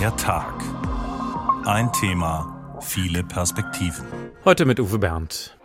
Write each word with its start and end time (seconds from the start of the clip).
Der 0.00 0.16
Tag. 0.16 0.54
Ein 1.66 1.92
Thema, 1.92 2.78
viele 2.80 3.22
Perspektiven. 3.22 4.06
Heute 4.46 4.64
mit 4.64 4.80
Uwe 4.80 4.98
Bernd. 4.98 5.58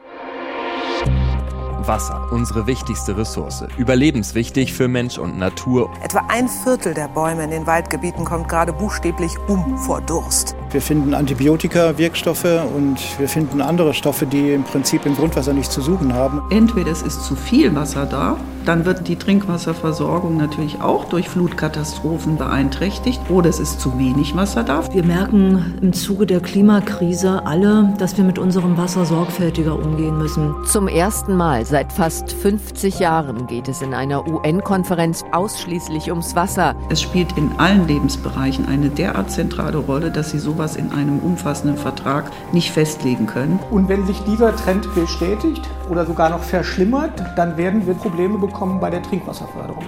Wasser, 1.83 2.27
unsere 2.33 2.67
wichtigste 2.67 3.15
Ressource. 3.15 3.63
Überlebenswichtig 3.77 4.73
für 4.73 4.89
Mensch 4.89 5.17
und 5.17 5.37
Natur. 5.37 5.89
Etwa 6.03 6.21
ein 6.27 6.49
Viertel 6.49 6.93
der 6.93 7.07
Bäume 7.07 7.45
in 7.45 7.51
den 7.51 7.65
Waldgebieten 7.65 8.25
kommt 8.25 8.49
gerade 8.49 8.73
buchstäblich 8.73 9.31
um 9.47 9.77
vor 9.77 10.01
Durst. 10.01 10.57
Wir 10.69 10.81
finden 10.81 11.13
Antibiotika, 11.13 11.97
Wirkstoffe 11.97 12.59
und 12.75 12.97
wir 13.17 13.29
finden 13.29 13.61
andere 13.61 13.93
Stoffe, 13.93 14.25
die 14.25 14.51
im 14.51 14.63
Prinzip 14.63 15.05
im 15.05 15.15
Grundwasser 15.15 15.53
nicht 15.53 15.71
zu 15.71 15.79
suchen 15.79 16.13
haben. 16.13 16.41
Entweder 16.49 16.91
es 16.91 17.03
ist 17.03 17.23
zu 17.23 17.37
viel 17.37 17.73
Wasser 17.73 18.05
da, 18.05 18.35
dann 18.65 18.85
wird 18.85 19.07
die 19.07 19.15
Trinkwasserversorgung 19.15 20.37
natürlich 20.37 20.81
auch 20.81 21.05
durch 21.05 21.29
Flutkatastrophen 21.29 22.37
beeinträchtigt, 22.37 23.21
oder 23.29 23.49
es 23.49 23.59
ist 23.59 23.79
zu 23.79 23.97
wenig 23.99 24.35
Wasser 24.35 24.63
da. 24.63 24.81
Wir 24.91 25.03
merken 25.03 25.75
im 25.81 25.93
Zuge 25.93 26.25
der 26.25 26.39
Klimakrise 26.39 27.45
alle, 27.45 27.93
dass 27.99 28.17
wir 28.17 28.23
mit 28.23 28.39
unserem 28.39 28.77
Wasser 28.77 29.05
sorgfältiger 29.05 29.77
umgehen 29.77 30.17
müssen. 30.17 30.55
Zum 30.65 30.87
ersten 30.87 31.35
Mal 31.35 31.65
seit 31.65 31.93
fast 31.93 32.33
50 32.33 32.99
Jahren 32.99 33.47
geht 33.47 33.67
es 33.67 33.81
in 33.81 33.93
einer 33.93 34.27
UN-Konferenz 34.27 35.23
ausschließlich 35.31 36.09
ums 36.09 36.35
Wasser. 36.35 36.75
Es 36.89 37.01
spielt 37.01 37.37
in 37.37 37.51
allen 37.57 37.87
Lebensbereichen 37.87 38.67
eine 38.67 38.89
derart 38.89 39.31
zentrale 39.31 39.77
Rolle, 39.77 40.11
dass 40.11 40.31
sie 40.31 40.39
sowas 40.39 40.75
in 40.75 40.91
einem 40.91 41.19
umfassenden 41.19 41.77
Vertrag 41.77 42.31
nicht 42.51 42.71
festlegen 42.71 43.27
können. 43.27 43.59
Und 43.69 43.89
wenn 43.89 44.05
sich 44.05 44.19
dieser 44.23 44.55
Trend 44.55 44.93
bestätigt 44.95 45.61
oder 45.89 46.05
sogar 46.05 46.29
noch 46.29 46.41
verschlimmert, 46.41 47.23
dann 47.35 47.57
werden 47.57 47.85
wir 47.85 47.93
Probleme 47.93 48.37
bekommen 48.37 48.54
bei 48.79 48.89
der 48.89 49.03
Trinkwasserförderung. 49.03 49.83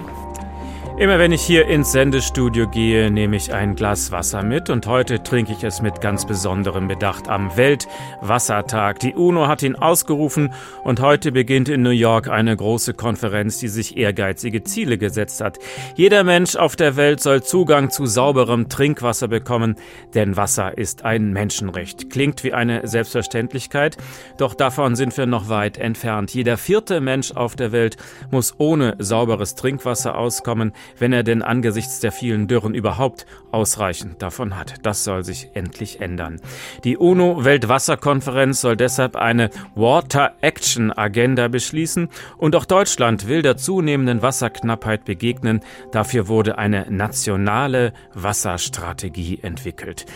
Immer 0.98 1.20
wenn 1.20 1.30
ich 1.30 1.42
hier 1.42 1.68
ins 1.68 1.92
Sendestudio 1.92 2.68
gehe, 2.68 3.08
nehme 3.12 3.36
ich 3.36 3.54
ein 3.54 3.76
Glas 3.76 4.10
Wasser 4.10 4.42
mit 4.42 4.68
und 4.68 4.88
heute 4.88 5.22
trinke 5.22 5.52
ich 5.52 5.62
es 5.62 5.80
mit 5.80 6.00
ganz 6.00 6.26
besonderem 6.26 6.88
Bedacht 6.88 7.28
am 7.28 7.56
Weltwassertag. 7.56 8.98
Die 8.98 9.14
UNO 9.14 9.46
hat 9.46 9.62
ihn 9.62 9.76
ausgerufen 9.76 10.52
und 10.82 10.98
heute 10.98 11.30
beginnt 11.30 11.68
in 11.68 11.82
New 11.82 11.90
York 11.90 12.26
eine 12.26 12.56
große 12.56 12.94
Konferenz, 12.94 13.60
die 13.60 13.68
sich 13.68 13.96
ehrgeizige 13.96 14.64
Ziele 14.64 14.98
gesetzt 14.98 15.40
hat. 15.40 15.60
Jeder 15.94 16.24
Mensch 16.24 16.56
auf 16.56 16.74
der 16.74 16.96
Welt 16.96 17.20
soll 17.20 17.44
Zugang 17.44 17.90
zu 17.90 18.06
sauberem 18.06 18.68
Trinkwasser 18.68 19.28
bekommen, 19.28 19.76
denn 20.14 20.36
Wasser 20.36 20.78
ist 20.78 21.04
ein 21.04 21.32
Menschenrecht. 21.32 22.10
Klingt 22.10 22.42
wie 22.42 22.54
eine 22.54 22.88
Selbstverständlichkeit, 22.88 23.98
doch 24.36 24.52
davon 24.52 24.96
sind 24.96 25.16
wir 25.16 25.26
noch 25.26 25.48
weit 25.48 25.78
entfernt. 25.78 26.34
Jeder 26.34 26.56
vierte 26.56 27.00
Mensch 27.00 27.30
auf 27.30 27.54
der 27.54 27.70
Welt 27.70 27.98
muss 28.32 28.56
ohne 28.58 28.96
sauberes 28.98 29.54
Trinkwasser 29.54 30.18
auskommen 30.18 30.72
wenn 30.98 31.12
er 31.12 31.22
denn 31.22 31.42
angesichts 31.42 32.00
der 32.00 32.12
vielen 32.12 32.48
Dürren 32.48 32.74
überhaupt 32.74 33.26
ausreichend 33.52 34.22
davon 34.22 34.56
hat. 34.56 34.74
Das 34.82 35.04
soll 35.04 35.24
sich 35.24 35.50
endlich 35.54 36.00
ändern. 36.00 36.40
Die 36.84 36.96
UNO-Weltwasserkonferenz 36.96 38.60
soll 38.60 38.76
deshalb 38.76 39.16
eine 39.16 39.50
Water 39.74 40.32
Action 40.40 40.92
Agenda 40.96 41.48
beschließen 41.48 42.08
und 42.36 42.56
auch 42.56 42.64
Deutschland 42.64 43.28
will 43.28 43.42
der 43.42 43.56
zunehmenden 43.56 44.22
Wasserknappheit 44.22 45.04
begegnen. 45.04 45.60
Dafür 45.92 46.28
wurde 46.28 46.58
eine 46.58 46.86
nationale 46.90 47.92
Wasserstrategie 48.14 49.40
entwickelt. 49.42 50.06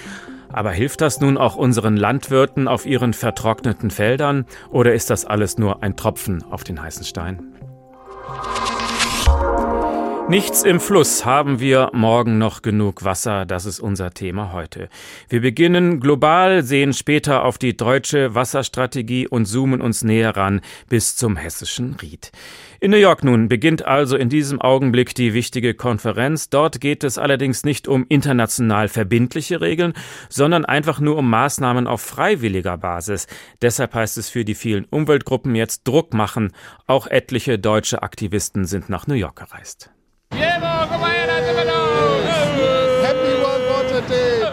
Aber 0.52 0.70
hilft 0.70 1.00
das 1.00 1.20
nun 1.20 1.38
auch 1.38 1.56
unseren 1.56 1.96
Landwirten 1.96 2.68
auf 2.68 2.84
ihren 2.84 3.14
vertrockneten 3.14 3.90
Feldern 3.90 4.44
oder 4.70 4.92
ist 4.92 5.08
das 5.08 5.24
alles 5.24 5.56
nur 5.56 5.82
ein 5.82 5.96
Tropfen 5.96 6.44
auf 6.50 6.62
den 6.62 6.80
heißen 6.80 7.04
Stein? 7.04 7.54
Nichts 10.28 10.62
im 10.62 10.80
Fluss 10.80 11.26
haben 11.26 11.60
wir 11.60 11.90
morgen 11.92 12.38
noch 12.38 12.62
genug 12.62 13.04
Wasser, 13.04 13.44
das 13.44 13.66
ist 13.66 13.80
unser 13.80 14.12
Thema 14.12 14.52
heute. 14.52 14.88
Wir 15.28 15.42
beginnen 15.42 16.00
global, 16.00 16.62
sehen 16.62 16.94
später 16.94 17.44
auf 17.44 17.58
die 17.58 17.76
deutsche 17.76 18.34
Wasserstrategie 18.34 19.26
und 19.28 19.44
zoomen 19.44 19.82
uns 19.82 20.04
näher 20.04 20.34
ran 20.34 20.62
bis 20.88 21.16
zum 21.16 21.36
hessischen 21.36 21.96
Ried. 22.00 22.30
In 22.80 22.92
New 22.92 22.96
York 22.96 23.24
nun 23.24 23.48
beginnt 23.48 23.84
also 23.84 24.16
in 24.16 24.28
diesem 24.28 24.60
Augenblick 24.60 25.14
die 25.14 25.34
wichtige 25.34 25.74
Konferenz. 25.74 26.48
Dort 26.48 26.80
geht 26.80 27.04
es 27.04 27.18
allerdings 27.18 27.64
nicht 27.64 27.86
um 27.86 28.06
international 28.08 28.88
verbindliche 28.88 29.60
Regeln, 29.60 29.92
sondern 30.30 30.64
einfach 30.64 30.98
nur 30.98 31.16
um 31.18 31.28
Maßnahmen 31.28 31.86
auf 31.86 32.00
freiwilliger 32.00 32.78
Basis. 32.78 33.26
Deshalb 33.60 33.92
heißt 33.94 34.16
es 34.18 34.30
für 34.30 34.44
die 34.44 34.54
vielen 34.54 34.86
Umweltgruppen 34.86 35.54
jetzt 35.54 35.86
Druck 35.86 36.14
machen. 36.14 36.52
Auch 36.86 37.06
etliche 37.06 37.58
deutsche 37.58 38.02
Aktivisten 38.02 38.64
sind 38.64 38.88
nach 38.88 39.06
New 39.06 39.14
York 39.14 39.36
gereist. 39.36 39.90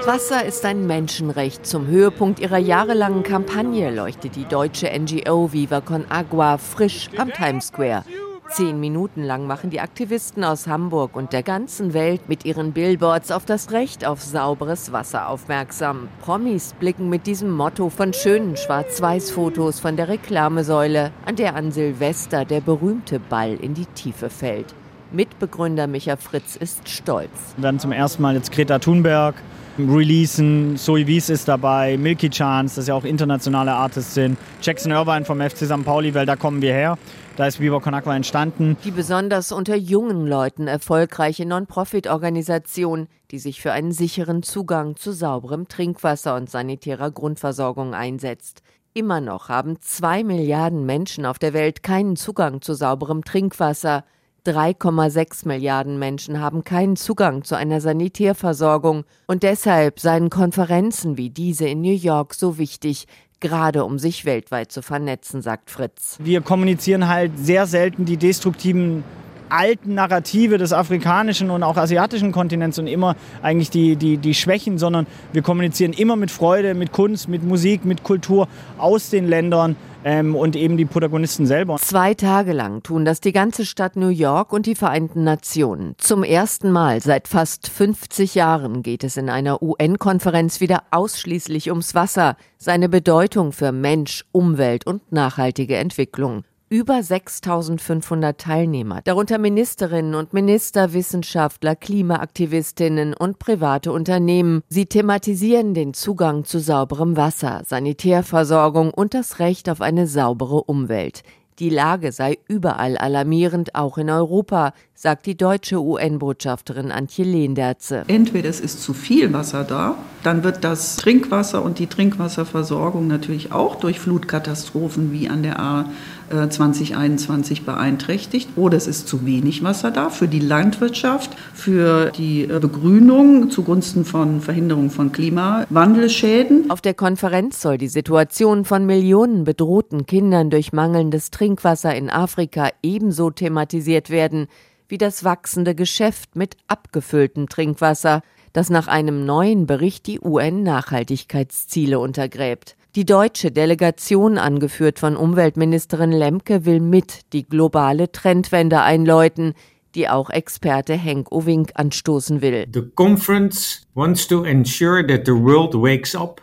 Wasser 0.06 0.44
ist 0.44 0.66
ein 0.66 0.88
Menschenrecht. 0.88 1.68
Zum 1.68 1.86
Höhepunkt 1.86 2.40
ihrer 2.40 2.58
jahrelangen 2.58 3.22
Kampagne 3.22 3.92
leuchtet 3.92 4.36
die 4.36 4.46
deutsche 4.46 4.88
NGO 4.88 5.54
Viva 5.54 5.82
Con 5.82 6.06
Agua 6.10 6.58
frisch 6.58 7.10
am 7.18 7.32
Times 7.32 7.68
Square. 7.68 8.04
Zehn 8.50 8.80
Minuten 8.80 9.22
lang 9.22 9.46
machen 9.46 9.70
die 9.70 9.80
Aktivisten 9.80 10.44
aus 10.44 10.66
Hamburg 10.66 11.16
und 11.16 11.32
der 11.32 11.44
ganzen 11.44 11.94
Welt 11.94 12.28
mit 12.28 12.44
ihren 12.44 12.74
Billboards 12.74 13.32
auf 13.32 13.46
das 13.46 13.72
Recht 13.72 14.04
auf 14.04 14.24
sauberes 14.24 14.92
Wasser 14.92 15.30
aufmerksam. 15.30 16.08
Promis 16.22 16.74
blicken 16.80 17.10
mit 17.10 17.28
diesem 17.28 17.52
Motto 17.52 17.90
von 17.90 18.12
schönen 18.12 18.58
Schwarz-Weiß-Fotos 18.58 19.80
von 19.80 19.96
der 19.96 20.08
Reklamesäule, 20.08 21.12
an 21.26 21.36
der 21.36 21.56
an 21.56 21.72
Silvester 21.72 22.46
der 22.46 22.62
berühmte 22.62 23.20
Ball 23.20 23.54
in 23.62 23.76
die 23.76 23.86
Tiefe 23.86 24.32
fällt. 24.32 24.74
Mitbegründer 25.12 25.88
Micha 25.88 26.18
Fritz 26.18 26.56
ist 26.56 26.88
stolz. 26.88 27.30
Dann 27.58 27.80
zum 27.80 27.92
ersten 27.92 28.22
Mal 28.22 28.36
jetzt 28.36 28.52
Greta 28.52 28.80
Thunberg 28.80 29.36
releasen, 29.78 30.76
Zoe 30.78 31.08
Wies 31.08 31.30
ist 31.30 31.48
dabei, 31.48 31.98
Milky 31.98 32.30
Chance, 32.30 32.76
das 32.76 32.88
ja 32.88 32.96
auch 32.96 33.06
internationale 33.06 33.72
Artists 33.72 34.14
sind, 34.14 34.38
Jackson 34.62 34.92
Irvine 34.92 35.26
vom 35.26 35.40
FC 35.40 35.60
St. 35.60 35.86
Pauli, 35.86 36.14
weil 36.14 36.26
da 36.26 36.36
kommen 36.36 36.62
wir 36.62 36.74
her. 36.74 36.98
Da 37.38 37.48
ist 37.48 37.62
Viva 37.62 37.80
Con 37.80 37.94
Agua 37.94 38.18
entstanden. 38.18 38.76
Die 38.84 38.92
besonders 38.92 39.54
unter 39.54 39.76
jungen 39.76 40.28
Leuten 40.28 40.68
erfolgreiche 40.68 41.46
Non-Profit-Organisation, 41.46 43.08
die 43.32 43.40
sich 43.40 43.62
für 43.62 43.72
einen 43.72 43.94
sicheren 43.94 44.44
Zugang 44.44 44.98
zu 44.98 45.14
sauberem 45.14 45.70
Trinkwasser 45.70 46.36
und 46.36 46.50
sanitärer 46.50 47.12
Grundversorgung 47.12 47.94
einsetzt. 47.94 48.62
Immer 48.94 49.22
noch 49.22 49.48
haben 49.48 49.78
zwei 49.80 50.24
Milliarden 50.26 50.86
Menschen 50.86 51.26
auf 51.26 51.40
der 51.40 51.54
Welt 51.54 51.84
keinen 51.84 52.18
Zugang 52.18 52.62
zu 52.62 52.74
sauberem 52.74 53.24
Trinkwasser. 53.24 54.04
3,6 54.46 55.48
Milliarden 55.48 56.00
Menschen 56.00 56.40
haben 56.40 56.64
keinen 56.64 56.96
Zugang 56.96 57.44
zu 57.44 57.56
einer 57.56 57.82
Sanitärversorgung 57.82 59.04
und 59.28 59.44
deshalb 59.44 60.00
seien 60.00 60.30
Konferenzen 60.30 61.18
wie 61.18 61.30
diese 61.30 61.68
in 61.68 61.82
New 61.82 61.96
York 61.96 62.34
so 62.34 62.58
wichtig, 62.58 63.08
gerade 63.40 63.86
um 63.86 64.00
sich 64.00 64.26
weltweit 64.26 64.72
zu 64.72 64.82
vernetzen, 64.82 65.42
sagt 65.42 65.70
Fritz. 65.70 66.18
Wir 66.22 66.42
kommunizieren 66.42 67.08
halt 67.08 67.32
sehr 67.38 67.68
selten 67.68 68.06
die 68.06 68.18
destruktiven 68.18 69.04
alten 69.50 69.96
Narrative 69.96 70.58
des 70.58 70.74
afrikanischen 70.74 71.50
und 71.50 71.64
auch 71.64 71.78
asiatischen 71.78 72.32
Kontinents 72.32 72.80
und 72.80 72.88
immer 72.88 73.16
eigentlich 73.42 73.70
die, 73.70 73.96
die, 73.96 74.18
die 74.18 74.34
Schwächen, 74.34 74.78
sondern 74.78 75.08
wir 75.34 75.42
kommunizieren 75.42 75.94
immer 75.94 76.16
mit 76.16 76.32
Freude, 76.32 76.74
mit 76.74 76.92
Kunst, 76.92 77.28
mit 77.28 77.44
Musik, 77.44 77.86
mit 77.86 78.04
Kultur 78.04 78.48
aus 78.78 79.10
den 79.10 79.28
Ländern 79.28 79.76
ähm, 80.04 80.36
und 80.36 80.56
eben 80.56 80.78
die 80.78 80.86
Protagonisten 80.86 81.46
selber. 81.46 81.78
Zwei 81.78 82.14
Tage 82.14 82.54
lang 82.54 82.84
tun 82.84 83.06
das 83.06 83.22
die 83.22 83.32
ganze 83.32 83.66
Stadt 83.66 83.96
New 83.96 84.10
York 84.10 84.54
und 84.54 84.66
die 84.66 84.76
Vereinten 84.76 85.24
Nationen. 85.24 85.96
Zum 85.98 86.24
ersten 86.24 86.72
Mal 86.72 87.02
seit 87.02 87.28
fast 87.28 87.68
50 87.70 88.36
Jahren 88.36 88.84
geht 88.84 89.04
es 89.04 89.18
in 89.18 89.30
einer 89.30 89.62
UN-Konferenz 89.62 90.60
wieder 90.62 90.84
ausschließlich 90.92 91.70
ums 91.70 91.96
Wasser, 91.96 92.36
seine 92.58 92.90
Bedeutung 92.90 93.52
für 93.52 93.72
Mensch, 93.72 94.26
Umwelt 94.32 94.86
und 94.86 95.12
nachhaltige 95.12 95.78
Entwicklung 95.78 96.44
über 96.70 97.02
6500 97.02 98.40
Teilnehmer, 98.40 99.02
darunter 99.04 99.40
Ministerinnen 99.40 100.14
und 100.14 100.34
Minister, 100.34 100.94
Wissenschaftler, 100.94 101.76
Klimaaktivistinnen 101.76 103.16
und 103.16 103.40
private 103.40 103.92
Unternehmen. 103.92 104.62
Sie 104.70 104.86
thematisieren 104.86 105.74
den 105.74 105.96
Zugang 105.96 106.46
zu 106.46 106.60
sauberem 106.60 107.18
Wasser, 107.18 107.64
Sanitärversorgung 107.66 108.92
und 108.94 109.16
das 109.16 109.40
Recht 109.40 109.70
auf 109.70 109.82
eine 109.82 110.06
saubere 110.06 110.64
Umwelt. 110.64 111.24
Die 111.60 111.70
Lage 111.70 112.14
sei 112.14 112.38
überall 112.48 112.98
alarmierend, 112.98 113.76
auch 113.76 113.98
in 113.98 114.10
Europa, 114.10 114.74
sagt 115.02 115.28
die 115.28 115.38
deutsche 115.38 115.82
UN-Botschafterin 115.82 116.92
Antje 116.92 117.24
Lehndерze. 117.24 118.04
Entweder 118.10 118.50
es 118.50 118.60
ist 118.60 118.84
zu 118.84 118.94
viel 118.94 119.32
Wasser 119.32 119.64
da, 119.64 119.96
dann 120.24 120.44
wird 120.44 120.66
das 120.66 120.98
Trinkwasser 120.98 121.64
und 121.64 121.80
die 121.80 121.88
Trinkwasserversorgung 121.88 123.08
natürlich 123.08 123.54
auch 123.54 123.76
durch 123.76 123.98
Flutkatastrophen 123.98 125.14
wie 125.14 125.30
an 125.30 125.44
der 125.44 125.58
A 125.58 125.86
2021 126.30 127.66
beeinträchtigt 127.66 128.50
oder 128.56 128.78
es 128.78 128.88
ist 128.88 129.08
zu 129.08 129.26
wenig 129.26 129.64
Wasser 129.64 129.90
da 129.90 130.10
für 130.10 130.28
die 130.28 130.40
Landwirtschaft, 130.40 131.32
für 131.54 132.12
die 132.12 132.44
äh, 132.44 132.60
Begrünung 132.60 133.50
zugunsten 133.50 134.06
von 134.06 134.42
Verhinderung 134.42 134.92
von 134.92 135.12
Klimawandelschäden. 135.12 136.70
Auf 136.70 136.82
der 136.82 136.94
Konferenz 136.94 137.62
soll 137.62 137.78
die 137.78 137.88
Situation 137.88 138.66
von 138.66 138.86
Millionen 138.86 139.44
bedrohten 139.44 140.06
Kindern 140.06 140.50
durch 140.50 140.72
mangelndes 140.72 141.32
Trinkwasser 141.32 141.96
in 141.96 142.10
Afrika 142.10 142.70
ebenso 142.84 143.32
thematisiert 143.32 144.10
werden 144.10 144.48
wie 144.90 144.98
das 144.98 145.24
wachsende 145.24 145.76
Geschäft 145.76 146.36
mit 146.36 146.58
abgefülltem 146.68 147.48
Trinkwasser, 147.48 148.22
das 148.52 148.70
nach 148.70 148.88
einem 148.88 149.26
neuen 149.26 149.68
Bericht 149.68 150.08
die 150.08 150.20
UN-Nachhaltigkeitsziele 150.20 152.00
untergräbt. 152.00 152.76
Die 152.96 153.06
deutsche 153.06 153.52
Delegation, 153.52 154.40
angeführt 154.40 155.00
von 155.00 155.16
Umweltministerin 155.16 156.12
Lemke, 156.12 156.66
will 156.66 156.80
mit 156.80 157.32
die 157.34 157.48
globale 157.48 158.12
Trendwende 158.12 158.82
einläuten 158.82 159.54
die 159.96 160.08
auch 160.08 160.30
Experte 160.30 160.94
Henk 160.94 161.32
Owink 161.32 161.72
anstoßen 161.74 162.42
will. 162.42 162.68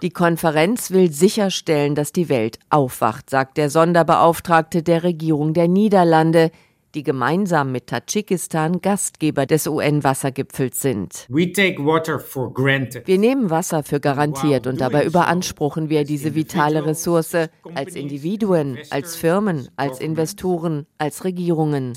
Die 0.02 0.10
Konferenz 0.10 0.90
will 0.90 1.12
sicherstellen, 1.12 1.94
dass 1.94 2.12
die 2.12 2.28
Welt 2.28 2.58
aufwacht, 2.70 3.30
sagt 3.30 3.56
der 3.56 3.70
Sonderbeauftragte 3.70 4.82
der 4.82 5.02
Regierung 5.04 5.54
der 5.54 5.68
Niederlande, 5.68 6.50
die 6.96 7.02
gemeinsam 7.02 7.70
mit 7.70 7.86
Tadschikistan 7.88 8.80
Gastgeber 8.80 9.46
des 9.46 9.66
UN-Wassergipfels 9.68 10.80
sind. 10.80 11.26
Wir 11.28 13.18
nehmen 13.18 13.50
Wasser 13.50 13.82
für 13.82 14.00
garantiert 14.00 14.66
und 14.66 14.80
dabei 14.80 15.04
überanspruchen 15.04 15.90
wir 15.90 16.04
diese 16.04 16.34
vitale 16.34 16.84
Ressource 16.86 17.36
als 17.74 17.94
Individuen, 17.94 18.78
als 18.90 19.14
Firmen, 19.14 19.68
als 19.76 20.00
Investoren, 20.00 20.86
als 20.98 21.24
Regierungen. 21.24 21.92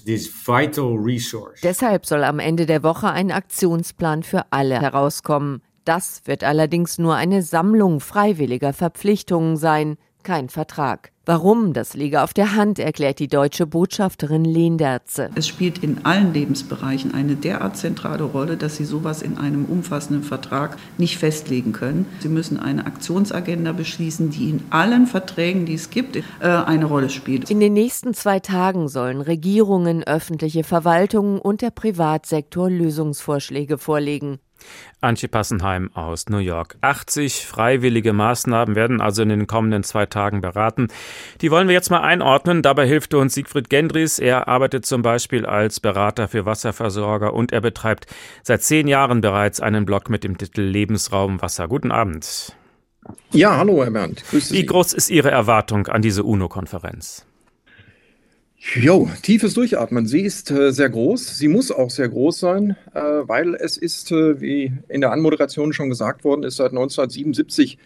Deshalb 1.64 2.06
soll 2.06 2.24
am 2.26 2.40
Ende 2.40 2.66
der 2.66 2.84
Woche 2.84 3.10
ein 3.10 3.32
Aktionsplan 3.32 4.24
für 4.24 4.52
alle 4.52 4.82
herauskommen. 4.82 5.62
Das 5.86 6.22
wird 6.26 6.44
allerdings 6.44 7.00
nur 7.00 7.16
eine 7.16 7.42
Sammlung 7.42 8.02
freiwilliger 8.02 8.74
Verpflichtungen 8.74 9.56
sein, 9.56 9.96
kein 10.24 10.50
Vertrag. 10.50 11.12
Warum, 11.26 11.74
das 11.74 11.94
liege 11.94 12.24
auf 12.24 12.34
der 12.34 12.56
Hand, 12.56 12.80
erklärt 12.80 13.20
die 13.20 13.28
deutsche 13.28 13.68
Botschafterin 13.68 14.44
Lehnderze. 14.44 15.30
Es 15.36 15.48
spielt 15.48 15.84
in 15.84 16.04
allen 16.04 16.34
Lebensbereichen 16.34 17.14
eine 17.14 17.36
derart 17.36 17.78
zentrale 17.78 18.24
Rolle, 18.24 18.58
dass 18.58 18.78
Sie 18.78 18.84
sowas 18.84 19.22
in 19.22 19.38
einem 19.38 19.66
umfassenden 19.66 20.24
Vertrag 20.24 20.78
nicht 20.98 21.20
festlegen 21.20 21.72
können. 21.72 22.08
Sie 22.20 22.30
müssen 22.30 22.60
eine 22.60 22.88
Aktionsagenda 22.88 23.74
beschließen, 23.74 24.32
die 24.32 24.50
in 24.50 24.64
allen 24.72 25.06
Verträgen, 25.06 25.68
die 25.68 25.76
es 25.76 25.92
gibt, 25.92 26.16
äh, 26.16 26.22
eine 26.42 26.86
Rolle 26.86 27.10
spielt. 27.10 27.52
In 27.52 27.60
den 27.60 27.74
nächsten 27.74 28.16
zwei 28.16 28.40
Tagen 28.40 28.88
sollen 28.88 29.22
Regierungen, 29.22 30.04
öffentliche 30.04 30.64
Verwaltungen 30.64 31.38
und 31.38 31.62
der 31.62 31.70
Privatsektor 31.70 32.72
Lösungsvorschläge 32.72 33.78
vorlegen. 33.78 34.40
Antje 35.02 35.30
Passenheim 35.30 35.92
aus 35.94 36.28
New 36.30 36.40
York. 36.40 36.78
80 36.82 37.46
freiwillige 37.46 38.14
Maßnahmen 38.14 38.76
werden 38.76 39.02
also 39.02 39.22
in 39.22 39.30
den 39.30 39.48
kommenden 39.48 39.84
zwei 39.84 40.06
Tagen 40.06 40.42
beraten. 40.42 40.88
Die 41.42 41.52
wollen 41.52 41.68
wir 41.68 41.74
jetzt 41.74 41.90
mal 41.90 42.02
einordnen. 42.02 42.62
Dabei 42.62 42.86
hilft 42.86 43.14
uns 43.14 43.34
Siegfried 43.34 43.70
Gendries. 43.70 44.20
Er 44.20 44.48
arbeitet 44.48 44.86
zum 44.86 45.02
Beispiel 45.02 45.46
als 45.46 45.80
Berater 45.80 46.28
für 46.28 46.46
Wasserversorger 46.46 47.34
und 47.34 47.52
er 47.52 47.62
betreibt 47.62 48.08
seit 48.44 48.62
zehn 48.62 48.88
Jahren 48.88 49.22
bereits 49.22 49.62
einen 49.62 49.86
Blog 49.86 50.10
mit 50.10 50.24
dem 50.24 50.38
Titel 50.38 50.62
Lebensraum 50.62 51.42
Wasser. 51.42 51.68
Guten 51.68 51.92
Abend. 51.92 52.56
Ja, 53.32 53.58
hallo, 53.58 53.84
Herr 53.84 53.92
Bernd. 53.92 54.24
Grüße 54.30 54.54
Wie 54.54 54.66
groß 54.66 54.94
ist 54.94 55.10
Ihre 55.10 55.32
Erwartung 55.32 55.88
an 55.88 56.02
diese 56.02 56.24
UNO-Konferenz? 56.24 57.26
Jo, 58.62 59.10
tiefes 59.22 59.54
Durchatmen. 59.54 60.06
Sie 60.06 60.22
ist 60.22 60.52
äh, 60.52 60.72
sehr 60.72 60.90
groß. 60.90 61.38
Sie 61.38 61.48
muss 61.48 61.72
auch 61.72 61.90
sehr 61.90 62.10
groß 62.10 62.40
sein, 62.40 62.76
äh, 62.94 63.00
weil 63.00 63.56
es 63.56 63.78
ist, 63.78 64.12
äh, 64.12 64.42
wie 64.42 64.74
in 64.90 65.00
der 65.00 65.14
Anmoderation 65.14 65.72
schon 65.72 65.90
gesagt 65.90 66.26
worden 66.26 66.44
ist, 66.44 66.58
seit 66.58 66.72
1977 66.72 67.78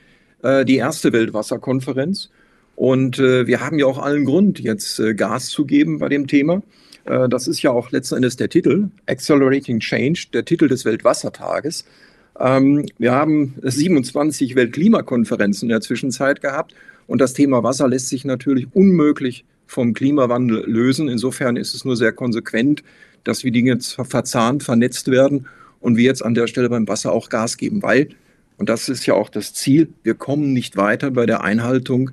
äh, 0.42 0.66
die 0.66 0.78
erste 0.78 1.14
Weltwasserkonferenz. 1.14 2.32
Und 2.76 3.20
äh, 3.20 3.46
wir 3.46 3.62
haben 3.62 3.78
ja 3.78 3.86
auch 3.86 4.00
allen 4.00 4.26
Grund, 4.26 4.60
jetzt 4.60 5.00
äh, 5.00 5.14
Gas 5.14 5.50
zu 5.50 5.66
geben 5.66 6.00
bei 6.00 6.10
dem 6.10 6.28
Thema. 6.28 6.64
das 7.06 7.50
ist 7.50 7.62
ja 7.62 7.70
auch 7.70 7.92
letzten 7.92 8.16
Endes 8.16 8.38
der 8.38 8.48
Titel, 8.48 8.88
Accelerating 9.08 9.82
Change, 9.82 10.28
der 10.32 10.46
Titel 10.46 10.70
des 10.70 10.86
Weltwassertages. 10.86 11.84
Ähm, 12.40 12.86
wir 12.98 13.12
haben 13.12 13.56
27 13.62 14.56
Weltklimakonferenzen 14.56 15.68
in 15.68 15.74
der 15.74 15.82
Zwischenzeit 15.82 16.42
gehabt. 16.42 16.74
Und 17.06 17.20
das 17.20 17.34
Thema 17.34 17.62
Wasser 17.62 17.90
lässt 17.90 18.08
sich 18.08 18.24
natürlich 18.24 18.68
unmöglich 18.74 19.44
vom 19.68 19.94
Klimawandel 19.94 20.64
lösen. 20.66 21.10
Insofern 21.10 21.56
ist 21.56 21.74
es 21.74 21.86
nur 21.86 21.96
sehr 21.96 22.12
konsequent, 22.12 22.84
dass 23.24 23.44
wir 23.44 23.52
Dinge 23.52 23.80
verzahnt, 23.80 24.64
vernetzt 24.64 25.10
werden 25.10 25.48
und 25.80 25.98
wir 25.98 26.04
jetzt 26.04 26.24
an 26.24 26.34
der 26.34 26.48
Stelle 26.48 26.70
beim 26.70 26.88
Wasser 26.88 27.12
auch 27.12 27.30
Gas 27.30 27.58
geben, 27.58 27.82
weil, 27.84 28.10
und 28.58 28.70
das 28.70 28.90
ist 28.90 29.06
ja 29.06 29.14
auch 29.14 29.30
das 29.30 29.54
Ziel, 29.54 29.90
wir 30.04 30.14
kommen 30.14 30.54
nicht 30.54 30.78
weiter 30.78 31.12
bei 31.12 31.26
der 31.26 31.44
Einhaltung 31.44 32.12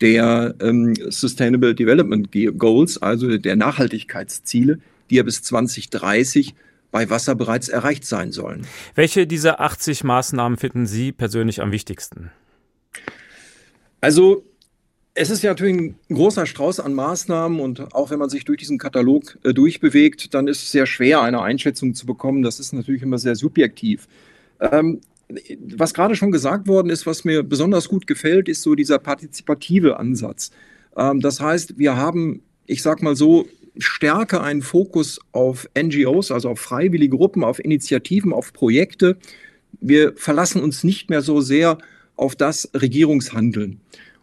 der 0.00 0.54
ähm, 0.60 0.94
Sustainable 1.08 1.74
Development 1.74 2.30
Goals, 2.58 3.00
also 3.02 3.36
der 3.36 3.56
Nachhaltigkeitsziele, 3.56 4.78
die 5.10 5.16
ja 5.16 5.22
bis 5.22 5.42
2030 5.42 6.54
bei 6.90 7.08
Wasser 7.10 7.34
bereits 7.34 7.68
erreicht 7.68 8.04
sein 8.04 8.32
sollen. 8.32 8.66
Welche 8.94 9.26
dieser 9.26 9.60
80 9.60 10.02
Maßnahmen 10.04 10.58
finden 10.58 10.86
Sie 10.86 11.12
persönlich 11.12 11.60
am 11.60 11.72
wichtigsten? 11.72 12.30
Also 14.00 14.44
es 15.14 15.30
ist 15.30 15.42
ja 15.42 15.50
natürlich 15.50 15.76
ein 15.76 15.94
großer 16.08 16.46
Strauß 16.46 16.80
an 16.80 16.94
Maßnahmen 16.94 17.60
und 17.60 17.94
auch 17.94 18.10
wenn 18.10 18.18
man 18.18 18.30
sich 18.30 18.44
durch 18.44 18.58
diesen 18.58 18.78
Katalog 18.78 19.38
äh, 19.42 19.52
durchbewegt, 19.52 20.34
dann 20.34 20.46
ist 20.46 20.62
es 20.62 20.70
sehr 20.70 20.86
schwer, 20.86 21.22
eine 21.22 21.42
Einschätzung 21.42 21.94
zu 21.94 22.06
bekommen. 22.06 22.42
Das 22.42 22.60
ist 22.60 22.72
natürlich 22.72 23.02
immer 23.02 23.18
sehr 23.18 23.34
subjektiv. 23.34 24.06
Ähm, 24.60 25.00
was 25.76 25.94
gerade 25.94 26.16
schon 26.16 26.32
gesagt 26.32 26.68
worden 26.68 26.90
ist, 26.90 27.06
was 27.06 27.24
mir 27.24 27.42
besonders 27.42 27.88
gut 27.88 28.06
gefällt, 28.06 28.48
ist 28.48 28.62
so 28.62 28.74
dieser 28.74 28.98
partizipative 28.98 29.98
Ansatz. 29.98 30.50
Ähm, 30.96 31.20
das 31.20 31.40
heißt, 31.40 31.78
wir 31.78 31.96
haben, 31.96 32.42
ich 32.66 32.82
sag 32.82 33.02
mal 33.02 33.16
so, 33.16 33.46
stärker 33.78 34.42
einen 34.42 34.62
Fokus 34.62 35.20
auf 35.32 35.68
NGOs, 35.80 36.30
also 36.30 36.50
auf 36.50 36.60
freiwillige 36.60 37.16
Gruppen, 37.16 37.44
auf 37.44 37.58
Initiativen, 37.64 38.32
auf 38.32 38.52
Projekte. 38.52 39.16
Wir 39.80 40.12
verlassen 40.16 40.62
uns 40.62 40.84
nicht 40.84 41.10
mehr 41.10 41.22
so 41.22 41.40
sehr 41.40 41.78
auf 42.16 42.36
das 42.36 42.70
Regierungshandeln. 42.74 43.80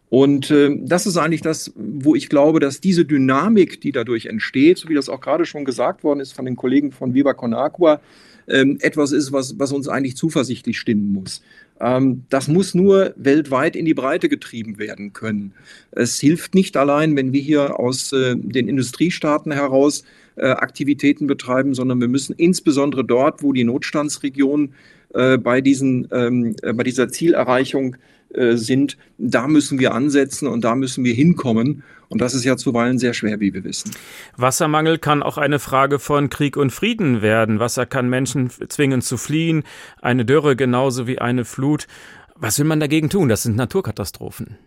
Und 0.10 0.52
äh, 0.52 0.78
das 0.80 1.06
ist 1.06 1.18
eigentlich 1.18 1.42
das, 1.42 1.72
wo 1.76 2.16
ich 2.16 2.30
glaube, 2.30 2.60
dass 2.60 2.80
diese 2.80 3.04
Dynamik, 3.04 3.82
die 3.82 3.92
dadurch 3.92 4.28
entsteht, 4.28 4.78
so 4.78 4.88
wie 4.88 4.96
das 4.96 5.10
auch 5.10 5.20
gerade 5.20 5.46
schon 5.46 5.66
gesagt 5.66 6.04
worden 6.04 6.22
ist 6.22 6.32
von 6.32 6.46
den 6.46 6.56
Kollegen 6.56 6.92
von 6.92 7.14
Viva 7.14 7.34
Con 7.34 7.54
Agua, 7.54 8.00
ähm, 8.48 8.78
etwas 8.82 9.12
ist, 9.12 9.34
was, 9.34 9.60
was 9.60 9.74
uns 9.74 9.90
eigentlich 9.90 10.16
zuversichtlich 10.16 10.80
stimmen 10.80 11.12
muss. 11.12 11.42
Ähm, 11.82 12.24
das 12.30 12.48
muss 12.48 12.74
nur 12.74 13.14
weltweit 13.18 13.76
in 13.76 13.86
die 13.86 13.94
Breite 13.94 14.30
getrieben 14.30 14.78
werden 14.80 15.12
können. 15.12 15.54
Es 15.92 16.20
hilft 16.20 16.56
nicht 16.56 16.78
allein, 16.78 17.16
wenn 17.18 17.34
wir 17.34 17.42
hier 17.42 17.78
aus 17.80 18.14
äh, 18.14 18.36
den 18.38 18.70
Industriestaaten 18.70 19.52
heraus 19.52 20.06
Aktivitäten 20.46 21.28
betreiben, 21.28 21.74
sondern 21.74 22.00
wir 22.00 22.08
müssen 22.08 22.34
insbesondere 22.38 23.04
dort, 23.04 23.44
wo 23.44 23.54
die 23.54 23.64
Notstandsregionen 23.64 24.74
äh, 25.14 25.38
bei, 25.38 25.62
diesen, 25.62 26.08
ähm, 26.12 26.56
äh, 26.62 26.74
bei 26.74 26.84
dieser 26.84 27.10
Zielerreichung 27.10 27.98
äh, 28.34 28.56
sind, 28.56 28.98
da 29.18 29.48
müssen 29.48 29.80
wir 29.80 29.94
ansetzen 29.94 30.48
und 30.48 30.64
da 30.64 30.76
müssen 30.76 31.04
wir 31.04 31.14
hinkommen. 31.14 31.84
Und 32.10 32.22
das 32.22 32.34
ist 32.34 32.46
ja 32.46 32.56
zuweilen 32.56 33.00
sehr 33.00 33.14
schwer, 33.14 33.40
wie 33.40 33.54
wir 33.54 33.64
wissen. 33.64 33.92
Wassermangel 34.38 34.98
kann 34.98 35.24
auch 35.24 35.38
eine 35.38 35.60
Frage 35.60 36.00
von 36.00 36.30
Krieg 36.30 36.56
und 36.56 36.72
Frieden 36.72 37.22
werden. 37.22 37.60
Wasser 37.60 37.86
kann 37.86 38.10
Menschen 38.10 38.50
zwingen 38.50 39.02
zu 39.02 39.18
fliehen, 39.18 39.64
eine 40.02 40.24
Dürre 40.24 40.56
genauso 40.56 41.08
wie 41.08 41.20
eine 41.20 41.44
Flut. 41.44 41.88
Was 42.36 42.60
will 42.60 42.66
man 42.66 42.80
dagegen 42.80 43.10
tun? 43.10 43.28
Das 43.28 43.44
sind 43.44 43.56
Naturkatastrophen. 43.56 44.58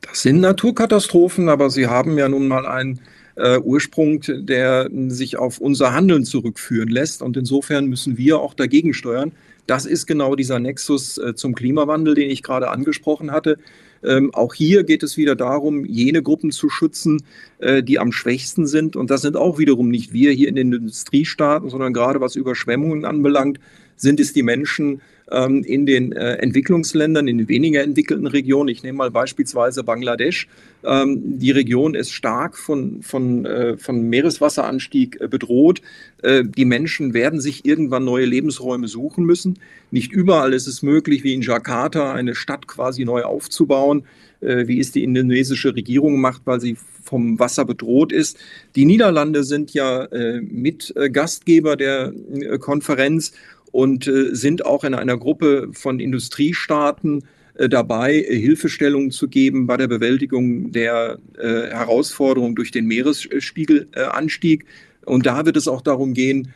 Das 0.00 0.22
sind 0.22 0.40
Naturkatastrophen, 0.40 1.48
aber 1.48 1.70
sie 1.70 1.86
haben 1.86 2.18
ja 2.18 2.28
nun 2.28 2.48
mal 2.48 2.66
einen 2.66 3.00
äh, 3.40 3.58
Ursprung, 3.58 4.22
der 4.26 4.88
sich 5.08 5.36
auf 5.36 5.58
unser 5.58 5.92
Handeln 5.92 6.24
zurückführen 6.24 6.88
lässt. 6.88 7.22
Und 7.22 7.36
insofern 7.36 7.86
müssen 7.86 8.18
wir 8.18 8.38
auch 8.40 8.54
dagegen 8.54 8.94
steuern. 8.94 9.32
Das 9.66 9.86
ist 9.86 10.06
genau 10.06 10.34
dieser 10.36 10.58
Nexus 10.58 11.18
äh, 11.18 11.34
zum 11.34 11.54
Klimawandel, 11.54 12.14
den 12.14 12.30
ich 12.30 12.42
gerade 12.42 12.70
angesprochen 12.70 13.30
hatte. 13.30 13.58
Ähm, 14.02 14.32
auch 14.34 14.54
hier 14.54 14.84
geht 14.84 15.02
es 15.02 15.16
wieder 15.16 15.36
darum, 15.36 15.84
jene 15.84 16.22
Gruppen 16.22 16.50
zu 16.50 16.70
schützen, 16.70 17.22
äh, 17.58 17.82
die 17.82 17.98
am 17.98 18.12
schwächsten 18.12 18.66
sind. 18.66 18.96
Und 18.96 19.10
das 19.10 19.22
sind 19.22 19.36
auch 19.36 19.58
wiederum 19.58 19.88
nicht 19.90 20.12
wir 20.12 20.32
hier 20.32 20.48
in 20.48 20.56
den 20.56 20.72
Industriestaaten, 20.72 21.68
sondern 21.68 21.92
gerade 21.92 22.20
was 22.20 22.36
Überschwemmungen 22.36 23.04
anbelangt, 23.04 23.60
sind 24.00 24.18
es 24.18 24.32
die 24.32 24.42
Menschen, 24.42 25.00
ähm, 25.30 25.62
in 25.62 25.86
den 25.86 26.12
äh, 26.12 26.34
Entwicklungsländern, 26.36 27.28
in 27.28 27.38
den 27.38 27.48
weniger 27.48 27.82
entwickelten 27.82 28.26
Regionen. 28.26 28.68
Ich 28.68 28.82
nehme 28.82 28.98
mal 28.98 29.10
beispielsweise 29.10 29.84
Bangladesch. 29.84 30.48
Ähm, 30.82 31.38
die 31.38 31.50
Region 31.50 31.94
ist 31.94 32.12
stark 32.12 32.56
von, 32.56 33.02
von, 33.02 33.46
äh, 33.46 33.76
von 33.76 34.02
Meereswasseranstieg 34.08 35.20
äh, 35.20 35.28
bedroht. 35.28 35.82
Äh, 36.22 36.44
die 36.44 36.64
Menschen 36.64 37.14
werden 37.14 37.40
sich 37.40 37.64
irgendwann 37.64 38.04
neue 38.04 38.24
Lebensräume 38.24 38.88
suchen 38.88 39.24
müssen. 39.24 39.58
Nicht 39.90 40.12
überall 40.12 40.52
ist 40.52 40.66
es 40.66 40.82
möglich, 40.82 41.22
wie 41.22 41.34
in 41.34 41.42
Jakarta 41.42 42.12
eine 42.12 42.34
Stadt 42.34 42.66
quasi 42.66 43.04
neu 43.04 43.22
aufzubauen 43.22 44.04
äh, 44.40 44.66
wie 44.66 44.80
es 44.80 44.92
die 44.92 45.04
indonesische 45.04 45.74
Regierung 45.74 46.20
macht, 46.20 46.42
weil 46.46 46.60
sie 46.60 46.76
vom 47.02 47.38
Wasser 47.38 47.64
bedroht 47.64 48.12
ist. 48.12 48.38
Die 48.76 48.84
Niederlande 48.84 49.44
sind 49.44 49.72
ja 49.74 50.04
äh, 50.04 50.40
Mitgastgeber 50.40 51.76
der 51.76 52.12
äh, 52.32 52.58
Konferenz 52.58 53.32
und 53.72 54.06
äh, 54.06 54.34
sind 54.34 54.64
auch 54.64 54.84
in 54.84 54.94
einer 54.94 55.16
Gruppe 55.16 55.68
von 55.72 56.00
Industriestaaten 56.00 57.24
äh, 57.54 57.68
dabei, 57.68 58.16
äh, 58.16 58.38
Hilfestellungen 58.38 59.10
zu 59.10 59.28
geben 59.28 59.66
bei 59.66 59.76
der 59.76 59.88
Bewältigung 59.88 60.72
der 60.72 61.18
Herausforderung 61.38 62.54
durch 62.54 62.70
den 62.70 62.86
Meeresspiegelanstieg. 62.86 64.66
Und 65.06 65.26
da 65.26 65.46
wird 65.46 65.56
es 65.56 65.68
auch 65.68 65.80
darum 65.80 66.12
gehen, 66.12 66.52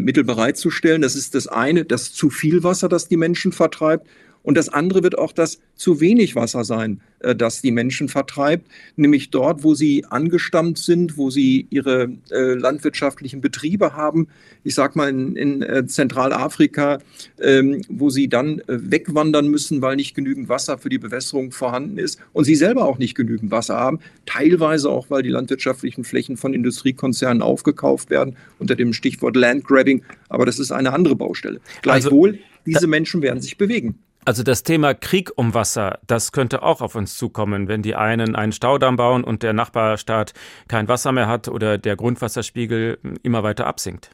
Mittel 0.00 0.24
bereitzustellen. 0.24 1.02
Das 1.02 1.14
ist 1.14 1.34
das 1.36 1.46
eine, 1.46 1.84
das 1.84 2.12
zu 2.12 2.28
viel 2.28 2.64
Wasser, 2.64 2.88
das 2.88 3.06
die 3.06 3.16
Menschen 3.16 3.52
vertreibt. 3.52 4.08
Und 4.42 4.56
das 4.56 4.68
andere 4.68 5.02
wird 5.02 5.18
auch 5.18 5.32
das 5.32 5.60
zu 5.74 6.00
wenig 6.00 6.34
Wasser 6.34 6.64
sein, 6.64 7.00
äh, 7.20 7.34
das 7.34 7.62
die 7.62 7.70
Menschen 7.70 8.08
vertreibt, 8.08 8.66
nämlich 8.96 9.30
dort, 9.30 9.64
wo 9.64 9.74
sie 9.74 10.04
angestammt 10.06 10.78
sind, 10.78 11.16
wo 11.16 11.30
sie 11.30 11.66
ihre 11.70 12.10
äh, 12.30 12.54
landwirtschaftlichen 12.54 13.40
Betriebe 13.40 13.94
haben. 13.94 14.28
Ich 14.64 14.74
sage 14.74 14.94
mal 14.96 15.08
in, 15.08 15.36
in 15.36 15.62
äh, 15.62 15.86
Zentralafrika, 15.86 16.98
ähm, 17.40 17.82
wo 17.88 18.10
sie 18.10 18.28
dann 18.28 18.62
wegwandern 18.66 19.48
müssen, 19.48 19.82
weil 19.82 19.96
nicht 19.96 20.14
genügend 20.14 20.48
Wasser 20.48 20.78
für 20.78 20.88
die 20.88 20.98
Bewässerung 20.98 21.52
vorhanden 21.52 21.98
ist 21.98 22.18
und 22.32 22.44
sie 22.44 22.54
selber 22.54 22.86
auch 22.86 22.98
nicht 22.98 23.14
genügend 23.14 23.50
Wasser 23.50 23.76
haben. 23.76 24.00
Teilweise 24.26 24.90
auch, 24.90 25.10
weil 25.10 25.22
die 25.22 25.28
landwirtschaftlichen 25.28 26.04
Flächen 26.04 26.36
von 26.36 26.54
Industriekonzernen 26.54 27.42
aufgekauft 27.42 28.10
werden 28.10 28.36
unter 28.58 28.76
dem 28.76 28.92
Stichwort 28.92 29.36
Landgrabbing. 29.36 30.02
Aber 30.28 30.46
das 30.46 30.58
ist 30.58 30.72
eine 30.72 30.92
andere 30.92 31.16
Baustelle. 31.16 31.60
Also 31.60 31.80
Gleichwohl, 31.82 32.30
also, 32.30 32.40
diese 32.66 32.86
Menschen 32.86 33.22
werden 33.22 33.40
sich 33.40 33.56
bewegen. 33.56 33.98
Also 34.24 34.42
das 34.42 34.62
Thema 34.62 34.92
Krieg 34.92 35.30
um 35.36 35.54
Wasser, 35.54 35.98
das 36.06 36.32
könnte 36.32 36.62
auch 36.62 36.82
auf 36.82 36.94
uns 36.94 37.16
zukommen, 37.16 37.68
wenn 37.68 37.82
die 37.82 37.94
einen 37.94 38.36
einen 38.36 38.52
Staudamm 38.52 38.96
bauen 38.96 39.24
und 39.24 39.42
der 39.42 39.54
Nachbarstaat 39.54 40.34
kein 40.68 40.88
Wasser 40.88 41.12
mehr 41.12 41.26
hat 41.26 41.48
oder 41.48 41.78
der 41.78 41.96
Grundwasserspiegel 41.96 42.98
immer 43.22 43.42
weiter 43.42 43.66
absinkt. 43.66 44.10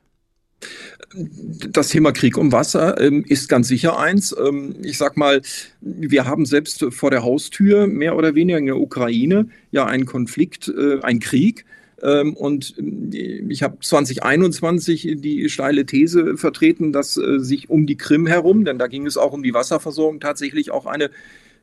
Das 1.69 1.89
Thema 1.89 2.13
Krieg 2.13 2.39
um 2.39 2.51
Wasser 2.53 3.01
ähm, 3.01 3.25
ist 3.27 3.49
ganz 3.49 3.69
sicher 3.69 3.99
eins. 3.99 4.35
Ähm, 4.39 4.77
ich 4.83 4.97
sag 4.97 5.17
mal, 5.17 5.43
wir 5.81 6.25
haben 6.25 6.47
selbst 6.47 6.85
vor 6.91 7.11
der 7.11 7.23
Haustür 7.23 7.87
mehr 7.87 8.17
oder 8.17 8.35
weniger 8.35 8.59
in 8.59 8.67
der 8.67 8.79
Ukraine 8.79 9.49
ja 9.71 9.87
einen 9.87 10.07
Konflikt, 10.07 10.69
äh, 10.69 11.01
einen 11.03 11.21
Krieg, 11.21 11.67
und 12.03 12.75
äh, 12.79 13.43
ich 13.49 13.63
habe 13.63 13.79
2021 13.81 15.17
die 15.17 15.49
steile 15.49 15.87
These 15.87 16.37
vertreten, 16.37 16.93
dass 16.93 17.17
äh, 17.17 17.39
sich 17.39 17.71
um 17.71 17.87
die 17.87 17.97
Krim 17.97 18.27
herum, 18.27 18.65
denn 18.65 18.79
da 18.79 18.87
ging 18.87 19.07
es 19.07 19.17
auch 19.17 19.33
um 19.33 19.43
die 19.43 19.55
Wasserversorgung, 19.55 20.21
tatsächlich 20.21 20.71
auch 20.71 20.87
eine 20.87 21.11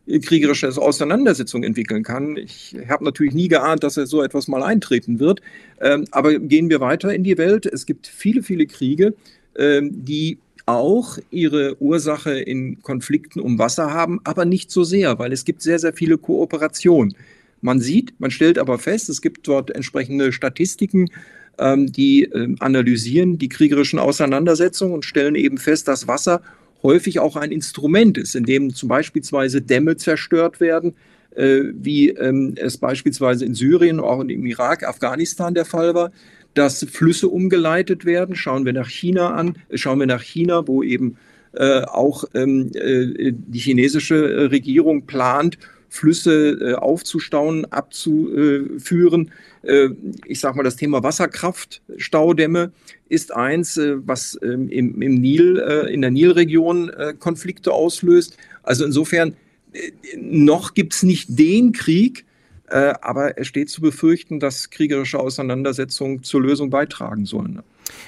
äh, 0.08 0.20
kriegerische 0.20 0.70
Auseinandersetzung 0.70 1.64
entwickeln 1.64 2.04
kann. 2.04 2.38
Ich 2.38 2.76
habe 2.90 3.06
natürlich 3.06 3.34
nie 3.34 3.48
geahnt, 3.48 3.84
dass 3.84 3.94
so 3.94 4.24
etwas 4.24 4.48
mal 4.48 4.64
eintreten 4.64 5.20
wird. 5.20 5.42
Ähm, 5.80 6.06
aber 6.12 6.40
gehen 6.40 6.70
wir 6.70 6.80
weiter 6.80 7.14
in 7.14 7.24
die 7.24 7.38
Welt. 7.38 7.66
Es 7.66 7.86
gibt 7.86 8.08
viele, 8.08 8.42
viele 8.42 8.66
Kriege, 8.66 9.14
ähm, 9.56 10.04
die 10.04 10.40
auch 10.66 11.18
ihre 11.30 11.82
Ursache 11.82 12.40
in 12.40 12.82
Konflikten 12.82 13.40
um 13.40 13.60
Wasser 13.60 13.94
haben, 13.94 14.22
aber 14.24 14.46
nicht 14.46 14.72
so 14.72 14.84
sehr, 14.84 15.20
weil 15.20 15.34
es 15.34 15.46
gibt 15.46 15.62
sehr, 15.62 15.78
sehr 15.78 15.94
viele 15.94 16.18
Kooperationen. 16.18 17.16
Man 17.64 17.80
sieht, 17.80 18.14
man 18.20 18.30
stellt 18.30 18.60
aber 18.60 18.78
fest, 18.78 19.10
es 19.10 19.22
gibt 19.22 19.48
dort 19.48 19.72
entsprechende 19.72 20.34
Statistiken, 20.34 21.10
ähm, 21.58 21.92
die 21.92 22.24
äh, 22.24 22.56
analysieren 22.60 23.38
die 23.38 23.48
kriegerischen 23.48 24.00
Auseinandersetzungen 24.00 24.94
und 24.94 25.06
stellen 25.06 25.36
eben 25.36 25.58
fest, 25.58 25.88
dass 25.88 26.08
Wasser 26.08 26.42
häufig 26.84 27.20
auch 27.20 27.38
ein 27.38 27.54
Instrument 27.54 28.18
ist, 28.18 28.36
in 28.36 28.44
dem 28.44 28.74
zum 28.74 28.90
Beispiel 28.90 29.22
Dämme 29.22 29.96
zerstört 29.96 30.60
werden, 30.60 30.94
äh, 31.36 31.62
wie 31.74 32.10
ähm, 32.10 32.56
es 32.58 32.78
beispielsweise 32.78 33.46
in 33.46 33.56
Syrien, 33.56 34.02
auch 34.02 34.20
im 34.20 34.46
Irak, 34.46 34.84
Afghanistan 34.84 35.54
der 35.54 35.66
Fall 35.66 35.96
war, 35.96 36.12
dass 36.56 36.86
Flüsse 36.92 37.30
umgeleitet 37.30 38.04
werden. 38.04 38.36
Schauen 38.36 38.66
wir 38.66 38.74
nach 38.74 38.90
China 38.90 39.34
an, 39.36 39.56
äh, 39.70 39.78
schauen 39.78 40.00
wir 40.00 40.08
nach 40.08 40.22
China, 40.22 40.68
wo 40.68 40.84
eben 40.84 41.16
äh, 41.54 41.84
auch 41.84 42.26
ähm, 42.34 42.72
die 42.74 43.60
chinesische 43.60 44.52
Regierung 44.52 45.06
plant, 45.06 45.58
Flüsse 45.94 46.58
äh, 46.60 46.74
aufzustauen, 46.74 47.66
abzuführen. 47.66 49.32
Äh, 49.62 49.90
ich 50.26 50.40
sage 50.40 50.58
mal, 50.58 50.64
das 50.64 50.76
Thema 50.76 51.04
Wasserkraftstaudämme 51.04 52.72
ist 53.10 53.32
eins, 53.32 53.78
äh, 53.78 53.98
was 54.04 54.40
ähm, 54.42 54.70
im, 54.70 55.00
im, 55.04 55.14
Nil, 55.22 55.60
äh, 55.60 55.94
in 55.94 56.02
der 56.02 56.10
Nilregion 56.10 56.90
äh, 56.90 57.14
Konflikte 57.18 57.72
auslöst. 57.72 58.38
Also 58.64 58.86
insofern, 58.86 59.36
äh, 59.74 59.92
noch 60.18 60.74
gibt 60.74 60.96
es 60.96 61.04
nicht 61.04 61.28
den 61.30 61.72
Krieg, 61.72 62.26
aber 62.66 63.38
es 63.38 63.48
steht 63.48 63.70
zu 63.70 63.82
befürchten, 63.82 64.40
dass 64.40 64.72
kriegerische 64.72 65.20
Auseinandersetzungen 65.20 66.24
zur 66.24 66.42
Lösung 66.42 66.72
beitragen 66.72 67.26
sollen. 67.26 67.62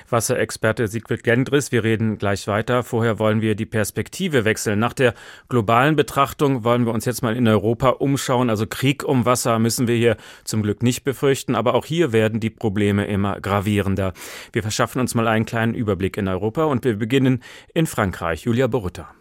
Wasserexperte 0.10 0.88
Siegfried 0.88 1.24
Gendris. 1.24 1.72
Wir 1.72 1.84
reden 1.84 2.18
gleich 2.18 2.48
weiter. 2.48 2.84
Vorher 2.84 3.20
wollen 3.20 3.42
wir 3.42 3.56
die 3.56 3.66
Perspektive 3.66 4.46
wechseln. 4.46 4.80
Nach 4.80 4.94
der 4.94 5.14
globalen 5.50 5.96
Betrachtung 5.96 6.64
wollen 6.64 6.86
wir 6.86 6.94
uns 6.94 7.06
jetzt 7.06 7.22
mal 7.22 7.36
in 7.36 7.48
Europa 7.48 7.90
umschauen. 7.90 8.50
Also 8.50 8.68
Krieg 8.68 9.04
um 9.04 9.26
Wasser 9.26 9.60
müssen 9.60 9.88
wir 9.88 9.96
hier 9.96 10.18
zum 10.44 10.64
Glück 10.64 10.84
nicht 10.84 11.04
befürchten, 11.04 11.56
aber 11.56 11.74
auch 11.74 11.86
hier 11.86 12.12
werden 12.12 12.40
die 12.40 12.50
Probleme 12.50 13.06
immer 13.06 13.40
gravierender. 13.40 14.14
Wir 14.54 14.62
verschaffen 14.62 15.00
uns 15.02 15.16
mal 15.16 15.28
einen 15.28 15.46
kleinen 15.46 15.74
Überblick 15.74 16.18
in 16.18 16.28
Europa 16.28 16.66
und 16.66 16.84
wir 16.86 16.96
beginnen 16.96 17.44
in 17.74 17.88
Frankreich. 17.88 18.44
Julia 18.44 18.68
Borutta. 18.68 19.14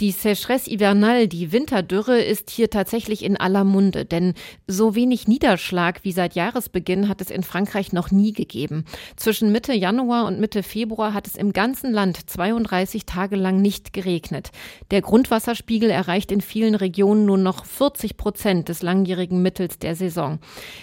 Die 0.00 0.12
Sécheresse 0.12 0.70
hivernale, 0.70 1.26
die 1.26 1.50
Winterdürre, 1.50 2.20
ist 2.20 2.50
hier 2.50 2.70
tatsächlich 2.70 3.24
in 3.24 3.36
aller 3.36 3.64
Munde, 3.64 4.04
denn 4.04 4.34
so 4.68 4.94
wenig 4.94 5.26
Niederschlag 5.26 6.04
wie 6.04 6.12
seit 6.12 6.36
Jahresbeginn 6.36 7.08
hat 7.08 7.20
es 7.20 7.32
in 7.32 7.42
Frankreich 7.42 7.92
noch 7.92 8.12
nie 8.12 8.32
gegeben. 8.32 8.84
Zwischen 9.16 9.50
Mitte 9.50 9.72
Januar 9.72 10.26
und 10.26 10.38
Mitte 10.38 10.62
Februar 10.62 11.14
hat 11.14 11.26
es 11.26 11.34
im 11.34 11.52
ganzen 11.52 11.92
Land 11.92 12.30
32 12.30 13.06
Tage 13.06 13.34
lang 13.34 13.60
nicht 13.60 13.92
geregnet. 13.92 14.52
Der 14.92 15.02
Grundwasserspiegel 15.02 15.90
erreicht 15.90 16.30
in 16.30 16.42
vielen 16.42 16.76
Regionen 16.76 17.26
nur 17.26 17.36
noch 17.36 17.64
40 17.64 18.16
Prozent 18.16 18.68
des 18.68 18.82
langjährigen 18.82 19.42
Mittels 19.42 19.80
der 19.80 19.96
Saison. 19.96 20.38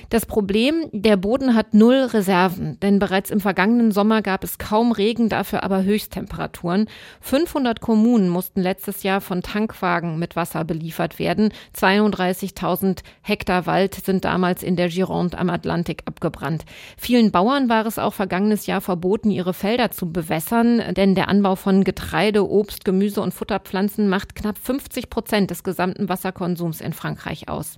Das 0.09 0.25
Problem, 0.25 0.89
der 0.91 1.15
Boden 1.15 1.55
hat 1.55 1.73
null 1.73 2.09
Reserven, 2.11 2.81
denn 2.81 2.99
bereits 2.99 3.31
im 3.31 3.39
vergangenen 3.39 3.93
Sommer 3.93 4.21
gab 4.21 4.43
es 4.43 4.57
kaum 4.57 4.91
Regen, 4.91 5.29
dafür 5.29 5.63
aber 5.63 5.83
Höchsttemperaturen. 5.83 6.89
500 7.21 7.79
Kommunen 7.79 8.27
mussten 8.27 8.59
letztes 8.59 9.04
Jahr 9.05 9.21
von 9.21 9.41
Tankwagen 9.41 10.19
mit 10.19 10.35
Wasser 10.35 10.65
beliefert 10.65 11.17
werden. 11.19 11.53
32.000 11.77 12.99
Hektar 13.21 13.65
Wald 13.65 13.95
sind 13.95 14.25
damals 14.25 14.63
in 14.63 14.75
der 14.75 14.89
Gironde 14.89 15.37
am 15.37 15.49
Atlantik 15.49 16.03
abgebrannt. 16.05 16.65
Vielen 16.97 17.31
Bauern 17.31 17.69
war 17.69 17.85
es 17.85 17.97
auch 17.97 18.13
vergangenes 18.13 18.65
Jahr 18.65 18.81
verboten, 18.81 19.31
ihre 19.31 19.53
Felder 19.53 19.91
zu 19.91 20.11
bewässern, 20.11 20.81
denn 20.95 21.15
der 21.15 21.29
Anbau 21.29 21.55
von 21.55 21.85
Getreide, 21.85 22.49
Obst, 22.49 22.83
Gemüse 22.83 23.21
und 23.21 23.33
Futterpflanzen 23.33 24.09
macht 24.09 24.35
knapp 24.35 24.57
50 24.57 25.09
Prozent 25.09 25.51
des 25.51 25.63
gesamten 25.63 26.09
Wasserkonsums 26.09 26.81
in 26.81 26.91
Frankreich 26.91 27.47
aus. 27.47 27.77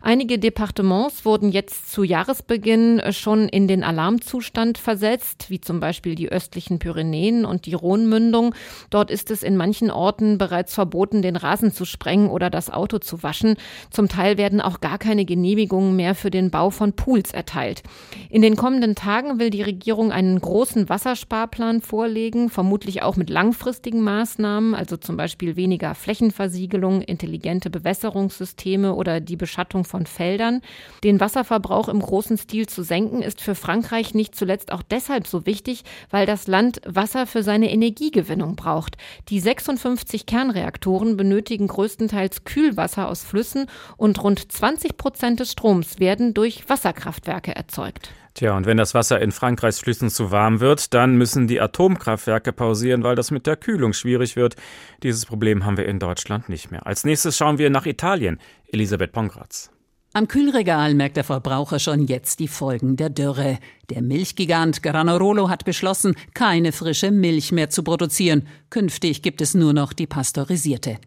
Einige 0.00 0.38
Departements 0.38 1.24
wurden 1.24 1.50
jetzt 1.50 1.90
zu 1.90 2.04
Jahresbeginn 2.04 3.02
schon 3.10 3.48
in 3.48 3.66
den 3.66 3.82
Alarmzustand 3.82 4.78
versetzt, 4.78 5.50
wie 5.50 5.60
zum 5.60 5.80
Beispiel 5.80 6.14
die 6.14 6.30
östlichen 6.30 6.78
Pyrenäen 6.78 7.44
und 7.44 7.66
die 7.66 7.74
Rhonmündung. 7.74 8.54
Dort 8.90 9.10
ist 9.10 9.30
es 9.30 9.42
in 9.42 9.56
manchen 9.56 9.90
Orten 9.90 10.38
bereits 10.38 10.67
bereits 10.68 10.74
verboten, 10.74 11.22
den 11.22 11.36
Rasen 11.36 11.72
zu 11.72 11.84
sprengen 11.84 12.28
oder 12.28 12.50
das 12.50 12.70
Auto 12.70 12.98
zu 12.98 13.22
waschen. 13.22 13.56
Zum 13.90 14.08
Teil 14.08 14.38
werden 14.38 14.60
auch 14.60 14.80
gar 14.80 14.98
keine 14.98 15.24
Genehmigungen 15.24 15.96
mehr 15.96 16.14
für 16.14 16.30
den 16.30 16.50
Bau 16.50 16.70
von 16.70 16.92
Pools 16.92 17.32
erteilt. 17.32 17.82
In 18.30 18.42
den 18.42 18.56
kommenden 18.56 18.94
Tagen 18.94 19.38
will 19.38 19.50
die 19.50 19.62
Regierung 19.62 20.12
einen 20.12 20.40
großen 20.40 20.88
Wassersparplan 20.88 21.80
vorlegen, 21.80 22.50
vermutlich 22.50 23.02
auch 23.02 23.16
mit 23.16 23.30
langfristigen 23.30 24.02
Maßnahmen, 24.02 24.74
also 24.74 24.96
zum 24.96 25.16
Beispiel 25.16 25.56
weniger 25.56 25.94
Flächenversiegelung, 25.94 27.02
intelligente 27.02 27.70
Bewässerungssysteme 27.70 28.94
oder 28.94 29.20
die 29.20 29.36
Beschattung 29.36 29.84
von 29.84 30.06
Feldern. 30.06 30.60
Den 31.02 31.20
Wasserverbrauch 31.20 31.88
im 31.88 32.00
großen 32.00 32.36
Stil 32.36 32.66
zu 32.66 32.82
senken, 32.82 33.22
ist 33.22 33.40
für 33.40 33.54
Frankreich 33.54 34.14
nicht 34.14 34.34
zuletzt 34.34 34.72
auch 34.72 34.82
deshalb 34.82 35.26
so 35.26 35.46
wichtig, 35.46 35.84
weil 36.10 36.26
das 36.26 36.46
Land 36.46 36.80
Wasser 36.84 37.26
für 37.26 37.42
seine 37.42 37.70
Energiegewinnung 37.70 38.56
braucht. 38.56 38.96
Die 39.28 39.40
56 39.40 40.26
Kernreaktoren 40.26 40.57
Kernreaktoren 40.58 41.16
benötigen 41.16 41.68
größtenteils 41.68 42.44
Kühlwasser 42.44 43.08
aus 43.08 43.22
Flüssen 43.22 43.66
und 43.96 44.22
rund 44.22 44.50
20 44.50 44.96
Prozent 44.96 45.40
des 45.40 45.52
Stroms 45.52 46.00
werden 46.00 46.34
durch 46.34 46.68
Wasserkraftwerke 46.68 47.54
erzeugt. 47.54 48.10
Tja, 48.34 48.56
und 48.56 48.66
wenn 48.66 48.76
das 48.76 48.94
Wasser 48.94 49.20
in 49.20 49.32
Frankreichs 49.32 49.80
Flüssen 49.80 50.10
zu 50.10 50.30
warm 50.30 50.60
wird, 50.60 50.94
dann 50.94 51.16
müssen 51.16 51.46
die 51.46 51.60
Atomkraftwerke 51.60 52.52
pausieren, 52.52 53.02
weil 53.02 53.14
das 53.14 53.30
mit 53.30 53.46
der 53.46 53.56
Kühlung 53.56 53.92
schwierig 53.92 54.36
wird. 54.36 54.56
Dieses 55.02 55.26
Problem 55.26 55.64
haben 55.64 55.76
wir 55.76 55.86
in 55.86 55.98
Deutschland 55.98 56.48
nicht 56.48 56.70
mehr. 56.70 56.86
Als 56.86 57.04
nächstes 57.04 57.36
schauen 57.36 57.58
wir 57.58 57.70
nach 57.70 57.86
Italien. 57.86 58.38
Elisabeth 58.72 59.12
Pongratz. 59.12 59.70
Am 60.18 60.26
Kühlregal 60.26 60.94
merkt 60.94 61.16
der 61.16 61.22
Verbraucher 61.22 61.78
schon 61.78 62.08
jetzt 62.08 62.40
die 62.40 62.48
Folgen 62.48 62.96
der 62.96 63.08
Dürre. 63.08 63.60
Der 63.88 64.02
Milchgigant 64.02 64.82
Granarolo 64.82 65.48
hat 65.48 65.64
beschlossen, 65.64 66.16
keine 66.34 66.72
frische 66.72 67.12
Milch 67.12 67.52
mehr 67.52 67.70
zu 67.70 67.84
produzieren. 67.84 68.48
Künftig 68.68 69.22
gibt 69.22 69.40
es 69.40 69.54
nur 69.54 69.72
noch 69.72 69.92
die 69.92 70.08
pasteurisierte. 70.08 70.98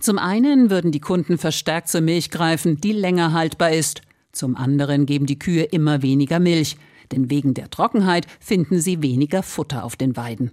Zum 0.00 0.18
einen 0.18 0.68
würden 0.68 0.92
die 0.92 1.00
Kunden 1.00 1.38
verstärkt 1.38 1.88
zur 1.88 2.02
Milch 2.02 2.28
greifen, 2.28 2.78
die 2.78 2.92
länger 2.92 3.32
haltbar 3.32 3.72
ist. 3.72 4.02
Zum 4.32 4.54
anderen 4.54 5.06
geben 5.06 5.24
die 5.24 5.38
Kühe 5.38 5.62
immer 5.62 6.02
weniger 6.02 6.38
Milch, 6.38 6.76
denn 7.10 7.30
wegen 7.30 7.54
der 7.54 7.70
Trockenheit 7.70 8.26
finden 8.38 8.82
sie 8.82 9.02
weniger 9.02 9.42
Futter 9.42 9.82
auf 9.82 9.96
den 9.96 10.14
Weiden. 10.14 10.50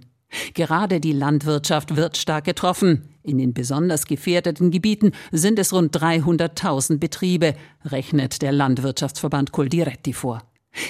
Gerade 0.54 1.00
die 1.00 1.12
Landwirtschaft 1.12 1.96
wird 1.96 2.16
stark 2.16 2.44
getroffen. 2.44 3.08
In 3.22 3.38
den 3.38 3.54
besonders 3.54 4.06
gefährdeten 4.06 4.70
Gebieten 4.70 5.12
sind 5.32 5.58
es 5.58 5.72
rund 5.72 5.96
300.000 5.96 6.98
Betriebe, 6.98 7.54
rechnet 7.84 8.42
der 8.42 8.52
Landwirtschaftsverband 8.52 9.52
Coldiretti 9.52 10.12
vor. 10.12 10.42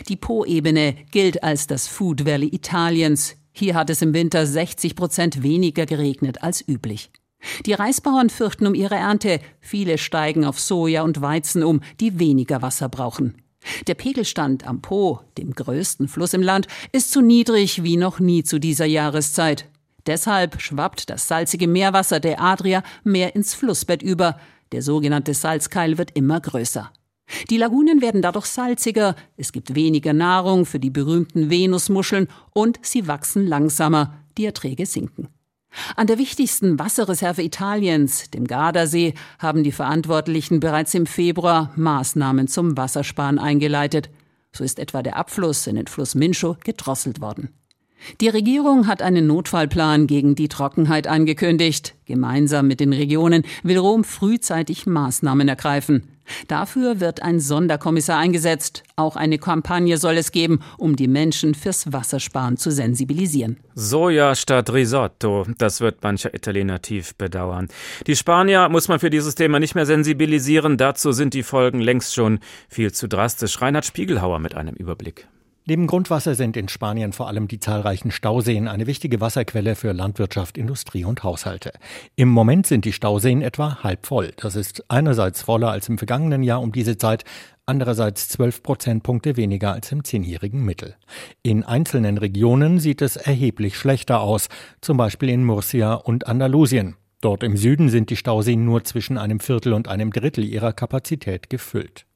Die 0.09 0.17
Po-Ebene 0.17 0.97
gilt 1.11 1.43
als 1.43 1.67
das 1.67 1.87
Food 1.87 2.27
Valley 2.27 2.49
Italiens. 2.49 3.37
Hier 3.53 3.75
hat 3.75 3.91
es 3.91 4.03
im 4.03 4.13
Winter 4.15 4.47
60 4.47 4.97
Prozent 4.97 5.43
weniger 5.43 5.87
geregnet 5.87 6.43
als 6.43 6.67
üblich. 6.67 7.11
Die 7.65 7.75
Reisbauern 7.75 8.31
fürchten 8.31 8.67
um 8.67 8.75
ihre 8.75 8.97
Ernte. 8.97 9.41
Viele 9.61 9.99
steigen 9.99 10.45
auf 10.45 10.59
Soja 10.59 11.03
und 11.03 11.21
Weizen 11.21 11.63
um, 11.63 11.81
die 12.01 12.19
weniger 12.19 12.63
Wasser 12.63 12.89
brauchen. 12.89 13.35
Der 13.87 13.95
Pegelstand 13.95 14.67
am 14.67 14.83
Po, 14.83 15.21
dem 15.39 15.53
größten 15.53 16.09
Fluss 16.09 16.35
im 16.35 16.43
Land, 16.43 16.67
ist 16.93 17.13
so 17.13 17.21
niedrig 17.21 17.83
wie 17.83 17.97
noch 17.97 18.21
nie 18.21 18.45
zu 18.45 18.59
dieser 18.59 18.87
Jahreszeit. 18.87 19.69
Deshalb 20.07 20.61
schwappt 20.61 21.11
das 21.11 21.29
salzige 21.29 21.67
Meerwasser 21.67 22.21
der 22.21 22.41
Adria 22.41 22.83
mehr 23.03 23.35
ins 23.35 23.55
Flussbett 23.55 24.03
über. 24.03 24.39
Der 24.73 24.83
sogenannte 24.83 25.35
Salzkeil 25.35 25.99
wird 25.99 26.13
immer 26.17 26.41
größer. 26.41 26.93
Die 27.51 27.57
Lagunen 27.57 28.01
werden 28.01 28.23
dadurch 28.23 28.47
salziger, 28.47 29.17
es 29.37 29.51
gibt 29.51 29.75
weniger 29.75 30.13
Nahrung 30.13 30.65
für 30.65 30.79
die 30.79 30.91
berühmten 30.91 31.51
Venusmuscheln 31.51 32.29
und 32.53 32.79
sie 32.83 33.09
wachsen 33.09 33.47
langsamer, 33.47 34.15
die 34.39 34.45
Erträge 34.45 34.87
sinken. 34.87 35.29
An 35.97 36.07
der 36.07 36.19
wichtigsten 36.19 36.79
Wasserreserve 36.79 37.43
Italiens, 37.43 38.31
dem 38.31 38.47
Gardasee, 38.47 39.15
haben 39.39 39.65
die 39.65 39.73
Verantwortlichen 39.73 40.61
bereits 40.61 40.95
im 40.95 41.07
Februar 41.07 41.73
Maßnahmen 41.77 42.49
zum 42.49 42.77
Wassersparen 42.77 43.39
eingeleitet. 43.39 44.11
So 44.53 44.65
ist 44.65 44.79
etwa 44.79 45.03
der 45.03 45.17
Abfluss 45.17 45.67
in 45.67 45.77
den 45.77 45.87
Fluss 45.87 46.15
Mincho 46.15 46.57
gedrosselt 46.65 47.21
worden. 47.21 47.51
Die 48.21 48.29
Regierung 48.29 48.87
hat 48.87 49.03
einen 49.03 49.27
Notfallplan 49.27 50.07
gegen 50.07 50.35
die 50.35 50.49
Trockenheit 50.49 51.07
angekündigt. 51.07 51.95
Gemeinsam 52.05 52.67
mit 52.67 52.81
den 52.81 52.93
Regionen 52.93 53.45
will 53.63 53.79
Rom 53.79 54.05
frühzeitig 54.05 54.87
Maßnahmen 54.87 55.49
ergreifen. 55.49 56.16
Dafür 56.49 57.01
wird 57.01 57.23
ein 57.23 57.41
Sonderkommissar 57.41 58.19
eingesetzt. 58.19 58.83
Auch 58.97 59.17
eine 59.17 59.39
Kampagne 59.39 59.99
soll 59.99 60.17
es 60.17 60.33
geben, 60.33 60.61
um 60.79 60.97
die 60.97 61.09
Menschen 61.09 61.55
fürs 61.55 61.93
Wassersparen 61.93 62.57
zu 62.57 62.71
sensibilisieren. 62.71 63.59
Soja 63.75 64.35
statt 64.35 64.73
Risotto, 64.73 65.47
das 65.59 65.81
wird 65.81 66.03
mancher 66.03 66.35
Italiener 66.35 66.81
tief 66.81 67.15
bedauern. 67.17 67.69
Die 68.07 68.17
Spanier 68.17 68.69
muss 68.69 68.89
man 68.89 68.99
für 68.99 69.11
dieses 69.11 69.35
Thema 69.35 69.61
nicht 69.61 69.75
mehr 69.75 69.87
sensibilisieren. 69.87 70.77
Dazu 70.77 71.13
sind 71.13 71.35
die 71.35 71.43
Folgen 71.43 71.81
längst 71.81 72.15
schon 72.15 72.41
viel 72.69 72.93
zu 72.93 73.09
drastisch. 73.09 73.61
Reinhard 73.61 73.85
Spiegelhauer 73.85 74.39
mit 74.39 74.55
einem 74.55 74.75
Überblick. 74.75 75.29
Neben 75.69 75.89
Grundwasser 75.89 76.37
sind 76.37 76.57
in 76.57 76.69
Spanien 76.69 77.13
vor 77.13 77.27
allem 77.27 77.49
die 77.49 77.59
zahlreichen 77.59 78.13
Stauseen 78.13 78.69
eine 78.69 78.87
wichtige 78.87 79.21
Wasserquelle 79.21 79.75
für 79.75 79.91
Landwirtschaft, 79.91 80.59
Industrie 80.59 81.05
und 81.05 81.25
Haushalte. 81.25 81.73
Im 82.15 82.29
Moment 82.29 82.69
sind 82.69 82.85
die 82.85 82.93
Stauseen 82.93 83.43
etwa 83.43 83.83
halb 83.83 84.07
voll. 84.07 84.31
Das 84.37 84.55
ist 84.55 84.85
einerseits 84.89 85.43
voller 85.43 85.73
als 85.73 85.89
im 85.89 85.99
vergangenen 85.99 86.45
Jahr 86.45 86.63
um 86.63 86.71
diese 86.71 86.99
Zeit, 86.99 87.25
andererseits 87.67 88.29
zwölf 88.29 88.63
Prozentpunkte 88.63 89.37
weniger 89.37 89.73
als 89.73 89.91
im 89.91 90.05
zehnjährigen 90.05 90.65
Mittel. 90.65 90.95
In 91.43 91.65
einzelnen 91.65 92.17
Regionen 92.17 92.79
sieht 92.79 93.03
es 93.03 93.17
erheblich 93.17 93.77
schlechter 93.77 94.21
aus, 94.21 94.47
zum 94.81 94.97
Beispiel 94.97 95.31
in 95.31 95.45
Murcia 95.45 95.95
und 95.95 96.29
Andalusien. 96.29 96.95
Dort 97.21 97.43
im 97.43 97.57
Süden 97.57 97.89
sind 97.89 98.11
die 98.11 98.17
Stauseen 98.17 98.65
nur 98.65 98.85
zwischen 98.85 99.19
einem 99.19 99.41
Viertel 99.41 99.73
und 99.73 99.89
einem 99.89 100.13
Drittel 100.13 100.45
ihrer 100.45 100.73
Kapazität 100.73 101.51
gefüllt. 101.51 102.07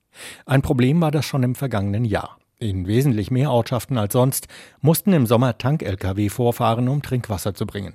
Ein 0.47 0.63
Problem 0.63 1.01
war 1.01 1.11
das 1.11 1.25
schon 1.25 1.43
im 1.43 1.57
vergangenen 1.57 2.05
Jahr. 2.05 2.37
In 2.63 2.87
wesentlich 2.87 3.31
mehr 3.31 3.51
Ortschaften 3.51 3.97
als 3.97 4.13
sonst 4.13 4.47
mussten 4.83 5.15
im 5.15 5.25
Sommer 5.25 5.57
Tank-Lkw 5.57 6.29
vorfahren, 6.29 6.89
um 6.89 7.01
Trinkwasser 7.01 7.55
zu 7.55 7.65
bringen. 7.65 7.95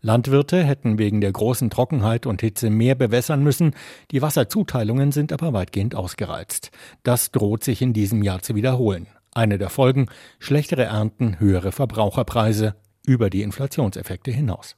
Landwirte 0.00 0.64
hätten 0.64 0.96
wegen 0.96 1.20
der 1.20 1.32
großen 1.32 1.68
Trockenheit 1.68 2.24
und 2.24 2.40
Hitze 2.40 2.70
mehr 2.70 2.94
bewässern 2.94 3.42
müssen, 3.42 3.74
die 4.10 4.22
Wasserzuteilungen 4.22 5.12
sind 5.12 5.34
aber 5.34 5.52
weitgehend 5.52 5.94
ausgereizt. 5.94 6.70
Das 7.02 7.30
droht 7.30 7.62
sich 7.62 7.82
in 7.82 7.92
diesem 7.92 8.22
Jahr 8.22 8.40
zu 8.40 8.54
wiederholen. 8.54 9.06
Eine 9.34 9.58
der 9.58 9.68
Folgen 9.68 10.06
schlechtere 10.38 10.84
Ernten, 10.84 11.38
höhere 11.38 11.70
Verbraucherpreise 11.70 12.74
über 13.06 13.28
die 13.28 13.42
Inflationseffekte 13.42 14.30
hinaus. 14.30 14.76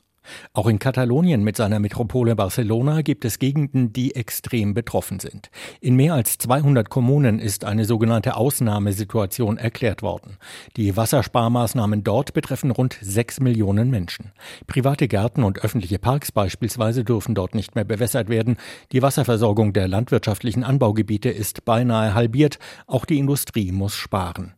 Auch 0.52 0.66
in 0.66 0.78
Katalonien 0.78 1.42
mit 1.42 1.56
seiner 1.56 1.80
Metropole 1.80 2.36
Barcelona 2.36 3.02
gibt 3.02 3.24
es 3.24 3.38
Gegenden, 3.38 3.92
die 3.92 4.14
extrem 4.14 4.74
betroffen 4.74 5.20
sind. 5.20 5.50
In 5.80 5.96
mehr 5.96 6.14
als 6.14 6.38
200 6.38 6.88
Kommunen 6.90 7.38
ist 7.38 7.64
eine 7.64 7.84
sogenannte 7.84 8.36
Ausnahmesituation 8.36 9.58
erklärt 9.58 10.02
worden. 10.02 10.36
Die 10.76 10.96
Wassersparmaßnahmen 10.96 12.04
dort 12.04 12.32
betreffen 12.34 12.70
rund 12.70 12.98
6 13.00 13.40
Millionen 13.40 13.90
Menschen. 13.90 14.32
Private 14.66 15.08
Gärten 15.08 15.44
und 15.44 15.60
öffentliche 15.60 15.98
Parks 15.98 16.32
beispielsweise 16.32 17.04
dürfen 17.04 17.34
dort 17.34 17.54
nicht 17.54 17.74
mehr 17.74 17.84
bewässert 17.84 18.28
werden. 18.28 18.56
Die 18.92 19.02
Wasserversorgung 19.02 19.72
der 19.72 19.88
landwirtschaftlichen 19.88 20.64
Anbaugebiete 20.64 21.30
ist 21.30 21.64
beinahe 21.64 22.14
halbiert. 22.14 22.58
Auch 22.86 23.04
die 23.04 23.18
Industrie 23.18 23.72
muss 23.72 23.94
sparen. 23.94 24.57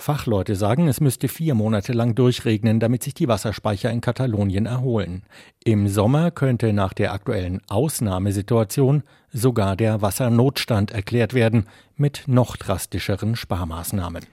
Fachleute 0.00 0.56
sagen, 0.56 0.88
es 0.88 1.00
müsste 1.00 1.28
vier 1.28 1.54
Monate 1.54 1.92
lang 1.92 2.14
durchregnen, 2.14 2.80
damit 2.80 3.02
sich 3.02 3.14
die 3.14 3.28
Wasserspeicher 3.28 3.90
in 3.90 4.00
Katalonien 4.00 4.66
erholen. 4.66 5.22
Im 5.62 5.88
Sommer 5.88 6.30
könnte 6.30 6.72
nach 6.72 6.94
der 6.94 7.12
aktuellen 7.12 7.60
Ausnahmesituation 7.68 9.02
sogar 9.32 9.76
der 9.76 10.00
Wassernotstand 10.00 10.90
erklärt 10.90 11.34
werden, 11.34 11.66
mit 11.96 12.24
noch 12.26 12.56
drastischeren 12.56 13.36
Sparmaßnahmen. 13.36 14.24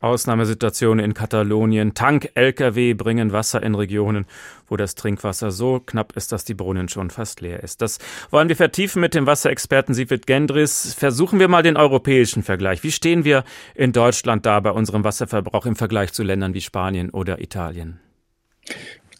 Ausnahmesituation 0.00 1.00
in 1.00 1.12
Katalonien. 1.12 1.94
Tank-Lkw 1.94 2.94
bringen 2.94 3.32
Wasser 3.32 3.62
in 3.62 3.74
Regionen, 3.74 4.26
wo 4.68 4.76
das 4.76 4.94
Trinkwasser 4.94 5.50
so 5.50 5.80
knapp 5.80 6.16
ist, 6.16 6.30
dass 6.30 6.44
die 6.44 6.54
Brunnen 6.54 6.88
schon 6.88 7.10
fast 7.10 7.40
leer 7.40 7.62
ist. 7.62 7.82
Das 7.82 7.98
wollen 8.30 8.48
wir 8.48 8.56
vertiefen 8.56 9.00
mit 9.00 9.14
dem 9.14 9.26
Wasserexperten 9.26 9.94
Siegfried 9.94 10.26
Gendris. 10.26 10.94
Versuchen 10.94 11.40
wir 11.40 11.48
mal 11.48 11.62
den 11.62 11.76
europäischen 11.76 12.42
Vergleich. 12.42 12.84
Wie 12.84 12.92
stehen 12.92 13.24
wir 13.24 13.44
in 13.74 13.92
Deutschland 13.92 14.46
da 14.46 14.60
bei 14.60 14.70
unserem 14.70 15.02
Wasserverbrauch 15.02 15.66
im 15.66 15.74
Vergleich 15.74 16.12
zu 16.12 16.22
Ländern 16.22 16.54
wie 16.54 16.60
Spanien 16.60 17.10
oder 17.10 17.40
Italien? 17.40 17.98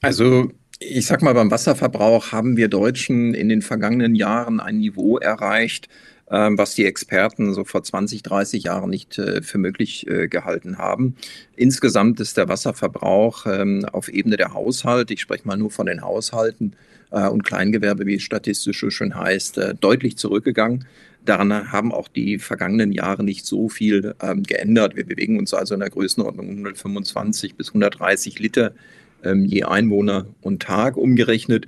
Also 0.01 0.53
ich 0.81 1.07
sag 1.07 1.23
mal, 1.23 1.35
beim 1.35 1.51
Wasserverbrauch 1.51 2.31
haben 2.31 2.57
wir 2.57 2.69
Deutschen 2.69 3.35
in 3.35 3.49
den 3.49 3.63
vergangenen 3.63 4.15
Jahren 4.15 4.61
ein 4.61 4.79
Niveau 4.79 5.19
erreicht, 5.19 5.89
was 6.31 6.75
die 6.75 6.85
Experten 6.85 7.55
so 7.55 7.65
vor 7.65 7.83
20, 7.83 8.23
30 8.23 8.65
Jahren 8.65 8.91
nicht 8.91 9.19
äh, 9.19 9.43
für 9.43 9.59
möglich 9.59 10.07
äh, 10.07 10.29
gehalten 10.29 10.79
haben. 10.79 11.17
Insgesamt 11.57 12.21
ist 12.21 12.37
der 12.37 12.49
Wasserverbrauch 12.49 13.47
ähm, 13.47 13.85
auf 13.93 14.09
Ebene 14.09 14.37
der 14.37 14.53
Haushalte, 14.53 15.15
ich 15.15 15.21
spreche 15.21 15.47
mal 15.47 15.57
nur 15.57 15.71
von 15.71 15.87
den 15.87 16.03
Haushalten 16.03 16.75
äh, 17.11 17.29
und 17.29 17.45
Kleingewerbe, 17.45 18.07
wie 18.07 18.17
es 18.17 18.23
statistisch 18.23 18.81
so 18.81 18.91
schön 18.91 19.15
heißt, 19.15 19.61
deutlich 19.81 20.17
zurückgegangen. 20.19 20.87
Daran 21.25 21.73
haben 21.73 21.93
auch 21.93 22.09
die 22.09 22.39
vergangenen 22.39 22.93
Jahre 22.93 23.23
nicht 23.23 23.45
so 23.45 23.69
viel 23.69 24.15
ähm, 24.23 24.45
geändert. 24.45 24.97
Wir 24.97 25.05
bewegen 25.05 25.39
uns 25.39 25.53
also 25.53 25.75
in 25.75 25.81
der 25.81 25.91
Größenordnung 25.91 26.49
125 26.49 27.55
bis 27.55 27.69
130 27.69 28.39
Liter 28.39 28.69
ähm, 28.69 28.75
je 29.23 29.65
Einwohner 29.65 30.27
und 30.43 30.63
Tag 30.63 30.97
umgerechnet. 30.97 31.67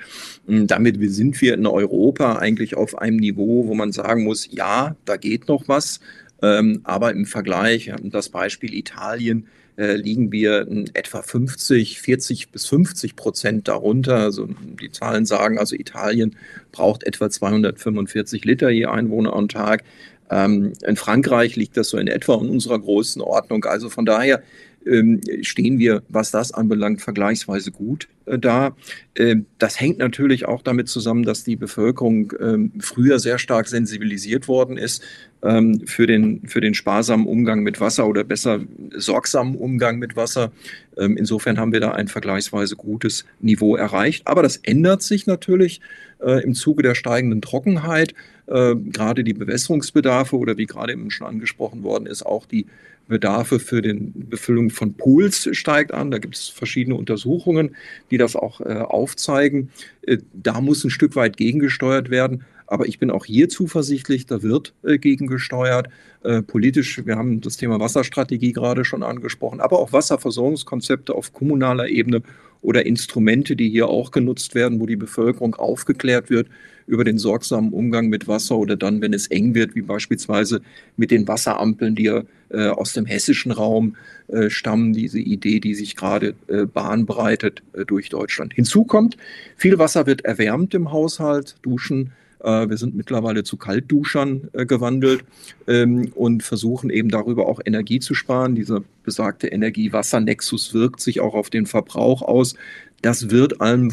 Ähm, 0.48 0.66
damit 0.66 0.98
sind 1.12 1.40
wir 1.40 1.54
in 1.54 1.66
Europa 1.66 2.36
eigentlich 2.36 2.76
auf 2.76 2.98
einem 2.98 3.16
Niveau, 3.16 3.66
wo 3.66 3.74
man 3.74 3.92
sagen 3.92 4.24
muss, 4.24 4.48
ja, 4.50 4.96
da 5.04 5.16
geht 5.16 5.48
noch 5.48 5.68
was. 5.68 6.00
Ähm, 6.42 6.80
aber 6.84 7.12
im 7.12 7.26
Vergleich, 7.26 7.92
das 8.02 8.30
Beispiel 8.30 8.74
Italien, 8.74 9.46
äh, 9.76 9.96
liegen 9.96 10.30
wir 10.30 10.66
etwa 10.94 11.22
50, 11.22 12.00
40 12.00 12.50
bis 12.50 12.66
50 12.66 13.16
Prozent 13.16 13.68
darunter. 13.68 14.16
Also 14.16 14.48
die 14.80 14.90
Zahlen 14.90 15.24
sagen, 15.24 15.58
also 15.58 15.74
Italien 15.74 16.36
braucht 16.72 17.04
etwa 17.04 17.30
245 17.30 18.44
Liter 18.44 18.70
je 18.70 18.86
Einwohner 18.86 19.32
am 19.32 19.48
Tag. 19.48 19.84
In 20.30 20.96
Frankreich 20.96 21.56
liegt 21.56 21.76
das 21.76 21.88
so 21.88 21.98
in 21.98 22.06
etwa 22.06 22.34
in 22.34 22.48
unserer 22.48 22.78
großen 22.78 23.20
Ordnung. 23.20 23.64
Also 23.64 23.90
von 23.90 24.06
daher 24.06 24.42
ähm, 24.86 25.20
stehen 25.42 25.78
wir, 25.78 26.02
was 26.08 26.30
das 26.30 26.52
anbelangt, 26.52 27.02
vergleichsweise 27.02 27.70
gut 27.70 28.08
äh, 28.26 28.38
da. 28.38 28.74
Äh, 29.14 29.36
das 29.58 29.80
hängt 29.80 29.98
natürlich 29.98 30.46
auch 30.46 30.62
damit 30.62 30.88
zusammen, 30.88 31.24
dass 31.24 31.44
die 31.44 31.56
Bevölkerung 31.56 32.32
ähm, 32.40 32.72
früher 32.80 33.18
sehr 33.18 33.38
stark 33.38 33.68
sensibilisiert 33.68 34.48
worden 34.48 34.78
ist 34.78 35.02
ähm, 35.42 35.82
für, 35.86 36.06
den, 36.06 36.46
für 36.46 36.60
den 36.60 36.74
sparsamen 36.74 37.26
Umgang 37.26 37.60
mit 37.60 37.80
Wasser 37.80 38.06
oder 38.06 38.24
besser 38.24 38.60
sorgsamen 38.96 39.56
Umgang 39.56 39.98
mit 39.98 40.16
Wasser. 40.16 40.50
Ähm, 40.96 41.16
insofern 41.16 41.58
haben 41.58 41.72
wir 41.72 41.80
da 41.80 41.92
ein 41.92 42.08
vergleichsweise 42.08 42.76
gutes 42.76 43.26
Niveau 43.40 43.76
erreicht. 43.76 44.26
Aber 44.26 44.42
das 44.42 44.56
ändert 44.56 45.02
sich 45.02 45.26
natürlich 45.26 45.80
äh, 46.20 46.42
im 46.42 46.54
Zuge 46.54 46.82
der 46.82 46.94
steigenden 46.94 47.42
Trockenheit. 47.42 48.14
Äh, 48.50 48.74
gerade 48.74 49.22
die 49.22 49.32
Bewässerungsbedarfe 49.32 50.36
oder 50.36 50.56
wie 50.56 50.66
gerade 50.66 50.92
eben 50.92 51.10
schon 51.10 51.28
angesprochen 51.28 51.84
worden 51.84 52.06
ist, 52.06 52.26
auch 52.26 52.46
die 52.46 52.66
Bedarfe 53.06 53.60
für 53.60 53.80
die 53.80 53.94
Befüllung 54.14 54.70
von 54.70 54.94
Pools 54.94 55.48
steigt 55.52 55.92
an. 55.92 56.10
Da 56.10 56.18
gibt 56.18 56.34
es 56.34 56.48
verschiedene 56.48 56.96
Untersuchungen, 56.96 57.76
die 58.10 58.18
das 58.18 58.34
auch 58.34 58.60
äh, 58.60 58.78
aufzeigen. 58.78 59.70
Äh, 60.02 60.18
da 60.32 60.60
muss 60.60 60.82
ein 60.82 60.90
Stück 60.90 61.14
weit 61.14 61.36
gegengesteuert 61.36 62.10
werden. 62.10 62.44
Aber 62.66 62.86
ich 62.86 62.98
bin 62.98 63.10
auch 63.10 63.24
hier 63.24 63.48
zuversichtlich, 63.48 64.26
da 64.26 64.42
wird 64.42 64.74
äh, 64.84 64.98
gegengesteuert. 64.98 65.88
Äh, 66.22 66.42
politisch, 66.42 67.04
wir 67.06 67.16
haben 67.16 67.40
das 67.40 67.56
Thema 67.56 67.80
Wasserstrategie 67.80 68.52
gerade 68.52 68.84
schon 68.84 69.02
angesprochen, 69.02 69.60
aber 69.60 69.78
auch 69.78 69.92
Wasserversorgungskonzepte 69.92 71.14
auf 71.14 71.32
kommunaler 71.32 71.88
Ebene 71.88 72.22
oder 72.60 72.84
Instrumente, 72.84 73.56
die 73.56 73.70
hier 73.70 73.88
auch 73.88 74.10
genutzt 74.10 74.54
werden, 74.54 74.80
wo 74.80 74.86
die 74.86 74.96
Bevölkerung 74.96 75.54
aufgeklärt 75.54 76.28
wird 76.28 76.48
über 76.86 77.04
den 77.04 77.18
sorgsamen 77.18 77.72
Umgang 77.72 78.08
mit 78.08 78.28
Wasser 78.28 78.58
oder 78.58 78.76
dann, 78.76 79.00
wenn 79.00 79.14
es 79.14 79.28
eng 79.28 79.54
wird, 79.54 79.74
wie 79.74 79.82
beispielsweise 79.82 80.60
mit 80.96 81.10
den 81.10 81.26
Wasserampeln, 81.26 81.94
die 81.94 82.04
ja 82.04 82.24
äh, 82.50 82.66
aus 82.66 82.92
dem 82.92 83.06
hessischen 83.06 83.52
Raum 83.52 83.96
äh, 84.28 84.50
stammen, 84.50 84.92
diese 84.92 85.20
Idee, 85.20 85.60
die 85.60 85.74
sich 85.74 85.96
gerade 85.96 86.34
äh, 86.48 86.66
bahnbreitet 86.66 87.62
äh, 87.72 87.84
durch 87.84 88.08
Deutschland. 88.08 88.54
Hinzu 88.54 88.84
kommt, 88.84 89.16
viel 89.56 89.78
Wasser 89.78 90.06
wird 90.06 90.24
erwärmt 90.24 90.74
im 90.74 90.90
Haushalt, 90.90 91.56
Duschen. 91.62 92.12
Äh, 92.42 92.68
wir 92.68 92.76
sind 92.76 92.94
mittlerweile 92.94 93.44
zu 93.44 93.56
Kaltduschern 93.56 94.48
äh, 94.52 94.66
gewandelt 94.66 95.24
ähm, 95.66 96.10
und 96.14 96.42
versuchen 96.42 96.90
eben 96.90 97.08
darüber 97.08 97.46
auch 97.46 97.60
Energie 97.64 98.00
zu 98.00 98.14
sparen. 98.14 98.54
Dieser 98.54 98.82
besagte 99.04 99.48
Energie-Wasser-Nexus 99.48 100.74
wirkt 100.74 101.00
sich 101.00 101.20
auch 101.20 101.34
auf 101.34 101.50
den 101.50 101.66
Verbrauch 101.66 102.22
aus. 102.22 102.54
Das 103.02 103.30
wird 103.30 103.60
allem 103.60 103.92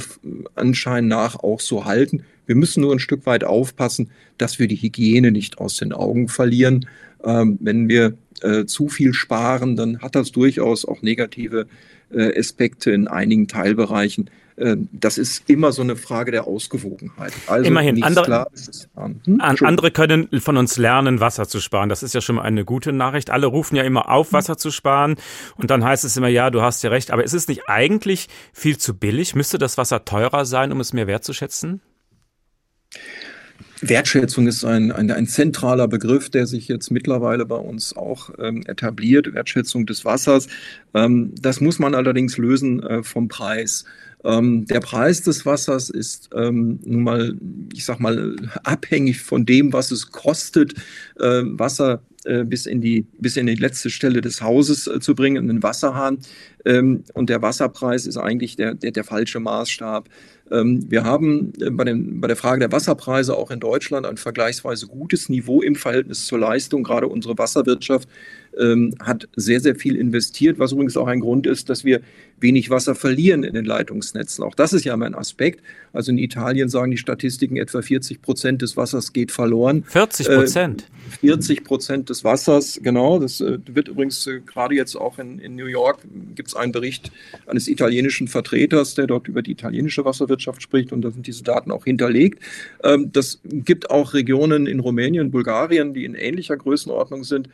Anschein 0.55 1.07
nach 1.07 1.35
auch 1.35 1.59
so 1.59 1.85
halten. 1.85 2.23
Wir 2.45 2.55
müssen 2.55 2.81
nur 2.81 2.93
ein 2.93 2.99
Stück 2.99 3.25
weit 3.25 3.43
aufpassen, 3.43 4.09
dass 4.37 4.59
wir 4.59 4.67
die 4.67 4.77
Hygiene 4.77 5.31
nicht 5.31 5.59
aus 5.59 5.77
den 5.77 5.93
Augen 5.93 6.27
verlieren. 6.27 6.87
Ähm, 7.23 7.57
wenn 7.61 7.89
wir 7.89 8.17
äh, 8.43 8.65
zu 8.65 8.87
viel 8.87 9.13
sparen, 9.13 9.75
dann 9.75 9.99
hat 9.99 10.15
das 10.15 10.31
durchaus 10.31 10.85
auch 10.85 11.01
negative 11.01 11.67
äh, 12.11 12.37
Aspekte 12.37 12.91
in 12.91 13.07
einigen 13.07 13.47
Teilbereichen. 13.47 14.29
Äh, 14.57 14.75
das 14.91 15.17
ist 15.17 15.49
immer 15.49 15.71
so 15.71 15.83
eine 15.83 15.95
Frage 15.95 16.31
der 16.31 16.47
Ausgewogenheit. 16.47 17.31
Also 17.45 17.67
Immerhin, 17.67 18.01
andere, 18.01 18.25
klar, 18.25 18.47
hm? 19.25 19.39
andere 19.39 19.91
können 19.91 20.29
von 20.39 20.57
uns 20.57 20.77
lernen, 20.77 21.19
Wasser 21.19 21.47
zu 21.47 21.59
sparen. 21.59 21.89
Das 21.89 22.03
ist 22.03 22.13
ja 22.13 22.21
schon 22.21 22.37
mal 22.37 22.41
eine 22.41 22.65
gute 22.65 22.91
Nachricht. 22.91 23.29
Alle 23.29 23.47
rufen 23.47 23.75
ja 23.75 23.83
immer 23.83 24.09
auf, 24.09 24.33
Wasser 24.33 24.57
zu 24.57 24.71
sparen. 24.71 25.15
Und 25.57 25.69
dann 25.69 25.83
heißt 25.83 26.03
es 26.03 26.17
immer, 26.17 26.27
ja, 26.27 26.49
du 26.49 26.61
hast 26.61 26.83
ja 26.83 26.89
recht. 26.89 27.11
Aber 27.11 27.23
ist 27.23 27.33
es 27.33 27.47
nicht 27.47 27.69
eigentlich 27.69 28.27
viel 28.51 28.77
zu 28.77 28.95
billig? 28.95 29.35
Müsste 29.35 29.57
das 29.59 29.77
Wasser 29.77 30.05
teurer 30.05 30.45
sein, 30.45 30.71
um 30.71 30.79
es 30.79 30.91
mehr 30.91 31.07
wertzuschätzen? 31.07 31.81
Wertschätzung 33.81 34.47
ist 34.47 34.63
ein, 34.65 34.91
ein, 34.91 35.11
ein, 35.11 35.27
zentraler 35.27 35.87
Begriff, 35.87 36.29
der 36.29 36.47
sich 36.47 36.67
jetzt 36.67 36.91
mittlerweile 36.91 37.45
bei 37.45 37.55
uns 37.55 37.95
auch 37.95 38.29
ähm, 38.39 38.63
etabliert, 38.65 39.33
Wertschätzung 39.33 39.85
des 39.85 40.05
Wassers. 40.05 40.47
Ähm, 40.93 41.33
das 41.39 41.61
muss 41.61 41.79
man 41.79 41.95
allerdings 41.95 42.37
lösen 42.37 42.81
äh, 42.83 43.03
vom 43.03 43.27
Preis. 43.27 43.85
Ähm, 44.23 44.65
der 44.65 44.79
Preis 44.79 45.21
des 45.21 45.45
Wassers 45.45 45.89
ist 45.89 46.29
ähm, 46.35 46.79
nun 46.83 47.03
mal, 47.03 47.35
ich 47.73 47.85
sag 47.85 47.99
mal, 47.99 48.35
abhängig 48.63 49.21
von 49.21 49.45
dem, 49.45 49.73
was 49.73 49.91
es 49.91 50.11
kostet, 50.11 50.73
äh, 51.19 51.43
Wasser 51.43 52.01
äh, 52.25 52.43
bis 52.43 52.65
in 52.65 52.81
die 52.81 53.05
bis 53.19 53.37
in 53.37 53.45
die 53.45 53.55
letzte 53.55 53.89
Stelle 53.89 54.21
des 54.21 54.41
Hauses 54.41 54.87
äh, 54.87 54.99
zu 54.99 55.15
bringen, 55.15 55.37
in 55.37 55.47
den 55.47 55.63
Wasserhahn. 55.63 56.17
Ähm, 56.65 57.03
und 57.13 57.29
der 57.29 57.41
Wasserpreis 57.41 58.05
ist 58.05 58.17
eigentlich 58.17 58.55
der, 58.55 58.73
der, 58.73 58.91
der 58.91 59.03
falsche 59.03 59.39
Maßstab. 59.39 60.09
Ähm, 60.51 60.85
wir 60.89 61.03
haben 61.03 61.53
äh, 61.59 61.69
bei, 61.69 61.83
den, 61.83 62.21
bei 62.21 62.27
der 62.27 62.37
Frage 62.37 62.59
der 62.59 62.71
Wasserpreise 62.71 63.35
auch 63.35 63.51
in 63.51 63.59
Deutschland 63.59 64.05
ein 64.05 64.17
vergleichsweise 64.17 64.87
gutes 64.87 65.29
Niveau 65.29 65.61
im 65.61 65.75
Verhältnis 65.75 66.25
zur 66.25 66.39
Leistung. 66.39 66.83
Gerade 66.83 67.07
unsere 67.07 67.37
Wasserwirtschaft 67.37 68.07
ähm, 68.59 68.95
hat 69.01 69.27
sehr, 69.35 69.59
sehr 69.59 69.75
viel 69.75 69.95
investiert, 69.95 70.59
was 70.59 70.71
übrigens 70.71 70.97
auch 70.97 71.07
ein 71.07 71.19
Grund 71.19 71.47
ist, 71.47 71.69
dass 71.69 71.83
wir 71.83 72.01
wenig 72.39 72.69
Wasser 72.69 72.95
verlieren 72.95 73.43
in 73.43 73.53
den 73.53 73.65
Leitungsnetzen. 73.65 74.43
Auch 74.43 74.55
das 74.55 74.73
ist 74.73 74.83
ja 74.83 74.93
ein 74.93 75.15
Aspekt. 75.15 75.61
Also 75.93 76.11
in 76.11 76.17
Italien 76.17 76.69
sagen 76.69 76.91
die 76.91 76.97
Statistiken, 76.97 77.57
etwa 77.57 77.81
40 77.81 78.21
Prozent 78.21 78.61
des 78.61 78.77
Wassers 78.77 79.13
geht 79.13 79.31
verloren. 79.31 79.83
40 79.87 80.27
Prozent? 80.27 80.87
Äh, 81.21 81.27
40 81.27 81.63
Prozent 81.63 82.09
des 82.09 82.23
Wassers, 82.23 82.79
genau. 82.83 83.19
Das 83.19 83.41
äh, 83.41 83.57
wird 83.65 83.87
übrigens 83.87 84.27
äh, 84.27 84.41
gerade 84.45 84.75
jetzt 84.75 84.95
auch 84.95 85.17
in, 85.17 85.39
in 85.39 85.55
New 85.55 85.65
York, 85.65 85.99
gibt 86.35 86.49
es 86.49 86.55
einen 86.55 86.71
Bericht 86.71 87.11
eines 87.47 87.67
italienischen 87.67 88.27
Vertreters, 88.27 88.93
der 88.93 89.07
dort 89.07 89.27
über 89.27 89.41
die 89.41 89.51
italienische 89.51 90.05
Wasserwirtschaft 90.05 90.61
spricht 90.61 90.91
und 90.91 91.01
da 91.01 91.11
sind 91.11 91.25
diese 91.25 91.43
Daten 91.43 91.71
auch 91.71 91.85
hinterlegt. 91.85 92.43
Ähm, 92.83 93.11
das 93.11 93.39
gibt 93.43 93.89
auch 93.89 94.13
Regionen 94.13 94.67
in 94.67 94.79
Rumänien, 94.79 95.31
Bulgarien, 95.31 95.93
die 95.93 96.05
in 96.05 96.13
ähnlicher 96.13 96.57
Größenordnung 96.57 97.23
sind, 97.23 97.49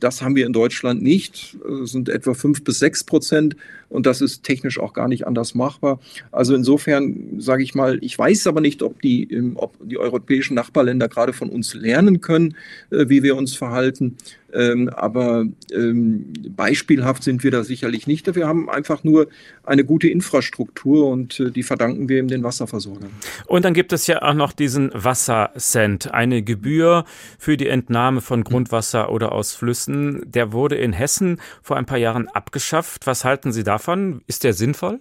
das 0.00 0.22
haben 0.22 0.36
wir 0.36 0.46
in 0.46 0.52
Deutschland 0.52 1.02
nicht. 1.02 1.56
Das 1.68 1.90
sind 1.90 2.08
etwa 2.08 2.34
fünf 2.34 2.62
bis 2.62 2.78
sechs 2.78 3.04
Prozent 3.04 3.56
und 3.88 4.06
das 4.06 4.20
ist 4.20 4.42
technisch 4.42 4.78
auch 4.78 4.92
gar 4.92 5.08
nicht 5.08 5.26
anders 5.26 5.54
machbar. 5.54 6.00
Also 6.32 6.54
insofern 6.54 7.40
sage 7.40 7.62
ich 7.62 7.74
mal, 7.74 7.98
ich 8.02 8.18
weiß 8.18 8.46
aber 8.46 8.60
nicht, 8.60 8.82
ob 8.82 9.00
die, 9.02 9.52
ob 9.56 9.76
die 9.82 9.98
europäischen 9.98 10.54
Nachbarländer 10.54 11.08
gerade 11.08 11.32
von 11.32 11.48
uns 11.48 11.74
lernen 11.74 12.20
können, 12.20 12.56
äh, 12.90 13.08
wie 13.08 13.22
wir 13.22 13.36
uns 13.36 13.56
verhalten. 13.56 14.16
Ähm, 14.52 14.88
aber 14.88 15.44
ähm, 15.72 16.32
beispielhaft 16.50 17.22
sind 17.22 17.42
wir 17.44 17.50
da 17.50 17.64
sicherlich 17.64 18.06
nicht. 18.06 18.34
Wir 18.34 18.46
haben 18.46 18.70
einfach 18.70 19.04
nur 19.04 19.28
eine 19.64 19.84
gute 19.84 20.08
Infrastruktur 20.08 21.08
und 21.08 21.40
äh, 21.40 21.50
die 21.50 21.62
verdanken 21.62 22.08
wir 22.08 22.18
eben 22.18 22.28
den 22.28 22.42
Wasserversorgern. 22.42 23.10
Und 23.46 23.64
dann 23.64 23.74
gibt 23.74 23.92
es 23.92 24.06
ja 24.06 24.22
auch 24.22 24.34
noch 24.34 24.52
diesen 24.52 24.90
Wassercent, 24.94 26.12
eine 26.14 26.42
Gebühr 26.42 27.04
für 27.38 27.56
die 27.56 27.68
Entnahme 27.68 28.20
von 28.20 28.44
Grundwasser 28.44 29.10
oder 29.10 29.32
aus 29.32 29.52
Flüssen. 29.52 30.22
Der 30.30 30.52
wurde 30.52 30.76
in 30.76 30.92
Hessen 30.92 31.40
vor 31.62 31.76
ein 31.76 31.86
paar 31.86 31.98
Jahren 31.98 32.28
abgeschafft. 32.28 33.06
Was 33.06 33.24
halten 33.24 33.52
Sie 33.52 33.64
davon? 33.64 34.22
Ist 34.26 34.44
der 34.44 34.52
sinnvoll? 34.52 35.00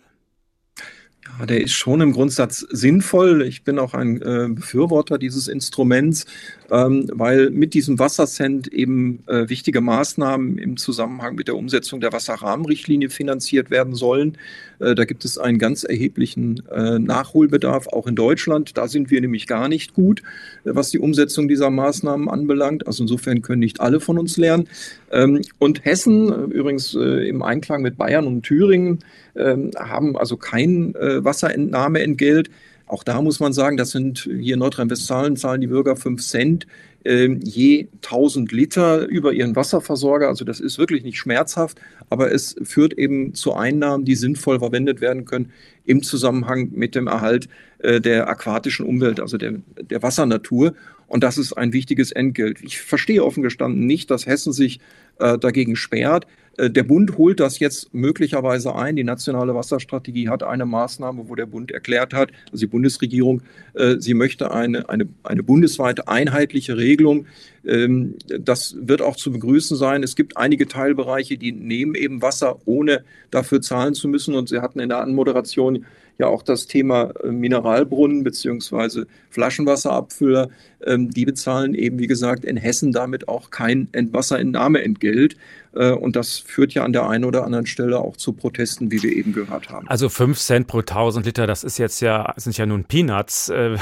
Ja, 1.28 1.46
der 1.46 1.62
ist 1.62 1.74
schon 1.74 2.02
im 2.02 2.14
Grundsatz 2.14 2.60
sinnvoll. 2.70 3.42
Ich 3.42 3.64
bin 3.64 3.80
auch 3.80 3.94
ein 3.94 4.22
äh, 4.22 4.48
Befürworter 4.50 5.18
dieses 5.18 5.48
Instruments, 5.48 6.26
ähm, 6.70 7.10
weil 7.12 7.50
mit 7.50 7.74
diesem 7.74 8.00
Wassercent 8.00 8.68
eben 8.68 9.24
äh, 9.28 9.50
wichtige 9.50 9.82
Maßnahmen 9.82 10.58
im 10.58 10.78
Zusammenhang 10.78 11.36
mit 11.36 11.48
der 11.48 11.56
Umsetzung 11.56 12.00
der 12.00 12.14
Wasserrahmenrichtlinie 12.14 13.10
finanziert 13.10 13.70
werden 13.70 13.96
sollen. 13.96 14.38
Äh, 14.80 14.96
da 14.96 15.06
gibt 15.06 15.26
es 15.26 15.38
einen 15.38 15.60
ganz 15.60 15.84
erheblichen 15.84 16.64
äh, 16.70 17.00
Nachholbedarf, 17.00 17.88
auch 17.88 18.08
in 18.08 18.16
Deutschland. 18.16 18.78
Da 18.78 18.88
sind 18.88 19.12
wir 19.12 19.22
nämlich 19.22 19.48
gar 19.48 19.68
nicht 19.68 19.94
gut, 19.94 20.22
äh, 20.64 20.72
was 20.74 20.90
die 20.90 21.00
Umsetzung 21.00 21.48
dieser 21.48 21.70
Maßnahmen 21.70 22.30
anbelangt. 22.30 22.88
Also 22.88 23.04
insofern 23.04 23.42
können 23.42 23.60
nicht 23.60 23.80
alle 23.80 24.00
von 24.00 24.18
uns 24.18 24.38
lernen. 24.38 24.68
Ähm, 25.12 25.42
und 25.60 25.86
Hessen, 25.86 26.52
übrigens 26.52 26.94
im 26.94 27.42
Einklang 27.42 27.82
mit 27.82 27.98
Bayern 27.98 28.28
und 28.28 28.44
Thüringen, 28.44 29.00
ähm, 29.36 29.72
haben 29.78 30.18
also 30.18 30.38
kein 30.38 30.94
Wasserentnahmeentgelt. 30.94 32.50
Auch 32.88 33.04
da 33.04 33.22
muss 33.22 33.40
man 33.40 33.54
sagen, 33.54 33.78
das 33.78 33.92
sind 33.92 34.30
hier 34.40 34.54
in 34.54 34.60
Nordrhein-Westfalen 34.60 35.38
zahlen 35.38 35.62
die 35.62 35.68
Bürger 35.68 35.96
5 35.96 36.22
Cent 36.22 36.68
äh, 37.06 37.28
je 37.44 37.88
1000 38.02 38.52
Liter 38.52 39.06
über 39.08 39.32
ihren 39.32 39.56
Wasserversorger. 39.56 40.28
Also 40.28 40.44
das 40.44 40.60
ist 40.60 40.78
wirklich 40.78 41.04
nicht 41.04 41.18
schmerzhaft, 41.18 41.80
aber 42.10 42.32
es 42.32 42.56
führt 42.64 42.94
eben 42.94 43.34
zu 43.34 43.54
Einnahmen, 43.54 44.06
die 44.06 44.16
sinnvoll 44.16 44.60
verwendet 44.60 45.02
werden 45.02 45.26
können 45.26 45.52
im 45.86 46.04
Zusammenhang 46.04 46.72
mit 46.74 46.96
dem 46.96 47.08
Erhalt 47.08 47.48
äh, 47.80 48.02
der 48.02 48.28
aquatischen 48.30 48.86
Umwelt, 48.86 49.20
also 49.20 49.38
der, 49.38 49.54
der 49.90 50.04
Wassernatur. 50.04 50.74
Und 51.08 51.24
das 51.24 51.38
ist 51.38 51.54
ein 51.54 51.74
wichtiges 51.74 52.12
Entgelt. 52.12 52.62
Ich 52.62 52.82
verstehe 52.82 53.24
offen 53.24 53.44
gestanden 53.44 53.86
nicht, 53.86 54.10
dass 54.10 54.26
Hessen 54.26 54.54
sich 54.54 54.80
äh, 55.20 55.38
dagegen 55.38 55.76
sperrt. 55.76 56.26
Äh, 56.58 56.70
der 56.70 56.84
Bund 56.84 57.18
holt 57.18 57.40
das 57.40 57.60
jetzt 57.60 57.94
möglicherweise 57.94 58.76
ein. 58.76 58.96
Die 58.96 59.04
nationale 59.04 59.56
Wasserstrategie 59.56 60.30
hat 60.30 60.44
eine 60.44 60.66
Maßnahme, 60.66 61.28
wo 61.28 61.36
der 61.36 61.46
Bund 61.46 61.72
erklärt 61.72 62.14
hat, 62.14 62.30
also 62.52 62.66
die 62.66 62.72
Bundesregierung, 62.72 63.42
äh, 63.74 63.96
sie 64.00 64.14
möchte 64.14 64.52
eine, 64.52 64.90
eine, 64.90 65.08
eine 65.24 65.44
bundesweite 65.44 66.08
einheitliche 66.08 66.78
Regelung. 66.78 67.26
Ähm, 67.66 68.16
das 68.40 68.76
wird 68.80 69.02
auch 69.02 69.16
zu 69.16 69.32
begrüßen 69.32 69.78
sein. 69.78 70.04
Es 70.04 70.16
gibt 70.16 70.38
einige 70.38 70.68
Teilbereiche, 70.68 71.38
die 71.38 71.52
nehmen 71.52 71.96
eben 71.96 72.22
Wasser, 72.22 72.60
ohne 72.66 73.04
dafür 73.32 73.62
zahlen 73.62 73.94
zu 73.94 74.08
müssen. 74.08 74.36
Und 74.36 74.50
Sie 74.50 74.60
hatten 74.60 74.80
in 74.80 74.90
der 74.90 75.00
Anmoderation 75.00 75.86
ja 76.18 76.28
auch 76.28 76.44
das 76.44 76.68
Thema 76.68 77.12
äh, 77.24 77.32
Mineralbrunnen 77.32 78.24
beziehungsweise 78.24 79.08
Flaschenwasserabfüller. 79.30 80.50
Ähm, 80.86 81.10
die 81.10 81.26
bezahlen 81.26 81.74
eben, 81.74 82.00
wie 82.00 82.08
gesagt, 82.08 82.46
in 82.46 82.58
Hessen 82.58 82.92
damit 82.92 83.28
auch 83.28 83.50
kein 83.50 83.90
Wasserentnahmeentgelt. 83.94 85.36
Äh, 85.74 85.92
und 85.92 86.16
das 86.16 86.38
führt 86.38 86.74
ja 86.74 86.84
an 86.84 86.94
der 86.94 87.08
einen 87.10 87.26
oder 87.26 87.44
anderen 87.44 87.66
Stelle 87.66 88.00
auch 88.00 88.18
zu 88.18 88.34
Protesten, 88.34 88.92
wie 88.92 89.02
wir 89.02 89.12
eben 89.12 89.34
gehört 89.34 89.70
haben. 89.70 89.88
Also 89.88 90.10
5 90.10 90.38
Cent 90.40 90.68
pro 90.68 90.80
1000 90.80 91.26
Liter, 91.26 91.48
das 91.48 91.64
ist 91.64 91.78
jetzt 91.78 92.02
ja, 92.02 92.34
sind 92.38 92.58
ja 92.58 92.66
nun 92.66 92.86
Peanuts. 92.86 93.50
Äh, 93.50 93.78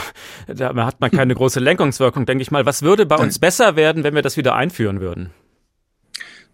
da 0.47 0.75
hat 0.85 1.01
man 1.01 1.11
keine 1.11 1.35
große 1.35 1.59
Lenkungswirkung, 1.59 2.25
denke 2.25 2.41
ich 2.41 2.51
mal. 2.51 2.65
Was 2.65 2.81
würde 2.81 3.05
bei 3.05 3.17
uns 3.17 3.39
besser 3.39 3.75
werden, 3.75 4.03
wenn 4.03 4.15
wir 4.15 4.21
das 4.21 4.37
wieder 4.37 4.55
einführen 4.55 5.01
würden? 5.01 5.29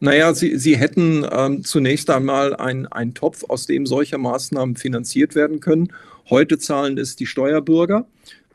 Naja, 0.02 0.34
Sie, 0.34 0.58
Sie 0.58 0.78
hätten 0.78 1.26
ähm, 1.30 1.64
zunächst 1.64 2.10
einmal 2.10 2.56
einen 2.56 3.14
Topf, 3.14 3.44
aus 3.50 3.66
dem 3.66 3.86
solche 3.86 4.18
Maßnahmen 4.18 4.78
finanziert 4.78 5.36
werden 5.36 5.60
können. 5.60 5.92
Heute 6.30 6.58
zahlen 6.58 6.98
es 6.98 7.18
die 7.18 7.26
Steuerbürger 7.26 8.06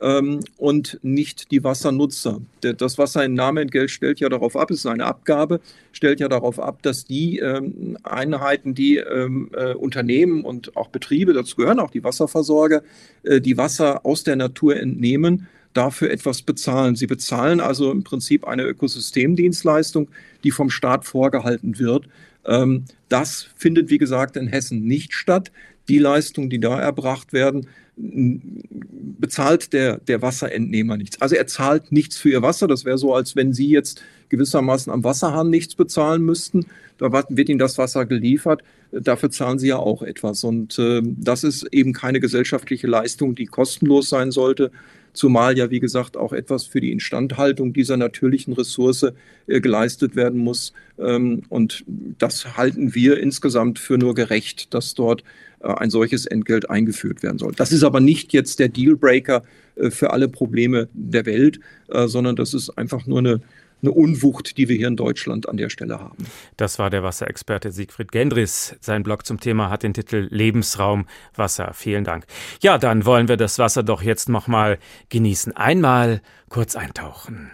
ähm, 0.01 0.41
und 0.57 0.99
nicht 1.03 1.51
die 1.51 1.63
Wassernutzer. 1.63 2.41
Das 2.61 2.97
Wasserentnahmeentgelt 2.97 3.91
stellt 3.91 4.21
ja 4.21 4.31
darauf 4.31 4.57
ab, 4.57 4.71
es 4.71 4.79
ist 4.79 4.87
eine 4.87 5.05
Abgabe, 5.05 5.61
stellt 5.93 6.19
ja 6.21 6.29
darauf 6.29 6.59
ab, 6.59 6.83
dass 6.83 7.05
die 7.05 7.41
ähm, 7.41 7.99
Einheiten, 8.05 8.75
die 8.75 8.97
ähm, 8.97 9.51
äh, 9.53 9.75
Unternehmen 9.75 10.45
und 10.45 10.77
auch 10.77 10.89
Betriebe, 10.89 11.35
dazu 11.35 11.57
gehören 11.57 11.79
auch 11.79 11.91
die 11.91 12.05
Wasserversorger, 12.05 12.83
äh, 13.23 13.43
die 13.43 13.59
Wasser 13.59 14.07
aus 14.07 14.25
der 14.25 14.37
Natur 14.37 14.77
entnehmen, 14.77 15.47
dafür 15.75 16.11
etwas 16.11 16.43
bezahlen. 16.43 16.97
Sie 16.97 17.07
bezahlen 17.07 17.61
also 17.61 17.91
im 17.91 18.05
Prinzip 18.05 18.47
eine 18.47 18.63
Ökosystemdienstleistung, 18.63 20.09
die 20.43 20.51
vom 20.51 20.71
Staat 20.71 21.05
vorgehalten 21.05 21.79
wird. 21.79 22.09
Ähm, 22.47 22.85
das 23.09 23.49
findet, 23.57 23.91
wie 23.91 23.99
gesagt, 23.99 24.37
in 24.37 24.47
Hessen 24.47 24.83
nicht 24.83 25.13
statt. 25.13 25.53
Die 25.89 25.99
Leistungen, 25.99 26.49
die 26.49 26.61
da 26.61 26.81
erbracht 26.81 27.33
werden, 27.33 27.67
bezahlt 27.97 29.73
der, 29.73 29.99
der 29.99 30.21
Wasserentnehmer 30.23 30.97
nichts. 30.97 31.21
Also 31.21 31.37
er 31.37 31.47
zahlt 31.47 31.93
nichts 31.93 32.17
für 32.17 32.31
ihr 32.31 32.43
Wasser. 32.43 32.67
Das 32.67 32.85
wäre 32.85 32.99
so, 32.99 33.15
als 33.15 33.37
wenn 33.37 33.53
Sie 33.53 33.69
jetzt 33.69 34.03
gewissermaßen 34.31 34.93
am 34.93 35.05
Wasserhahn 35.05 35.51
nichts 35.51 35.75
bezahlen 35.75 36.23
müssten. 36.23 36.67
Da 36.99 37.13
wird 37.29 37.49
Ihnen 37.49 37.59
das 37.59 37.79
Wasser 37.79 38.05
geliefert. 38.07 38.63
Dafür 38.91 39.31
zahlen 39.31 39.59
Sie 39.59 39.69
ja 39.69 39.77
auch 39.77 40.03
etwas. 40.03 40.43
Und 40.43 40.79
äh, 40.79 41.03
das 41.05 41.45
ist 41.45 41.65
eben 41.73 41.93
keine 41.93 42.21
gesellschaftliche 42.21 42.87
Leistung, 42.87 43.35
die 43.35 43.47
kostenlos 43.47 44.09
sein 44.09 44.33
sollte, 44.33 44.73
zumal 45.15 45.57
ja, 45.57 45.71
wie 45.71 45.81
gesagt, 45.81 46.17
auch 46.17 46.33
etwas 46.33 46.67
für 46.67 46.81
die 46.81 46.93
Instandhaltung 46.93 47.73
dieser 47.73 47.97
natürlichen 47.97 48.53
Ressource 48.53 49.07
äh, 49.47 49.61
geleistet 49.61 50.17
werden 50.17 50.41
muss. 50.41 50.75
Ähm, 50.99 51.43
und 51.49 51.85
das 52.19 52.57
halten 52.57 52.95
wir 52.95 53.19
insgesamt 53.19 53.79
für 53.79 53.97
nur 53.97 54.15
gerecht, 54.15 54.75
dass 54.75 54.95
dort 54.95 55.25
äh, 55.61 55.69
ein 55.69 55.91
solches 55.91 56.27
Entgelt 56.27 56.69
eingeführt 56.69 57.23
werden 57.23 57.39
soll. 57.39 57.53
Das 57.57 57.73
ist 57.73 57.85
aber 57.85 58.01
nicht 58.01 58.33
jetzt 58.33 58.59
der 58.59 58.69
Dealbreaker 58.69 59.43
äh, 59.77 59.91
für 59.91 60.13
alle 60.13 60.29
Probleme 60.29 60.89
der 60.93 61.25
Welt, 61.27 61.61
äh, 61.89 62.07
sondern 62.07 62.37
das 62.37 62.53
ist 62.53 62.71
einfach 62.71 63.07
nur 63.07 63.21
eine 63.21 63.41
eine 63.85 63.93
Unwucht, 63.93 64.57
die 64.57 64.69
wir 64.69 64.77
hier 64.77 64.89
in 64.89 64.97
Deutschland 64.97 65.49
an 65.49 65.57
der 65.57 65.69
Stelle 65.69 66.01
haben. 66.01 66.17
Das 66.57 66.79
war 66.79 66.91
der 66.91 67.03
Wasserexperte 67.03 67.71
Siegfried 67.71 68.11
Gendris. 68.11 68.77
Sein 68.81 69.03
Blog 69.03 69.27
zum 69.27 69.41
Thema 69.41 69.71
hat 69.71 69.83
den 69.83 69.95
Titel 69.95 70.27
Lebensraum 70.31 71.07
Wasser. 71.35 71.73
Vielen 71.75 72.05
Dank. 72.05 72.25
Ja, 72.61 72.79
dann 72.79 73.05
wollen 73.05 73.29
wir 73.29 73.37
das 73.37 73.59
Wasser 73.59 73.83
doch 73.83 74.03
jetzt 74.03 74.29
noch 74.29 74.49
mal 74.49 74.79
genießen. 75.11 75.57
Einmal 75.57 76.23
kurz 76.49 76.77
eintauchen. 76.77 77.51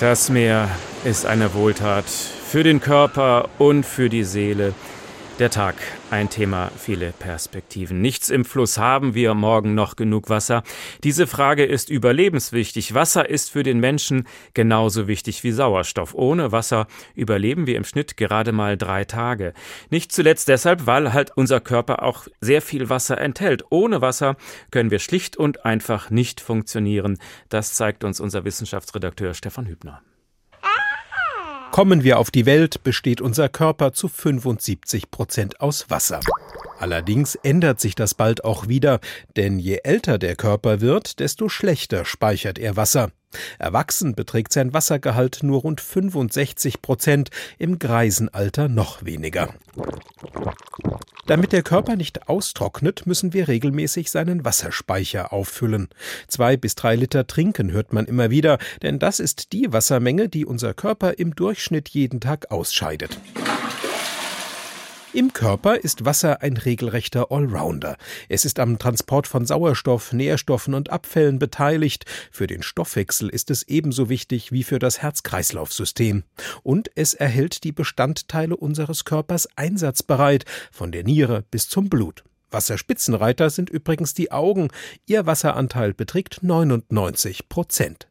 Das 0.00 0.30
Meer 0.30 0.68
ist 1.04 1.26
eine 1.26 1.54
Wohltat 1.54 2.06
für 2.06 2.64
den 2.64 2.80
Körper 2.80 3.48
und 3.58 3.86
für 3.86 4.08
die 4.08 4.24
Seele. 4.24 4.74
Der 5.38 5.48
Tag, 5.48 5.76
ein 6.10 6.28
Thema, 6.28 6.70
viele 6.76 7.10
Perspektiven. 7.10 8.02
Nichts 8.02 8.28
im 8.28 8.44
Fluss 8.44 8.76
haben 8.76 9.14
wir 9.14 9.32
morgen 9.32 9.74
noch 9.74 9.96
genug 9.96 10.28
Wasser. 10.28 10.62
Diese 11.04 11.26
Frage 11.26 11.64
ist 11.64 11.88
überlebenswichtig. 11.88 12.92
Wasser 12.92 13.28
ist 13.28 13.50
für 13.50 13.62
den 13.62 13.80
Menschen 13.80 14.28
genauso 14.52 15.08
wichtig 15.08 15.42
wie 15.42 15.50
Sauerstoff. 15.50 16.14
Ohne 16.14 16.52
Wasser 16.52 16.86
überleben 17.14 17.66
wir 17.66 17.76
im 17.78 17.84
Schnitt 17.84 18.18
gerade 18.18 18.52
mal 18.52 18.76
drei 18.76 19.04
Tage. 19.04 19.54
Nicht 19.88 20.12
zuletzt 20.12 20.48
deshalb, 20.48 20.86
weil 20.86 21.14
halt 21.14 21.32
unser 21.34 21.60
Körper 21.60 22.02
auch 22.02 22.28
sehr 22.42 22.60
viel 22.60 22.90
Wasser 22.90 23.18
enthält. 23.18 23.64
Ohne 23.70 24.02
Wasser 24.02 24.36
können 24.70 24.90
wir 24.90 24.98
schlicht 24.98 25.38
und 25.38 25.64
einfach 25.64 26.10
nicht 26.10 26.42
funktionieren. 26.42 27.18
Das 27.48 27.72
zeigt 27.72 28.04
uns 28.04 28.20
unser 28.20 28.44
Wissenschaftsredakteur 28.44 29.32
Stefan 29.32 29.66
Hübner. 29.66 30.02
Kommen 31.72 32.04
wir 32.04 32.18
auf 32.18 32.30
die 32.30 32.44
Welt, 32.44 32.82
besteht 32.82 33.22
unser 33.22 33.48
Körper 33.48 33.94
zu 33.94 34.06
75 34.06 35.10
Prozent 35.10 35.62
aus 35.62 35.88
Wasser. 35.88 36.20
Allerdings 36.78 37.34
ändert 37.34 37.80
sich 37.80 37.94
das 37.94 38.12
bald 38.12 38.44
auch 38.44 38.68
wieder, 38.68 39.00
denn 39.38 39.58
je 39.58 39.78
älter 39.82 40.18
der 40.18 40.36
Körper 40.36 40.82
wird, 40.82 41.18
desto 41.18 41.48
schlechter 41.48 42.04
speichert 42.04 42.58
er 42.58 42.76
Wasser. 42.76 43.10
Erwachsen 43.58 44.14
beträgt 44.14 44.52
sein 44.52 44.72
Wassergehalt 44.72 45.40
nur 45.42 45.60
rund 45.60 45.80
65 45.80 46.82
Prozent, 46.82 47.30
im 47.58 47.78
Greisenalter 47.78 48.68
noch 48.68 49.04
weniger. 49.04 49.54
Damit 51.26 51.52
der 51.52 51.62
Körper 51.62 51.94
nicht 51.94 52.28
austrocknet, 52.28 53.06
müssen 53.06 53.32
wir 53.32 53.46
regelmäßig 53.46 54.10
seinen 54.10 54.44
Wasserspeicher 54.44 55.32
auffüllen. 55.32 55.88
Zwei 56.26 56.56
bis 56.56 56.74
drei 56.74 56.96
Liter 56.96 57.26
trinken 57.26 57.70
hört 57.70 57.92
man 57.92 58.06
immer 58.06 58.30
wieder, 58.30 58.58
denn 58.82 58.98
das 58.98 59.20
ist 59.20 59.52
die 59.52 59.72
Wassermenge, 59.72 60.28
die 60.28 60.44
unser 60.44 60.74
Körper 60.74 61.18
im 61.18 61.34
Durchschnitt 61.34 61.88
jeden 61.90 62.20
Tag 62.20 62.50
ausscheidet. 62.50 63.18
Im 65.14 65.34
Körper 65.34 65.76
ist 65.76 66.06
Wasser 66.06 66.40
ein 66.40 66.56
regelrechter 66.56 67.30
Allrounder. 67.30 67.98
Es 68.30 68.46
ist 68.46 68.58
am 68.58 68.78
Transport 68.78 69.26
von 69.26 69.44
Sauerstoff, 69.44 70.14
Nährstoffen 70.14 70.72
und 70.72 70.88
Abfällen 70.88 71.38
beteiligt. 71.38 72.06
Für 72.30 72.46
den 72.46 72.62
Stoffwechsel 72.62 73.28
ist 73.28 73.50
es 73.50 73.62
ebenso 73.64 74.08
wichtig 74.08 74.52
wie 74.52 74.62
für 74.62 74.78
das 74.78 75.02
Herz-Kreislauf-System. 75.02 76.22
Und 76.62 76.90
es 76.94 77.12
erhält 77.12 77.62
die 77.64 77.72
Bestandteile 77.72 78.56
unseres 78.56 79.04
Körpers 79.04 79.48
einsatzbereit, 79.54 80.46
von 80.70 80.92
der 80.92 81.04
Niere 81.04 81.44
bis 81.50 81.68
zum 81.68 81.90
Blut. 81.90 82.24
Wasserspitzenreiter 82.50 83.50
sind 83.50 83.68
übrigens 83.68 84.14
die 84.14 84.32
Augen. 84.32 84.68
Ihr 85.06 85.26
Wasseranteil 85.26 85.92
beträgt 85.92 86.42
99 86.42 87.50
Prozent. 87.50 88.08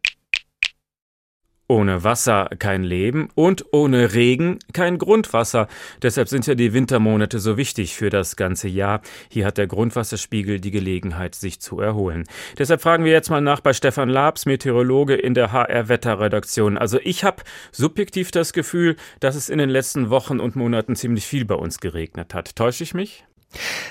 Ohne 1.71 2.03
Wasser 2.03 2.49
kein 2.59 2.83
Leben 2.83 3.29
und 3.33 3.63
ohne 3.71 4.13
Regen 4.13 4.59
kein 4.73 4.97
Grundwasser. 4.97 5.69
Deshalb 6.01 6.27
sind 6.27 6.45
ja 6.45 6.53
die 6.53 6.73
Wintermonate 6.73 7.39
so 7.39 7.55
wichtig 7.55 7.95
für 7.95 8.09
das 8.09 8.35
ganze 8.35 8.67
Jahr. 8.67 8.99
Hier 9.29 9.45
hat 9.45 9.57
der 9.57 9.67
Grundwasserspiegel 9.67 10.59
die 10.59 10.71
Gelegenheit, 10.71 11.33
sich 11.33 11.61
zu 11.61 11.79
erholen. 11.79 12.25
Deshalb 12.59 12.81
fragen 12.81 13.05
wir 13.05 13.13
jetzt 13.13 13.29
mal 13.29 13.39
nach 13.39 13.61
bei 13.61 13.71
Stefan 13.71 14.09
Labs, 14.09 14.45
Meteorologe 14.45 15.15
in 15.15 15.33
der 15.33 15.53
HR 15.53 15.87
Wetterredaktion. 15.87 16.77
Also 16.77 16.99
ich 17.01 17.23
habe 17.23 17.41
subjektiv 17.71 18.31
das 18.31 18.51
Gefühl, 18.51 18.97
dass 19.21 19.35
es 19.35 19.47
in 19.47 19.57
den 19.57 19.69
letzten 19.69 20.09
Wochen 20.09 20.41
und 20.41 20.57
Monaten 20.57 20.97
ziemlich 20.97 21.25
viel 21.25 21.45
bei 21.45 21.55
uns 21.55 21.79
geregnet 21.79 22.33
hat. 22.33 22.57
Täusche 22.57 22.83
ich 22.83 22.93
mich? 22.93 23.23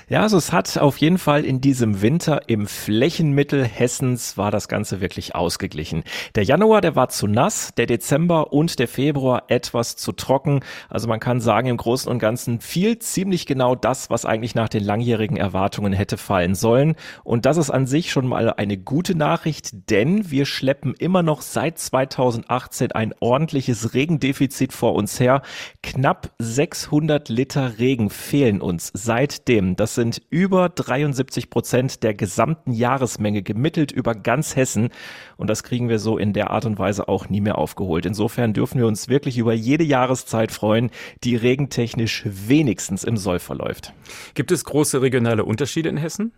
Ja, 0.09 0.23
also 0.23 0.38
es 0.38 0.53
hat 0.53 0.79
auf 0.79 0.96
jeden 0.99 1.18
Fall 1.18 1.44
in 1.44 1.61
diesem 1.61 2.03
Winter 2.03 2.49
im 2.49 2.66
Flächenmittel 2.66 3.64
Hessens 3.64 4.37
war 4.37 4.51
das 4.51 4.68
Ganze 4.68 5.01
wirklich 5.01 5.35
ausgeglichen. 5.35 6.03
Der 6.35 6.44
Januar, 6.44 6.81
der 6.81 6.96
war 6.96 7.11
zu 7.11 7.27
nass, 7.27 7.73
der 7.77 7.87
Dezember 7.87 8.53
und 8.53 8.79
der 8.79 8.88
Februar 8.88 9.44
etwas 9.49 9.96
zu 9.96 10.12
trocken. 10.12 10.61
Also 10.88 11.09
man 11.09 11.20
kann 11.20 11.40
sagen, 11.40 11.68
im 11.68 11.77
Großen 11.77 12.11
und 12.11 12.18
Ganzen 12.18 12.61
fiel 12.61 12.99
ziemlich 12.99 13.46
genau 13.46 13.75
das, 13.75 14.11
was 14.11 14.25
eigentlich 14.25 14.55
nach 14.55 14.68
den 14.68 14.83
langjährigen 14.83 15.37
Erwartungen 15.37 15.92
hätte 15.92 16.16
fallen 16.16 16.55
sollen. 16.55 16.96
Und 17.23 17.46
das 17.46 17.57
ist 17.57 17.70
an 17.70 17.87
sich 17.87 18.11
schon 18.11 18.27
mal 18.27 18.53
eine 18.55 18.79
gute 18.79 19.14
Nachricht, 19.14 19.90
denn 19.90 20.31
wir 20.31 20.46
schleppen 20.46 20.94
immer 20.94 21.23
noch 21.23 21.42
seit 21.42 21.79
2018 21.79 22.92
ein 22.92 23.14
ordentliches 23.20 23.94
Regendefizit 23.94 24.73
vor 24.73 24.94
uns 24.94 25.20
her. 25.20 25.42
Knapp 25.83 26.31
600 26.38 27.29
Liter 27.29 27.79
Regen 27.79 28.11
fehlen 28.11 28.61
uns 28.61 28.90
seit 28.94 29.49
Trotzdem, 29.50 29.74
das 29.74 29.96
sind 29.96 30.22
über 30.30 30.68
73 30.68 31.50
Prozent 31.50 32.04
der 32.04 32.14
gesamten 32.14 32.70
Jahresmenge 32.70 33.42
gemittelt 33.42 33.90
über 33.90 34.14
ganz 34.14 34.54
Hessen. 34.54 34.90
Und 35.38 35.50
das 35.50 35.64
kriegen 35.64 35.88
wir 35.88 35.98
so 35.98 36.18
in 36.18 36.32
der 36.32 36.50
Art 36.50 36.66
und 36.66 36.78
Weise 36.78 37.08
auch 37.08 37.28
nie 37.28 37.40
mehr 37.40 37.58
aufgeholt. 37.58 38.06
Insofern 38.06 38.52
dürfen 38.52 38.78
wir 38.78 38.86
uns 38.86 39.08
wirklich 39.08 39.38
über 39.38 39.52
jede 39.52 39.82
Jahreszeit 39.82 40.52
freuen, 40.52 40.90
die 41.24 41.34
regentechnisch 41.34 42.22
wenigstens 42.26 43.02
im 43.02 43.16
Soll 43.16 43.40
verläuft. 43.40 43.92
Gibt 44.34 44.52
es 44.52 44.62
große 44.62 45.02
regionale 45.02 45.44
Unterschiede 45.44 45.88
in 45.88 45.96
Hessen? 45.96 46.30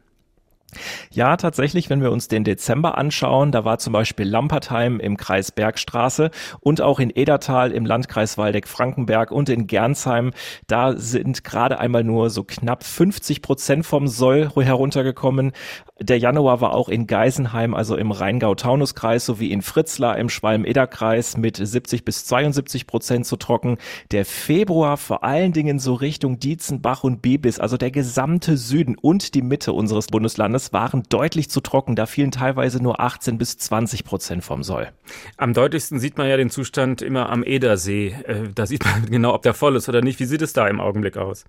Ja, 1.11 1.37
tatsächlich, 1.37 1.91
wenn 1.91 2.03
wir 2.03 2.11
uns 2.11 2.29
den 2.29 2.45
Dezember 2.45 2.97
anschauen, 2.97 3.53
da 3.53 3.65
war 3.65 3.79
zum 3.79 3.93
Beispiel 3.93 4.27
Lampertheim 4.27 5.01
im 5.01 5.17
Kreis 5.17 5.53
Bergstraße 5.53 6.31
und 6.61 6.81
auch 6.81 7.01
in 7.01 7.11
Edertal 7.11 7.73
im 7.73 7.85
Landkreis 7.85 8.39
Waldeck-Frankenberg 8.39 9.31
und 9.31 9.49
in 9.49 9.67
Gernsheim, 9.67 10.33
da 10.67 10.97
sind 10.97 11.45
gerade 11.45 11.79
einmal 11.79 12.05
nur 12.05 12.31
so 12.31 12.45
knapp 12.45 12.85
50 12.85 13.43
Prozent 13.43 13.87
vom 13.87 14.09
Soll 14.09 14.51
heruntergekommen. 14.55 15.53
Der 16.01 16.19
Januar 16.19 16.61
war 16.61 16.75
auch 16.75 16.89
in 16.89 17.07
Geisenheim, 17.07 17.75
also 17.75 17.97
im 17.97 18.11
Rheingau-Taunus-Kreis, 18.11 19.27
sowie 19.27 19.53
in 19.53 19.63
Fritzlar 19.63 20.19
im 20.19 20.29
Schwalm-Eder-Kreis 20.29 21.37
mit 21.37 21.57
70 21.57 22.05
bis 22.05 22.25
72 22.25 22.87
Prozent 22.87 23.27
zu 23.27 23.37
trocken. 23.37 23.79
Der 24.11 24.25
Februar 24.25 24.97
vor 24.97 25.23
allen 25.23 25.53
Dingen 25.53 25.79
so 25.79 25.95
Richtung 25.95 26.39
Dietzenbach 26.39 27.05
und 27.05 27.23
Bibis, 27.23 27.61
also 27.61 27.77
der 27.77 27.91
gesamte 27.91 28.57
Süden 28.57 28.97
und 29.01 29.35
die 29.35 29.43
Mitte 29.43 29.73
unseres 29.73 30.07
Bundeslandes 30.07 30.62
waren 30.73 31.03
deutlich 31.09 31.51
zu 31.51 31.61
trocken. 31.61 31.97
Da 31.97 32.07
fielen 32.07 32.31
teilweise 32.31 32.83
nur 32.83 33.01
18 33.01 33.39
bis 33.39 33.57
20 33.59 34.05
Prozent 34.05 34.45
vom 34.45 34.63
Soll. 34.63 34.89
Am 35.37 35.55
deutlichsten 35.55 35.99
sieht 35.99 36.19
man 36.19 36.29
ja 36.29 36.37
den 36.37 36.51
Zustand 36.51 37.03
immer 37.03 37.31
am 37.31 37.43
Edersee. 37.43 38.15
Äh, 38.27 38.51
da 38.55 38.67
sieht 38.67 38.85
man 38.85 39.07
genau, 39.11 39.35
ob 39.35 39.43
der 39.43 39.55
voll 39.55 39.77
ist 39.77 39.89
oder 39.89 40.03
nicht. 40.03 40.21
Wie 40.21 40.27
sieht 40.27 40.43
es 40.43 40.53
da 40.53 40.69
im 40.69 40.81
Augenblick 40.81 41.17
aus? 41.17 41.45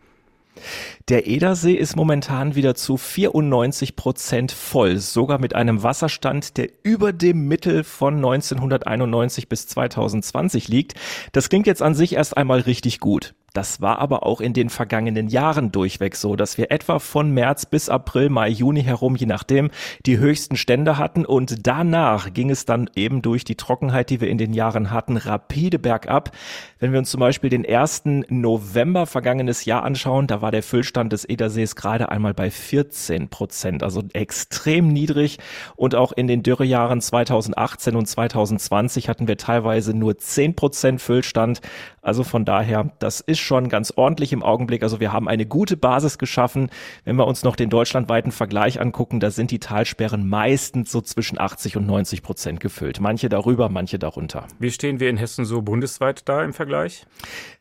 Der 1.10 1.28
Edersee 1.28 1.74
ist 1.74 1.96
momentan 1.96 2.56
wieder 2.56 2.76
zu 2.76 2.98
94 2.98 3.96
Prozent 3.96 4.52
voll, 4.52 4.98
sogar 4.98 5.40
mit 5.40 5.56
einem 5.56 5.84
Wasserstand, 5.84 6.58
der 6.58 6.70
über 6.84 7.12
dem 7.12 7.48
Mittel 7.48 7.84
von 7.84 8.16
1991 8.16 9.50
bis 9.50 9.68
2020 9.68 10.68
liegt. 10.68 10.94
Das 11.32 11.50
klingt 11.50 11.68
jetzt 11.68 11.82
an 11.82 11.96
sich 11.96 12.14
erst 12.14 12.38
einmal 12.38 12.62
richtig 12.62 13.00
gut. 13.00 13.34
Das 13.54 13.82
war 13.82 14.00
aber 14.00 14.26
auch 14.26 14.42
in 14.42 14.54
den 14.54 14.70
vergangenen 14.70 15.28
Jahren 15.28 15.72
durchweg 15.72 16.16
so, 16.16 16.36
dass 16.36 16.58
wir 16.58 16.72
etwa 16.72 16.98
von 16.98 17.32
März 17.32 17.68
bis 17.68 17.88
April, 17.88 18.30
Mai, 18.30 18.50
Juni 18.50 18.82
herum, 18.82 19.16
je 19.16 19.28
nachdem, 19.28 19.70
die 20.08 20.18
höchsten 20.18 20.58
Stände 20.58 20.98
hatten 20.98 21.24
und 21.24 21.68
danach 21.68 22.34
ging 22.34 22.50
es 22.50 22.66
dann 22.66 22.90
eben 22.96 23.22
durch 23.22 23.44
die 23.44 23.54
Trockenheit, 23.56 24.10
die 24.10 24.22
wir 24.22 24.30
in 24.30 24.40
den 24.40 24.54
Jahren 24.54 24.90
hatten, 24.90 25.18
rapide 25.18 25.78
bergab. 25.78 26.32
Wenn 26.80 26.94
wir 26.94 27.00
uns 27.00 27.12
zum 27.12 27.20
Beispiel 27.20 27.52
den 27.52 27.64
1. 27.64 28.04
November 28.30 29.06
vergangenes 29.06 29.66
Jahr 29.66 29.84
anschauen, 29.84 30.26
da 30.26 30.42
war 30.42 30.50
der 30.50 30.64
Füllstand 30.64 31.14
des 31.14 31.24
Edersees 31.24 31.76
gerade 31.76 32.10
einmal 32.10 32.34
bei 32.34 32.50
14 32.50 33.30
Prozent, 33.30 33.84
also 33.84 34.02
extrem 34.14 34.88
niedrig 34.88 35.38
und 35.76 35.94
auch 35.94 36.12
in 36.12 36.26
den 36.26 36.42
Dürrejahren 36.42 37.02
2018 37.02 37.96
und 37.96 38.08
2020 38.08 39.10
hatten 39.10 39.28
wir 39.28 39.38
teilweise 39.38 39.94
nur 39.94 40.18
10 40.18 40.56
Prozent 40.56 41.02
Füllstand. 41.04 41.62
Also 42.04 42.24
von 42.24 42.44
daher, 42.44 42.92
das 43.00 43.22
ist 43.22 43.40
schon 43.40 43.70
ganz 43.70 43.94
ordentlich 43.96 44.34
im 44.34 44.44
Augenblick. 44.44 44.84
Also 44.84 45.00
wir 45.00 45.14
haben 45.14 45.30
eine 45.30 45.46
gute 45.46 45.78
Basis 45.78 46.18
geschaffen. 46.18 46.70
Wenn 47.06 47.16
wir 47.16 47.26
uns 47.26 47.44
noch 47.44 47.56
den 47.56 47.70
deutschlandweiten 47.70 48.34
Vergleich 48.34 48.82
angucken, 48.82 49.22
da 49.22 49.32
sind 49.32 49.52
die 49.52 49.60
Talsperren 49.60 50.28
meistens 50.28 50.92
so 50.92 51.00
zwischen 51.00 51.40
80 51.40 51.78
und 51.78 51.88
90 51.88 52.22
Prozent 52.22 52.60
gefüllt. 52.60 53.00
Manche 53.00 53.30
darüber, 53.30 53.70
manche 53.70 53.98
darunter. 53.98 54.48
Wie 54.60 54.72
stehen 54.72 55.00
wir 55.00 55.10
in 55.10 55.18
Hessen 55.18 55.46
so 55.46 55.62
bundesweit 55.62 56.28
da 56.28 56.44
im 56.44 56.52
Vergleich? 56.52 57.06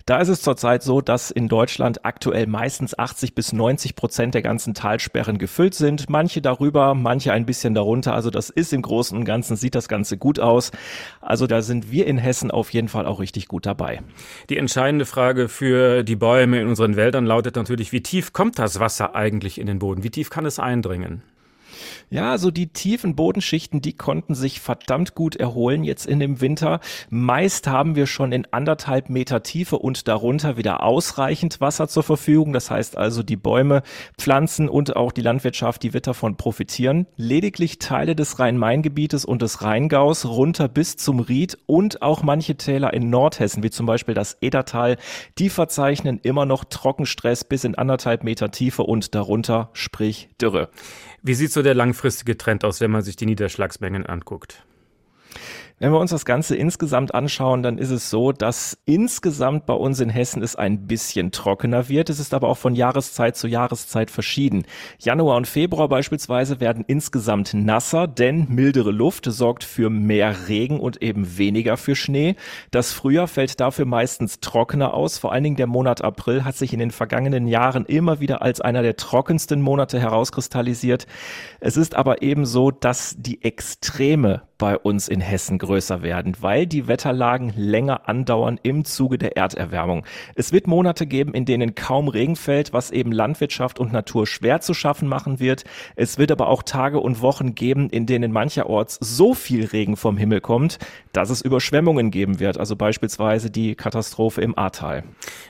Da 0.06 0.18
ist 0.18 0.28
es 0.28 0.42
zurzeit 0.42 0.82
so, 0.82 1.00
dass 1.00 1.30
in 1.30 1.48
Deutschland 1.48 2.04
aktuell 2.04 2.46
meistens 2.46 2.98
80 2.98 3.34
bis 3.34 3.52
90 3.52 3.94
Prozent 3.94 4.34
der 4.34 4.42
ganzen 4.42 4.74
Talsperren 4.74 5.38
gefüllt 5.38 5.74
sind. 5.74 6.10
Manche 6.10 6.42
darüber, 6.42 6.94
manche 6.94 7.32
ein 7.32 7.46
bisschen 7.46 7.74
darunter. 7.74 8.14
Also 8.14 8.30
das 8.30 8.50
ist 8.50 8.72
im 8.72 8.82
Großen 8.82 9.16
und 9.16 9.24
Ganzen, 9.24 9.56
sieht 9.56 9.74
das 9.74 9.88
Ganze 9.88 10.18
gut 10.18 10.40
aus. 10.40 10.72
Also 11.20 11.46
da 11.46 11.62
sind 11.62 11.92
wir 11.92 12.06
in 12.06 12.18
Hessen 12.18 12.50
auf 12.50 12.70
jeden 12.70 12.88
Fall 12.88 13.06
auch 13.06 13.20
richtig 13.20 13.46
gut 13.46 13.64
dabei. 13.64 14.00
Die 14.50 14.56
entscheidende 14.56 15.06
Frage 15.06 15.48
für 15.48 16.02
die 16.02 16.16
Bäume 16.16 16.60
in 16.60 16.68
unseren 16.68 16.96
Wäldern 16.96 17.26
lautet 17.26 17.54
natürlich, 17.56 17.92
wie 17.92 18.02
tief 18.02 18.32
kommt 18.32 18.58
das 18.58 18.80
Wasser 18.80 19.14
eigentlich 19.14 19.60
in 19.60 19.66
den 19.66 19.78
Boden? 19.78 20.02
Wie 20.02 20.10
tief 20.10 20.30
kann 20.30 20.46
es 20.46 20.58
eindringen? 20.58 21.22
Ja, 22.12 22.30
also 22.30 22.50
die 22.50 22.66
tiefen 22.66 23.16
Bodenschichten, 23.16 23.80
die 23.80 23.94
konnten 23.94 24.34
sich 24.34 24.60
verdammt 24.60 25.14
gut 25.14 25.34
erholen 25.34 25.82
jetzt 25.82 26.04
in 26.04 26.20
dem 26.20 26.42
Winter. 26.42 26.80
Meist 27.08 27.68
haben 27.68 27.96
wir 27.96 28.06
schon 28.06 28.32
in 28.32 28.46
anderthalb 28.50 29.08
Meter 29.08 29.42
Tiefe 29.42 29.78
und 29.78 30.08
darunter 30.08 30.58
wieder 30.58 30.82
ausreichend 30.82 31.62
Wasser 31.62 31.88
zur 31.88 32.02
Verfügung. 32.02 32.52
Das 32.52 32.70
heißt 32.70 32.98
also, 32.98 33.22
die 33.22 33.36
Bäume, 33.36 33.82
Pflanzen 34.18 34.68
und 34.68 34.94
auch 34.94 35.10
die 35.10 35.22
Landwirtschaft, 35.22 35.82
die 35.82 35.94
wird 35.94 36.06
davon 36.06 36.36
profitieren. 36.36 37.06
Lediglich 37.16 37.78
Teile 37.78 38.14
des 38.14 38.38
Rhein-Main-Gebietes 38.38 39.24
und 39.24 39.40
des 39.40 39.62
Rheingaus 39.62 40.26
runter 40.26 40.68
bis 40.68 40.98
zum 40.98 41.18
Ried 41.18 41.56
und 41.64 42.02
auch 42.02 42.22
manche 42.22 42.56
Täler 42.56 42.92
in 42.92 43.08
Nordhessen, 43.08 43.62
wie 43.62 43.70
zum 43.70 43.86
Beispiel 43.86 44.14
das 44.14 44.36
Edertal, 44.42 44.98
die 45.38 45.48
verzeichnen 45.48 46.20
immer 46.22 46.44
noch 46.44 46.64
Trockenstress 46.64 47.44
bis 47.44 47.64
in 47.64 47.74
anderthalb 47.74 48.22
Meter 48.22 48.50
Tiefe 48.50 48.82
und 48.82 49.14
darunter, 49.14 49.70
sprich 49.72 50.28
Dürre. 50.38 50.68
Wie 51.24 51.34
sieht 51.34 51.52
so 51.52 51.62
der 51.62 51.74
langfristige 51.74 52.01
Trend 52.40 52.64
aus, 52.64 52.80
wenn 52.80 52.90
man 52.90 53.02
sich 53.02 53.16
die 53.16 53.26
Niederschlagsmengen 53.26 54.06
anguckt? 54.06 54.64
Wenn 55.82 55.90
wir 55.90 55.98
uns 55.98 56.12
das 56.12 56.24
Ganze 56.24 56.54
insgesamt 56.54 57.12
anschauen, 57.12 57.64
dann 57.64 57.76
ist 57.76 57.90
es 57.90 58.08
so, 58.08 58.30
dass 58.30 58.78
insgesamt 58.84 59.66
bei 59.66 59.74
uns 59.74 59.98
in 59.98 60.10
Hessen 60.10 60.40
es 60.40 60.54
ein 60.54 60.86
bisschen 60.86 61.32
trockener 61.32 61.88
wird. 61.88 62.08
Es 62.08 62.20
ist 62.20 62.34
aber 62.34 62.46
auch 62.50 62.56
von 62.56 62.76
Jahreszeit 62.76 63.36
zu 63.36 63.48
Jahreszeit 63.48 64.08
verschieden. 64.08 64.62
Januar 65.00 65.36
und 65.36 65.48
Februar 65.48 65.88
beispielsweise 65.88 66.60
werden 66.60 66.84
insgesamt 66.86 67.52
nasser, 67.52 68.06
denn 68.06 68.46
mildere 68.48 68.92
Luft 68.92 69.24
sorgt 69.24 69.64
für 69.64 69.90
mehr 69.90 70.46
Regen 70.46 70.78
und 70.78 71.02
eben 71.02 71.36
weniger 71.36 71.76
für 71.76 71.96
Schnee. 71.96 72.36
Das 72.70 72.92
Frühjahr 72.92 73.26
fällt 73.26 73.58
dafür 73.58 73.84
meistens 73.84 74.38
trockener 74.38 74.94
aus. 74.94 75.18
Vor 75.18 75.32
allen 75.32 75.42
Dingen 75.42 75.56
der 75.56 75.66
Monat 75.66 76.04
April 76.04 76.44
hat 76.44 76.54
sich 76.56 76.72
in 76.72 76.78
den 76.78 76.92
vergangenen 76.92 77.48
Jahren 77.48 77.86
immer 77.86 78.20
wieder 78.20 78.40
als 78.40 78.60
einer 78.60 78.82
der 78.82 78.94
trockensten 78.94 79.60
Monate 79.60 79.98
herauskristallisiert. 79.98 81.08
Es 81.58 81.76
ist 81.76 81.96
aber 81.96 82.22
eben 82.22 82.46
so, 82.46 82.70
dass 82.70 83.16
die 83.18 83.42
Extreme 83.42 84.42
bei 84.62 84.78
uns 84.78 85.08
in 85.08 85.20
Hessen 85.20 85.58
größer 85.58 86.02
werden, 86.02 86.36
weil 86.38 86.68
die 86.68 86.86
Wetterlagen 86.86 87.52
länger 87.56 88.08
andauern 88.08 88.60
im 88.62 88.84
Zuge 88.84 89.18
der 89.18 89.36
Erderwärmung. 89.36 90.06
Es 90.36 90.52
wird 90.52 90.68
Monate 90.68 91.04
geben, 91.04 91.34
in 91.34 91.44
denen 91.44 91.74
kaum 91.74 92.06
Regen 92.06 92.36
fällt, 92.36 92.72
was 92.72 92.92
eben 92.92 93.10
Landwirtschaft 93.10 93.80
und 93.80 93.92
Natur 93.92 94.24
schwer 94.24 94.60
zu 94.60 94.72
schaffen 94.72 95.08
machen 95.08 95.40
wird. 95.40 95.64
Es 95.96 96.16
wird 96.16 96.30
aber 96.30 96.46
auch 96.46 96.62
Tage 96.62 97.00
und 97.00 97.22
Wochen 97.22 97.56
geben, 97.56 97.90
in 97.90 98.06
denen 98.06 98.30
mancherorts 98.30 98.98
so 99.00 99.34
viel 99.34 99.64
Regen 99.64 99.96
vom 99.96 100.16
Himmel 100.16 100.40
kommt, 100.40 100.78
dass 101.12 101.30
es 101.30 101.42
Überschwemmungen 101.42 102.12
geben 102.12 102.38
wird, 102.38 102.56
also 102.56 102.76
beispielsweise 102.76 103.50
die 103.50 103.74
Katastrophe 103.74 104.42
im 104.42 104.56
Ahrtal. 104.56 105.02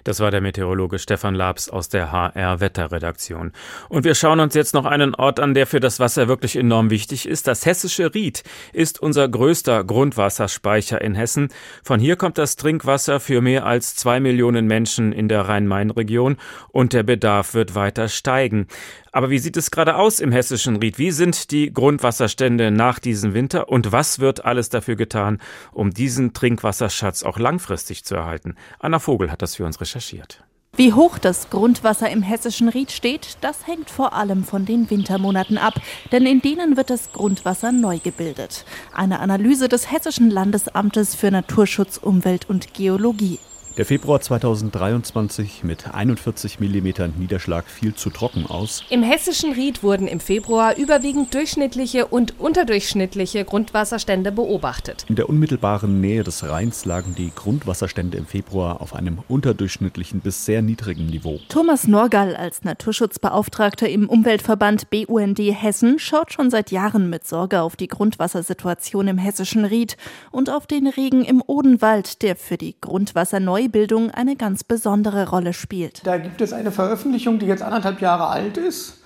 Das 0.05 0.21
war 0.21 0.31
der 0.31 0.41
Meteorologe 0.41 0.99
Stefan 0.99 1.35
Labs 1.35 1.69
aus 1.69 1.91
der 1.91 2.13
HR 2.13 2.61
Wetterredaktion. 2.61 3.53
Und 3.91 4.05
wir 4.05 4.15
schauen 4.15 4.41
uns 4.41 4.55
jetzt 4.55 4.73
noch 4.73 4.87
einen 4.87 5.15
Ort 5.15 5.39
an, 5.39 5.53
der 5.53 5.67
für 5.67 5.81
das 5.81 6.01
Wasser 6.01 6.29
wirklich 6.29 6.57
enorm 6.57 6.89
wichtig 6.89 7.29
ist. 7.29 7.47
Das 7.47 7.67
hessische 7.67 8.15
Ried 8.15 8.43
ist 8.73 9.02
unser 9.03 9.29
größter 9.29 9.85
Grundwasserspeicher 9.85 11.01
in 11.01 11.15
Hessen. 11.15 11.49
Von 11.83 12.01
hier 12.01 12.17
kommt 12.17 12.39
das 12.39 12.57
Trinkwasser 12.57 13.21
für 13.21 13.41
mehr 13.41 13.67
als 13.67 13.97
zwei 13.97 14.21
Millionen 14.21 14.67
Menschen 14.67 15.13
in 15.13 15.29
der 15.29 15.49
Rhein-Main-Region 15.49 16.37
und 16.69 16.93
der 16.93 17.03
Bedarf 17.03 17.55
wird 17.55 17.75
weiter 17.75 18.09
steigen. 18.09 18.69
Aber 19.11 19.29
wie 19.31 19.39
sieht 19.39 19.57
es 19.57 19.71
gerade 19.71 19.97
aus 19.97 20.21
im 20.21 20.33
hessischen 20.33 20.77
Ried? 20.77 20.99
Wie 20.99 21.11
sind 21.11 21.51
die 21.51 21.73
Grundwasserstände 21.73 22.71
nach 22.71 22.99
diesem 22.99 23.35
Winter 23.35 23.69
und 23.69 23.93
was 23.93 24.21
wird 24.21 24.45
alles 24.45 24.71
dafür 24.71 24.97
getan, 24.97 25.39
um 25.73 25.91
diesen 25.91 26.33
Trinkwasserschatz 26.33 27.23
auch 27.23 27.39
langfristig 27.39 28.05
zu 28.05 28.15
erhalten? 28.15 28.55
Anna 28.79 28.99
Vogel 28.99 29.31
hat 29.31 29.43
das 29.43 29.57
für 29.57 29.67
uns 29.67 29.81
recherchiert. 29.81 30.45
Wie 30.75 30.95
hoch 30.95 31.19
das 31.19 31.51
Grundwasser 31.51 32.09
im 32.09 32.23
hessischen 32.23 32.71
Ried 32.71 32.93
steht, 32.93 33.37
das 33.43 33.67
hängt 33.67 33.91
vor 33.91 34.15
allem 34.15 34.43
von 34.43 34.65
den 34.65 34.89
Wintermonaten 34.89 35.59
ab, 35.59 35.75
denn 36.13 36.25
in 36.25 36.41
denen 36.41 36.79
wird 36.79 36.89
das 36.89 37.13
Grundwasser 37.13 37.73
neu 37.73 37.99
gebildet. 37.99 38.65
Eine 38.91 39.21
Analyse 39.21 39.69
des 39.69 39.93
Hessischen 39.93 40.31
Landesamtes 40.31 41.15
für 41.15 41.31
Naturschutz, 41.31 41.99
Umwelt 41.99 42.49
und 42.49 42.73
Geologie. 42.73 43.39
Der 43.79 43.87
Februar 43.87 44.21
2023 44.21 45.65
mit 45.65 45.95
41 45.95 46.61
mm 46.61 47.19
Niederschlag 47.19 47.65
fiel 47.67 47.95
zu 47.95 48.11
trocken 48.11 48.45
aus. 48.45 48.85
Im 48.91 49.03
hessischen 49.03 49.55
Ried 49.55 49.83
wurden 49.83 50.07
im 50.07 50.21
Februar 50.21 50.77
überwiegend 50.77 51.33
durchschnittliche 51.33 52.07
und 52.07 52.39
unterdurchschnittliche 52.39 53.47
Grundwasserstände 53.47 54.31
beobachtet. 54.31 55.07
In 55.09 55.17
der 55.17 55.31
unmittelbaren 55.31 56.03
Nähe 56.03 56.23
des 56.23 56.47
Rheins 56.47 56.85
lagen 56.85 57.15
die 57.17 57.33
Grundwasserstände 57.35 58.19
im 58.19 58.27
Februar 58.27 58.83
auf 58.83 58.95
einem 58.95 59.21
unterdurchschnittlichen 59.29 60.21
bis 60.21 60.45
sehr 60.45 60.61
niedrigen 60.61 61.07
Niveau. 61.07 61.41
Thomas 61.49 61.89
Norgall 61.89 62.37
als 62.37 62.65
Naturschutzbeauftragter 62.65 63.89
im 63.89 64.07
Umweltverband 64.07 64.91
BUND 64.91 65.39
Hessen 65.39 65.99
schaut 65.99 66.31
schon 66.31 66.51
seit 66.51 66.73
Jahren 66.73 67.09
mit 67.09 67.27
Sorge 67.27 67.63
auf 67.63 67.77
die 67.77 67.89
Grundwassersituation 67.89 69.09
im 69.09 69.17
hessischen 69.17 69.65
Ried 69.65 69.97
und 70.31 70.51
auf 70.51 70.67
den 70.67 70.89
Regen 70.89 71.25
im 71.25 71.43
Odenwald, 71.47 72.21
der 72.21 72.37
für 72.37 72.59
die 72.59 72.77
Grundwasserneuerbildung 72.79 73.62
Neubildung 73.63 74.11
eine 74.11 74.35
ganz 74.35 74.65
besondere 74.65 75.29
Rolle 75.29 75.53
spielt. 75.53 76.05
Da 76.05 76.19
gibt 76.19 76.41
es 76.41 76.53
eine 76.53 76.73
Veröffentlichung, 76.73 77.39
die 77.39 77.47
jetzt 77.47 77.63
anderthalb 77.63 78.01
Jahre 78.01 78.27
alt 78.27 78.57
ist, 78.57 78.99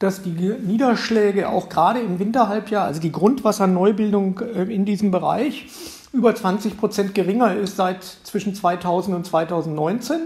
dass 0.00 0.22
die 0.22 0.30
Niederschläge 0.30 1.48
auch 1.48 1.68
gerade 1.68 2.00
im 2.00 2.18
Winterhalbjahr, 2.18 2.86
also 2.86 3.00
die 3.00 3.12
Grundwasserneubildung 3.12 4.40
äh, 4.40 4.62
in 4.62 4.84
diesem 4.84 5.12
Bereich, 5.12 5.68
über 6.12 6.34
20 6.34 6.76
Prozent 6.76 7.14
geringer 7.14 7.54
ist 7.54 7.76
seit 7.76 8.02
zwischen 8.02 8.54
2000 8.54 9.14
und 9.14 9.26
2019. 9.26 10.16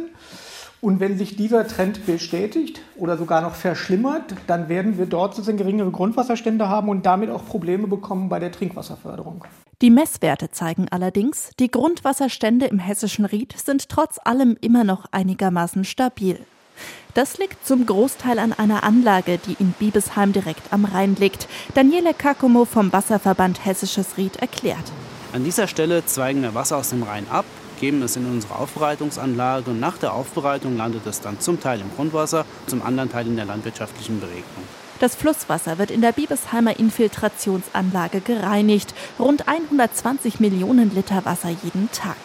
Und 0.80 1.00
wenn 1.00 1.18
sich 1.18 1.36
dieser 1.36 1.66
Trend 1.66 2.06
bestätigt 2.06 2.80
oder 2.96 3.18
sogar 3.18 3.42
noch 3.42 3.54
verschlimmert, 3.54 4.34
dann 4.46 4.70
werden 4.70 4.96
wir 4.96 5.06
dort 5.06 5.34
sozusagen 5.34 5.58
geringere 5.58 5.90
Grundwasserstände 5.90 6.68
haben 6.70 6.88
und 6.88 7.04
damit 7.04 7.28
auch 7.28 7.44
Probleme 7.44 7.86
bekommen 7.86 8.30
bei 8.30 8.38
der 8.38 8.52
Trinkwasserförderung. 8.52 9.44
Die 9.84 9.90
Messwerte 9.90 10.50
zeigen 10.50 10.86
allerdings, 10.88 11.50
die 11.60 11.70
Grundwasserstände 11.70 12.64
im 12.64 12.78
hessischen 12.78 13.26
Ried 13.26 13.54
sind 13.62 13.90
trotz 13.90 14.18
allem 14.24 14.56
immer 14.62 14.82
noch 14.82 15.04
einigermaßen 15.12 15.84
stabil. 15.84 16.40
Das 17.12 17.36
liegt 17.36 17.66
zum 17.66 17.84
Großteil 17.84 18.38
an 18.38 18.54
einer 18.54 18.82
Anlage, 18.82 19.36
die 19.36 19.56
in 19.58 19.72
Biebesheim 19.72 20.32
direkt 20.32 20.72
am 20.72 20.86
Rhein 20.86 21.16
liegt. 21.16 21.48
Daniele 21.74 22.14
Kakomo 22.14 22.64
vom 22.64 22.94
Wasserverband 22.94 23.66
Hessisches 23.66 24.16
Ried 24.16 24.36
erklärt. 24.36 24.90
An 25.34 25.44
dieser 25.44 25.68
Stelle 25.68 26.06
zweigen 26.06 26.40
wir 26.40 26.54
Wasser 26.54 26.78
aus 26.78 26.88
dem 26.88 27.02
Rhein 27.02 27.26
ab, 27.28 27.44
geben 27.78 28.00
es 28.00 28.16
in 28.16 28.24
unsere 28.24 28.56
Aufbereitungsanlage 28.56 29.70
und 29.70 29.80
nach 29.80 29.98
der 29.98 30.14
Aufbereitung 30.14 30.78
landet 30.78 31.06
es 31.06 31.20
dann 31.20 31.40
zum 31.40 31.60
Teil 31.60 31.82
im 31.82 31.94
Grundwasser, 31.94 32.46
zum 32.68 32.80
anderen 32.80 33.10
Teil 33.10 33.26
in 33.26 33.36
der 33.36 33.44
landwirtschaftlichen 33.44 34.18
Beregnung. 34.18 34.64
Das 35.00 35.16
Flusswasser 35.16 35.78
wird 35.78 35.90
in 35.90 36.00
der 36.00 36.12
Biebesheimer 36.12 36.78
Infiltrationsanlage 36.78 38.20
gereinigt. 38.20 38.94
Rund 39.18 39.48
120 39.48 40.40
Millionen 40.40 40.94
Liter 40.94 41.24
Wasser 41.24 41.50
jeden 41.50 41.90
Tag. 41.90 42.16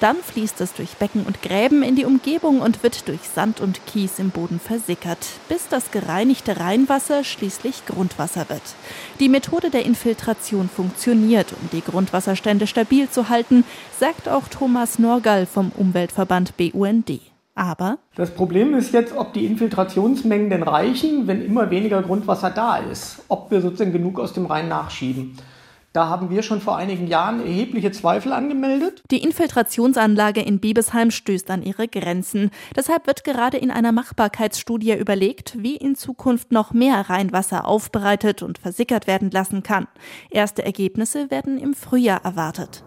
Dann 0.00 0.16
fließt 0.16 0.60
es 0.60 0.74
durch 0.74 0.96
Becken 0.96 1.24
und 1.24 1.42
Gräben 1.42 1.82
in 1.82 1.96
die 1.96 2.04
Umgebung 2.04 2.60
und 2.60 2.82
wird 2.82 3.08
durch 3.08 3.20
Sand 3.34 3.60
und 3.60 3.84
Kies 3.86 4.18
im 4.18 4.30
Boden 4.30 4.60
versickert, 4.60 5.18
bis 5.48 5.68
das 5.68 5.90
gereinigte 5.90 6.58
Rheinwasser 6.58 7.24
schließlich 7.24 7.86
Grundwasser 7.86 8.48
wird. 8.48 8.62
Die 9.18 9.28
Methode 9.28 9.70
der 9.70 9.84
Infiltration 9.84 10.68
funktioniert, 10.68 11.52
um 11.52 11.68
die 11.72 11.82
Grundwasserstände 11.82 12.66
stabil 12.66 13.10
zu 13.10 13.28
halten, 13.28 13.64
sagt 13.98 14.28
auch 14.28 14.48
Thomas 14.48 14.98
Norgall 14.98 15.46
vom 15.46 15.72
Umweltverband 15.76 16.56
BUND. 16.56 17.29
Aber 17.60 17.98
das 18.14 18.30
Problem 18.30 18.72
ist 18.72 18.94
jetzt, 18.94 19.14
ob 19.14 19.34
die 19.34 19.44
Infiltrationsmengen 19.44 20.48
denn 20.48 20.62
reichen, 20.62 21.26
wenn 21.26 21.44
immer 21.44 21.70
weniger 21.70 22.00
Grundwasser 22.00 22.48
da 22.48 22.78
ist. 22.78 23.22
Ob 23.28 23.50
wir 23.50 23.60
sozusagen 23.60 23.92
genug 23.92 24.18
aus 24.18 24.32
dem 24.32 24.46
Rhein 24.46 24.68
nachschieben. 24.68 25.36
Da 25.92 26.08
haben 26.08 26.30
wir 26.30 26.42
schon 26.42 26.62
vor 26.62 26.78
einigen 26.78 27.06
Jahren 27.06 27.44
erhebliche 27.44 27.92
Zweifel 27.92 28.32
angemeldet. 28.32 29.02
Die 29.10 29.22
Infiltrationsanlage 29.22 30.40
in 30.40 30.58
Biebesheim 30.58 31.10
stößt 31.10 31.50
an 31.50 31.62
ihre 31.62 31.86
Grenzen. 31.86 32.50
Deshalb 32.74 33.06
wird 33.06 33.24
gerade 33.24 33.58
in 33.58 33.70
einer 33.70 33.92
Machbarkeitsstudie 33.92 34.94
überlegt, 34.94 35.62
wie 35.62 35.76
in 35.76 35.96
Zukunft 35.96 36.52
noch 36.52 36.72
mehr 36.72 37.10
Rheinwasser 37.10 37.68
aufbereitet 37.68 38.42
und 38.42 38.56
versickert 38.56 39.06
werden 39.06 39.30
lassen 39.30 39.62
kann. 39.62 39.86
Erste 40.30 40.64
Ergebnisse 40.64 41.30
werden 41.30 41.58
im 41.58 41.74
Frühjahr 41.74 42.24
erwartet. 42.24 42.84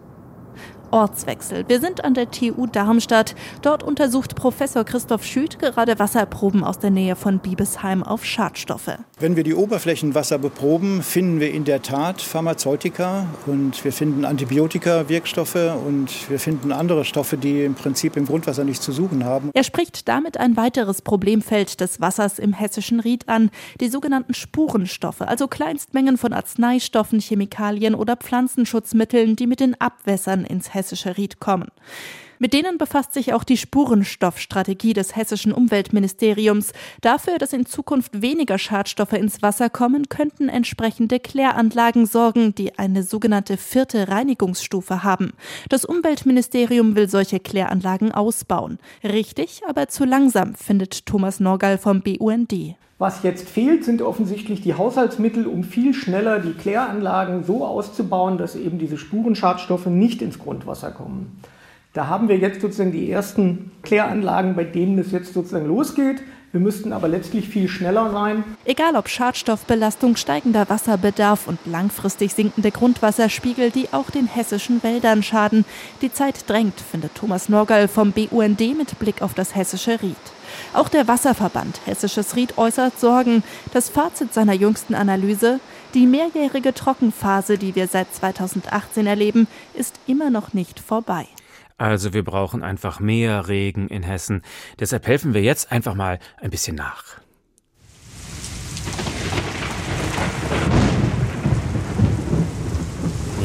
Ortswechsel. 0.94 1.64
Wir 1.66 1.80
sind 1.80 2.04
an 2.04 2.14
der 2.14 2.30
TU 2.30 2.68
Darmstadt. 2.68 3.34
Dort 3.62 3.82
untersucht 3.82 4.36
Professor 4.36 4.84
Christoph 4.84 5.24
Schüth 5.24 5.58
gerade 5.58 5.98
Wasserproben 5.98 6.62
aus 6.62 6.78
der 6.78 6.90
Nähe 6.90 7.16
von 7.16 7.40
Biebesheim 7.40 8.04
auf 8.04 8.24
Schadstoffe. 8.24 8.96
Wenn 9.18 9.34
wir 9.34 9.42
die 9.42 9.54
Oberflächenwasser 9.54 10.38
beproben, 10.38 11.02
finden 11.02 11.40
wir 11.40 11.52
in 11.52 11.64
der 11.64 11.82
Tat 11.82 12.22
Pharmazeutika 12.22 13.26
und 13.46 13.84
wir 13.84 13.92
finden 13.92 14.24
Antibiotika, 14.24 15.08
Wirkstoffe 15.08 15.58
und 15.84 16.30
wir 16.30 16.38
finden 16.38 16.70
andere 16.70 17.04
Stoffe, 17.04 17.36
die 17.38 17.64
im 17.64 17.74
Prinzip 17.74 18.16
im 18.16 18.26
Grundwasser 18.26 18.62
nichts 18.62 18.84
zu 18.84 18.92
suchen 18.92 19.24
haben. 19.24 19.50
Er 19.52 19.64
spricht 19.64 20.06
damit 20.06 20.38
ein 20.38 20.56
weiteres 20.56 21.02
Problemfeld 21.02 21.80
des 21.80 22.00
Wassers 22.00 22.38
im 22.38 22.52
hessischen 22.52 23.00
Ried 23.00 23.28
an, 23.28 23.50
die 23.80 23.88
sogenannten 23.88 24.34
Spurenstoffe, 24.34 25.22
also 25.22 25.48
Kleinstmengen 25.48 26.18
von 26.18 26.32
Arzneistoffen, 26.32 27.18
Chemikalien 27.18 27.96
oder 27.96 28.14
Pflanzenschutzmitteln, 28.14 29.34
die 29.34 29.48
mit 29.48 29.58
den 29.58 29.80
Abwässern 29.80 30.44
ins 30.44 30.72
hessische 30.72 30.83
hessische 30.84 31.16
Ried 31.16 31.40
kommen. 31.40 31.68
Mit 32.40 32.52
denen 32.52 32.78
befasst 32.78 33.14
sich 33.14 33.32
auch 33.32 33.44
die 33.44 33.56
Spurenstoffstrategie 33.56 34.92
des 34.92 35.16
hessischen 35.16 35.52
Umweltministeriums. 35.52 36.72
Dafür, 37.00 37.38
dass 37.38 37.52
in 37.52 37.64
Zukunft 37.64 38.20
weniger 38.20 38.58
Schadstoffe 38.58 39.12
ins 39.12 39.40
Wasser 39.40 39.70
kommen, 39.70 40.08
könnten 40.08 40.48
entsprechende 40.48 41.20
Kläranlagen 41.20 42.06
sorgen, 42.06 42.54
die 42.54 42.76
eine 42.78 43.02
sogenannte 43.02 43.56
vierte 43.56 44.08
Reinigungsstufe 44.08 45.04
haben. 45.04 45.32
Das 45.68 45.84
Umweltministerium 45.84 46.96
will 46.96 47.08
solche 47.08 47.40
Kläranlagen 47.40 48.12
ausbauen. 48.12 48.78
Richtig, 49.04 49.62
aber 49.66 49.88
zu 49.88 50.04
langsam, 50.04 50.54
findet 50.54 51.06
Thomas 51.06 51.40
Norgal 51.40 51.78
vom 51.78 52.02
BUND. 52.02 52.76
Was 53.04 53.22
jetzt 53.22 53.50
fehlt, 53.50 53.84
sind 53.84 54.00
offensichtlich 54.00 54.62
die 54.62 54.72
Haushaltsmittel, 54.72 55.46
um 55.46 55.62
viel 55.62 55.92
schneller 55.92 56.38
die 56.38 56.54
Kläranlagen 56.54 57.44
so 57.44 57.62
auszubauen, 57.66 58.38
dass 58.38 58.56
eben 58.56 58.78
diese 58.78 58.96
Spurenschadstoffe 58.96 59.84
nicht 59.84 60.22
ins 60.22 60.38
Grundwasser 60.38 60.90
kommen. 60.90 61.38
Da 61.92 62.06
haben 62.06 62.30
wir 62.30 62.38
jetzt 62.38 62.62
sozusagen 62.62 62.92
die 62.92 63.10
ersten 63.10 63.72
Kläranlagen, 63.82 64.56
bei 64.56 64.64
denen 64.64 64.98
es 64.98 65.12
jetzt 65.12 65.34
sozusagen 65.34 65.66
losgeht. 65.66 66.22
Wir 66.54 66.60
müssten 66.60 66.92
aber 66.92 67.08
letztlich 67.08 67.48
viel 67.48 67.66
schneller 67.66 68.12
sein. 68.12 68.44
Egal 68.64 68.94
ob 68.94 69.08
Schadstoffbelastung, 69.08 70.14
steigender 70.14 70.68
Wasserbedarf 70.68 71.48
und 71.48 71.58
langfristig 71.66 72.32
sinkende 72.32 72.70
Grundwasserspiegel, 72.70 73.72
die 73.72 73.88
auch 73.90 74.08
den 74.08 74.28
hessischen 74.28 74.80
Wäldern 74.84 75.24
schaden. 75.24 75.64
Die 76.00 76.12
Zeit 76.12 76.48
drängt, 76.48 76.80
findet 76.80 77.16
Thomas 77.16 77.48
Norgal 77.48 77.88
vom 77.88 78.12
BUND 78.12 78.60
mit 78.78 78.96
Blick 79.00 79.20
auf 79.20 79.34
das 79.34 79.56
hessische 79.56 80.00
Ried. 80.00 80.14
Auch 80.74 80.88
der 80.88 81.08
Wasserverband 81.08 81.80
Hessisches 81.86 82.36
Ried 82.36 82.56
äußert 82.56 83.00
Sorgen. 83.00 83.42
Das 83.72 83.88
Fazit 83.88 84.32
seiner 84.32 84.54
jüngsten 84.54 84.94
Analyse, 84.94 85.58
die 85.92 86.06
mehrjährige 86.06 86.72
Trockenphase, 86.72 87.58
die 87.58 87.74
wir 87.74 87.88
seit 87.88 88.14
2018 88.14 89.08
erleben, 89.08 89.48
ist 89.74 89.98
immer 90.06 90.30
noch 90.30 90.52
nicht 90.52 90.78
vorbei. 90.78 91.26
Also 91.76 92.12
wir 92.12 92.22
brauchen 92.22 92.62
einfach 92.62 93.00
mehr 93.00 93.48
Regen 93.48 93.88
in 93.88 94.04
Hessen. 94.04 94.42
Deshalb 94.78 95.06
helfen 95.06 95.34
wir 95.34 95.42
jetzt 95.42 95.72
einfach 95.72 95.94
mal 95.94 96.20
ein 96.40 96.50
bisschen 96.50 96.76
nach. 96.76 97.24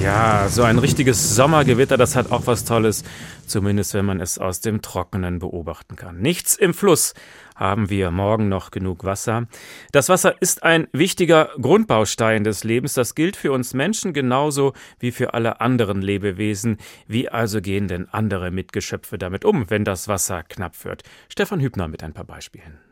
Ja, 0.01 0.47
so 0.47 0.63
ein 0.63 0.77
richtiges 0.77 1.35
Sommergewitter, 1.35 1.97
das 1.97 2.15
hat 2.15 2.31
auch 2.31 2.43
was 2.45 2.63
Tolles, 2.63 3.03
zumindest 3.49 3.93
wenn 3.93 4.05
man 4.05 4.21
es 4.21 4.37
aus 4.37 4.61
dem 4.61 4.81
Trockenen 4.81 5.39
beobachten 5.39 5.95
kann. 5.95 6.19
Nichts 6.19 6.55
im 6.55 6.73
Fluss, 6.73 7.13
haben 7.59 7.89
wir 7.89 8.09
morgen 8.09 8.47
noch 8.47 8.71
genug 8.71 9.03
Wasser. 9.03 9.47
Das 9.91 10.07
Wasser 10.07 10.41
ist 10.41 10.63
ein 10.63 10.87
wichtiger 10.93 11.49
Grundbaustein 11.61 12.43
des 12.45 12.63
Lebens. 12.63 12.93
Das 12.93 13.15
gilt 13.15 13.35
für 13.35 13.51
uns 13.51 13.73
Menschen 13.73 14.13
genauso 14.13 14.73
wie 14.99 15.11
für 15.11 15.33
alle 15.33 15.59
anderen 15.59 16.01
Lebewesen. 16.01 16.77
Wie 17.07 17.29
also 17.29 17.61
gehen 17.61 17.87
denn 17.87 18.07
andere 18.09 18.49
Mitgeschöpfe 18.49 19.17
damit 19.17 19.43
um, 19.43 19.69
wenn 19.69 19.83
das 19.83 20.07
Wasser 20.07 20.43
knapp 20.43 20.85
wird? 20.85 21.03
Stefan 21.27 21.59
Hübner 21.59 21.89
mit 21.89 22.01
ein 22.01 22.13
paar 22.13 22.25
Beispielen. 22.25 22.88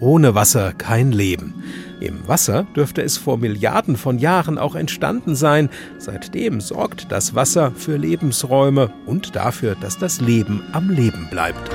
Ohne 0.00 0.34
Wasser 0.34 0.72
kein 0.72 1.10
Leben. 1.10 1.64
Im 2.00 2.28
Wasser 2.28 2.66
dürfte 2.76 3.02
es 3.02 3.16
vor 3.16 3.36
Milliarden 3.38 3.96
von 3.96 4.18
Jahren 4.18 4.56
auch 4.56 4.76
entstanden 4.76 5.34
sein. 5.34 5.68
Seitdem 5.98 6.60
sorgt 6.60 7.10
das 7.10 7.34
Wasser 7.34 7.72
für 7.72 7.96
Lebensräume 7.96 8.92
und 9.06 9.34
dafür, 9.34 9.74
dass 9.74 9.98
das 9.98 10.20
Leben 10.20 10.62
am 10.72 10.90
Leben 10.90 11.28
bleibt. 11.30 11.70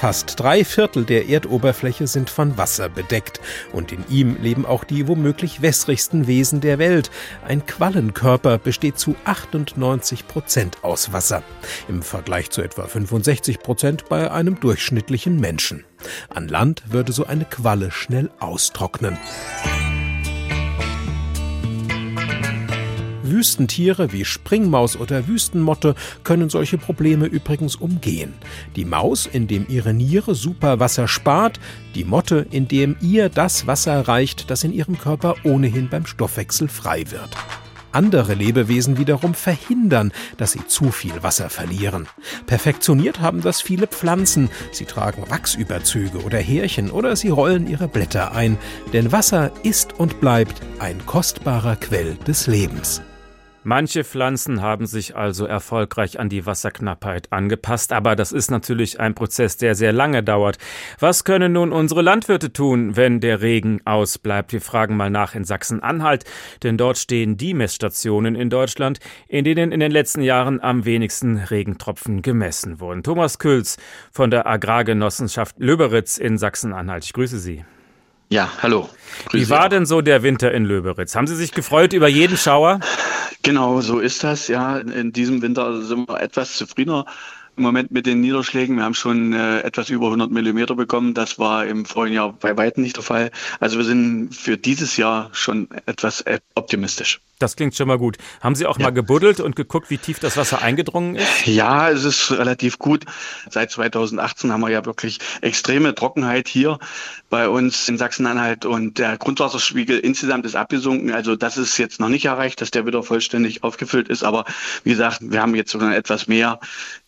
Fast 0.00 0.38
drei 0.38 0.62
Viertel 0.62 1.06
der 1.06 1.26
Erdoberfläche 1.30 2.06
sind 2.06 2.28
von 2.28 2.58
Wasser 2.58 2.90
bedeckt 2.90 3.40
und 3.72 3.92
in 3.92 4.04
ihm 4.10 4.36
leben 4.42 4.66
auch 4.66 4.84
die 4.84 5.08
womöglich 5.08 5.62
wässrigsten 5.62 6.26
Wesen 6.26 6.60
der 6.60 6.78
Welt. 6.78 7.10
Ein 7.46 7.64
Quallenkörper 7.64 8.58
besteht 8.58 8.98
zu 8.98 9.16
98 9.24 10.28
Prozent 10.28 10.84
aus 10.84 11.14
Wasser, 11.14 11.42
im 11.88 12.02
Vergleich 12.02 12.50
zu 12.50 12.60
etwa 12.60 12.86
65 12.86 13.60
Prozent 13.60 14.08
bei 14.10 14.30
einem 14.30 14.60
durchschnittlichen 14.60 15.40
Menschen. 15.40 15.84
An 16.28 16.46
Land 16.46 16.82
würde 16.92 17.12
so 17.12 17.24
eine 17.24 17.46
Qualle 17.46 17.90
schnell 17.90 18.30
austrocknen. 18.38 19.16
Wüstentiere 23.30 24.12
wie 24.12 24.24
Springmaus 24.24 24.96
oder 24.96 25.26
Wüstenmotte 25.26 25.94
können 26.24 26.50
solche 26.50 26.78
Probleme 26.78 27.26
übrigens 27.26 27.76
umgehen. 27.76 28.34
Die 28.76 28.84
Maus, 28.84 29.26
indem 29.26 29.66
ihre 29.68 29.92
Niere 29.92 30.34
Superwasser 30.34 31.08
spart, 31.08 31.60
die 31.94 32.04
Motte, 32.04 32.46
indem 32.50 32.96
ihr 33.00 33.28
das 33.28 33.66
Wasser 33.66 34.08
reicht, 34.08 34.50
das 34.50 34.64
in 34.64 34.72
ihrem 34.72 34.98
Körper 34.98 35.34
ohnehin 35.44 35.88
beim 35.88 36.06
Stoffwechsel 36.06 36.68
frei 36.68 37.04
wird. 37.10 37.30
Andere 37.96 38.34
Lebewesen 38.34 38.98
wiederum 38.98 39.32
verhindern, 39.32 40.12
dass 40.36 40.52
sie 40.52 40.66
zu 40.66 40.90
viel 40.90 41.22
Wasser 41.22 41.48
verlieren. 41.48 42.06
Perfektioniert 42.44 43.20
haben 43.20 43.40
das 43.40 43.62
viele 43.62 43.86
Pflanzen. 43.86 44.50
Sie 44.70 44.84
tragen 44.84 45.30
Wachsüberzüge 45.30 46.18
oder 46.18 46.38
Härchen 46.38 46.90
oder 46.90 47.16
sie 47.16 47.30
rollen 47.30 47.66
ihre 47.66 47.88
Blätter 47.88 48.32
ein. 48.32 48.58
Denn 48.92 49.12
Wasser 49.12 49.50
ist 49.62 49.98
und 49.98 50.20
bleibt 50.20 50.60
ein 50.78 51.06
kostbarer 51.06 51.76
Quell 51.76 52.16
des 52.26 52.46
Lebens. 52.46 53.00
Manche 53.68 54.04
Pflanzen 54.04 54.62
haben 54.62 54.86
sich 54.86 55.16
also 55.16 55.44
erfolgreich 55.44 56.20
an 56.20 56.28
die 56.28 56.46
Wasserknappheit 56.46 57.32
angepasst, 57.32 57.92
aber 57.92 58.14
das 58.14 58.30
ist 58.30 58.48
natürlich 58.48 59.00
ein 59.00 59.16
Prozess, 59.16 59.56
der 59.56 59.74
sehr 59.74 59.92
lange 59.92 60.22
dauert. 60.22 60.58
Was 61.00 61.24
können 61.24 61.54
nun 61.54 61.72
unsere 61.72 62.00
Landwirte 62.00 62.52
tun, 62.52 62.94
wenn 62.94 63.18
der 63.18 63.40
Regen 63.40 63.80
ausbleibt? 63.84 64.52
Wir 64.52 64.60
fragen 64.60 64.96
mal 64.96 65.10
nach 65.10 65.34
in 65.34 65.42
Sachsen-Anhalt, 65.42 66.22
denn 66.62 66.78
dort 66.78 66.96
stehen 66.96 67.38
die 67.38 67.54
Messstationen 67.54 68.36
in 68.36 68.50
Deutschland, 68.50 69.00
in 69.26 69.44
denen 69.44 69.72
in 69.72 69.80
den 69.80 69.90
letzten 69.90 70.22
Jahren 70.22 70.60
am 70.60 70.84
wenigsten 70.84 71.36
Regentropfen 71.36 72.22
gemessen 72.22 72.78
wurden. 72.78 73.02
Thomas 73.02 73.40
Külz 73.40 73.78
von 74.12 74.30
der 74.30 74.46
Agrargenossenschaft 74.46 75.58
Löberitz 75.58 76.18
in 76.18 76.38
Sachsen-Anhalt. 76.38 77.02
Ich 77.04 77.12
grüße 77.12 77.40
Sie. 77.40 77.64
Ja, 78.28 78.50
hallo. 78.60 78.88
Grüße 79.28 79.46
Wie 79.46 79.50
war 79.50 79.68
denn 79.68 79.86
so 79.86 80.00
der 80.00 80.22
Winter 80.22 80.52
in 80.52 80.64
Löberitz? 80.64 81.14
Haben 81.14 81.26
Sie 81.26 81.36
sich 81.36 81.52
gefreut 81.52 81.92
über 81.92 82.08
jeden 82.08 82.36
Schauer? 82.36 82.80
Genau, 83.42 83.80
so 83.80 84.00
ist 84.00 84.24
das. 84.24 84.48
Ja, 84.48 84.78
in 84.78 85.12
diesem 85.12 85.42
Winter 85.42 85.82
sind 85.82 86.08
wir 86.08 86.20
etwas 86.20 86.54
zufriedener 86.54 87.06
im 87.56 87.62
Moment 87.62 87.90
mit 87.90 88.06
den 88.06 88.20
Niederschlägen. 88.20 88.76
Wir 88.76 88.84
haben 88.84 88.94
schon 88.94 89.32
äh, 89.32 89.60
etwas 89.60 89.88
über 89.88 90.06
100 90.06 90.30
Millimeter 90.30 90.74
bekommen. 90.74 91.14
Das 91.14 91.38
war 91.38 91.66
im 91.66 91.84
vorigen 91.84 92.14
Jahr 92.14 92.32
bei 92.32 92.56
weitem 92.56 92.82
nicht 92.82 92.96
der 92.96 93.04
Fall. 93.04 93.30
Also 93.60 93.78
wir 93.78 93.84
sind 93.84 94.34
für 94.34 94.56
dieses 94.56 94.96
Jahr 94.96 95.30
schon 95.32 95.68
etwas 95.86 96.20
äh, 96.22 96.40
optimistisch. 96.54 97.20
Das 97.38 97.54
klingt 97.54 97.74
schon 97.74 97.86
mal 97.86 97.98
gut. 97.98 98.16
Haben 98.40 98.54
Sie 98.54 98.64
auch 98.64 98.78
ja. 98.78 98.84
mal 98.84 98.90
gebuddelt 98.90 99.40
und 99.40 99.56
geguckt, 99.56 99.90
wie 99.90 99.98
tief 99.98 100.18
das 100.18 100.38
Wasser 100.38 100.62
eingedrungen 100.62 101.16
ist? 101.16 101.46
Ja, 101.46 101.90
es 101.90 102.04
ist 102.04 102.30
relativ 102.30 102.78
gut. 102.78 103.04
Seit 103.50 103.70
2018 103.70 104.52
haben 104.52 104.62
wir 104.62 104.70
ja 104.70 104.86
wirklich 104.86 105.18
extreme 105.42 105.94
Trockenheit 105.94 106.48
hier 106.48 106.78
bei 107.28 107.48
uns 107.50 107.90
in 107.90 107.98
Sachsen-Anhalt 107.98 108.64
und 108.64 108.98
der 108.98 109.18
Grundwasserspiegel 109.18 109.98
insgesamt 109.98 110.46
ist 110.46 110.56
abgesunken. 110.56 111.12
Also 111.12 111.36
das 111.36 111.58
ist 111.58 111.76
jetzt 111.76 112.00
noch 112.00 112.08
nicht 112.08 112.24
erreicht, 112.24 112.62
dass 112.62 112.70
der 112.70 112.86
wieder 112.86 113.02
vollständig 113.02 113.62
aufgefüllt 113.62 114.08
ist. 114.08 114.24
Aber 114.24 114.46
wie 114.84 114.90
gesagt, 114.90 115.18
wir 115.20 115.42
haben 115.42 115.54
jetzt 115.54 115.72
sogar 115.72 115.94
etwas 115.94 116.28
mehr 116.28 116.58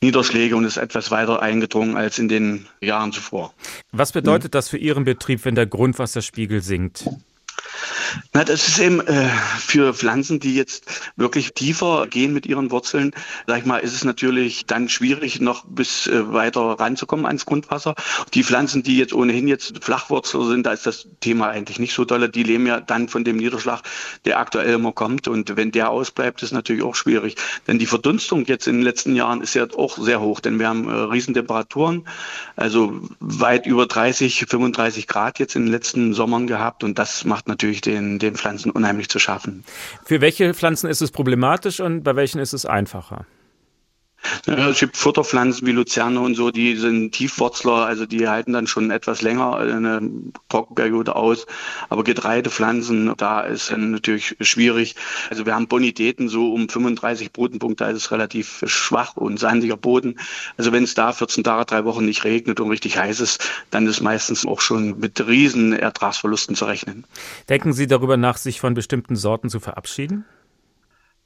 Niederschläge 0.03 0.38
und 0.55 0.64
ist 0.64 0.76
etwas 0.76 1.11
weiter 1.11 1.43
eingedrungen 1.43 1.97
als 1.97 2.18
in 2.18 2.28
den 2.28 2.66
Jahren 2.80 3.12
zuvor. 3.12 3.53
Was 3.93 4.12
bedeutet 4.12 4.55
das 4.55 4.68
für 4.68 4.78
Ihren 4.78 5.05
Betrieb, 5.05 5.45
wenn 5.45 5.55
der 5.55 5.66
Grundwasserspiegel 5.66 6.62
sinkt? 6.62 7.09
Na, 8.32 8.44
das 8.44 8.68
ist 8.68 8.78
eben 8.78 9.00
äh, 9.00 9.28
für 9.59 9.94
Pflanzen, 9.94 10.40
die 10.40 10.54
jetzt 10.54 10.84
wirklich 11.16 11.54
tiefer 11.54 12.06
gehen 12.06 12.32
mit 12.32 12.46
ihren 12.46 12.70
Wurzeln, 12.70 13.12
sag 13.46 13.59
ich 13.59 13.64
mal, 13.64 13.78
ist 13.78 13.94
es 13.94 14.04
natürlich 14.04 14.66
dann 14.66 14.88
schwierig, 14.88 15.40
noch 15.40 15.64
bis 15.66 16.06
äh, 16.06 16.32
weiter 16.32 16.61
ranzukommen 16.61 17.26
ans 17.26 17.46
Grundwasser. 17.46 17.94
Die 18.34 18.44
Pflanzen, 18.44 18.82
die 18.82 18.98
jetzt 18.98 19.12
ohnehin 19.12 19.48
jetzt 19.48 19.84
Flachwurzel 19.84 20.46
sind, 20.46 20.66
da 20.66 20.72
ist 20.72 20.86
das 20.86 21.09
Thema 21.20 21.48
eigentlich 21.48 21.78
nicht 21.78 21.94
so 21.94 22.04
doll. 22.04 22.28
Die 22.28 22.42
leben 22.42 22.66
ja 22.66 22.80
dann 22.80 23.09
von 23.09 23.24
dem 23.24 23.36
Niederschlag, 23.36 23.82
der 24.24 24.38
aktuell 24.38 24.74
immer 24.74 24.92
kommt. 24.92 25.28
Und 25.28 25.56
wenn 25.56 25.70
der 25.70 25.90
ausbleibt, 25.90 26.42
ist 26.42 26.52
natürlich 26.52 26.82
auch 26.82 26.94
schwierig. 26.94 27.36
Denn 27.66 27.78
die 27.78 27.86
Verdunstung 27.86 28.44
jetzt 28.46 28.66
in 28.66 28.76
den 28.76 28.82
letzten 28.82 29.14
Jahren 29.16 29.42
ist 29.42 29.54
ja 29.54 29.66
auch 29.76 29.98
sehr 29.98 30.20
hoch, 30.20 30.40
denn 30.40 30.59
wir 30.59 30.68
haben 30.68 30.88
äh, 30.88 30.92
Riesentemperaturen, 30.92 32.06
also 32.56 33.00
weit 33.20 33.66
über 33.66 33.86
30, 33.86 34.46
35 34.48 35.06
Grad 35.06 35.38
jetzt 35.38 35.56
in 35.56 35.64
den 35.64 35.72
letzten 35.72 36.14
Sommern 36.14 36.46
gehabt. 36.46 36.84
Und 36.84 36.98
das 36.98 37.24
macht 37.24 37.48
natürlich 37.48 37.80
den, 37.80 37.97
den 38.18 38.34
Pflanzen 38.34 38.70
unheimlich 38.70 39.09
zu 39.09 39.18
schaffen. 39.18 39.64
Für 40.05 40.20
welche 40.20 40.55
Pflanzen 40.55 40.88
ist 40.88 41.01
es 41.01 41.11
problematisch 41.11 41.80
und 41.80 42.03
bei 42.03 42.16
welchen 42.16 42.38
ist 42.40 42.53
es 42.53 42.64
einfacher? 42.66 43.26
Es 44.47 44.81
gibt 44.81 44.97
Futterpflanzen 44.97 45.66
wie 45.66 45.73
Luzerne 45.73 46.21
und 46.21 46.35
so, 46.35 46.51
die 46.51 46.77
sind 46.77 47.12
Tiefwurzler, 47.12 47.87
also 47.87 48.05
die 48.05 48.29
halten 48.29 48.53
dann 48.53 48.66
schon 48.66 48.91
etwas 48.91 49.23
länger 49.23 49.57
eine 49.57 50.01
Trockenperiode 50.49 51.16
aus. 51.16 51.47
Aber 51.89 52.05
Getreidepflanzen, 52.05 53.14
da 53.16 53.41
ist 53.43 53.71
natürlich 53.77 54.37
schwierig. 54.41 54.97
Also 55.31 55.47
wir 55.47 55.55
haben 55.55 55.69
Bonitäten 55.69 56.29
so 56.29 56.53
um 56.53 56.69
35 56.69 57.33
Bodenpunkte, 57.33 57.85
also 57.85 57.97
ist 57.97 58.11
relativ 58.11 58.64
schwach 58.66 59.16
und 59.16 59.39
sandiger 59.39 59.77
Boden. 59.77 60.19
Also 60.57 60.73
wenn 60.73 60.85
es 60.85 60.95
da 60.95 61.12
14 61.12 61.45
Tage, 61.45 61.64
drei 61.64 61.85
Wochen 61.85 62.05
nicht 62.05 62.25
regnet 62.25 62.61
und 62.61 62.71
richtig 62.71 62.99
heiß 62.99 63.21
ist, 63.21 63.45
dann 63.71 63.87
ist 63.87 64.01
meistens 64.01 64.47
auch 64.47 64.61
schon 64.61 64.99
mit 64.99 65.27
riesen 65.27 65.73
Ertragsverlusten 65.73 66.55
zu 66.57 66.64
rechnen. 66.64 67.05
Denken 67.49 67.73
Sie 67.73 67.87
darüber 67.87 68.16
nach, 68.16 68.37
sich 68.37 68.61
von 68.61 68.75
bestimmten 68.75 69.16
Sorten 69.16 69.49
zu 69.49 69.61
verabschieden? 69.61 70.25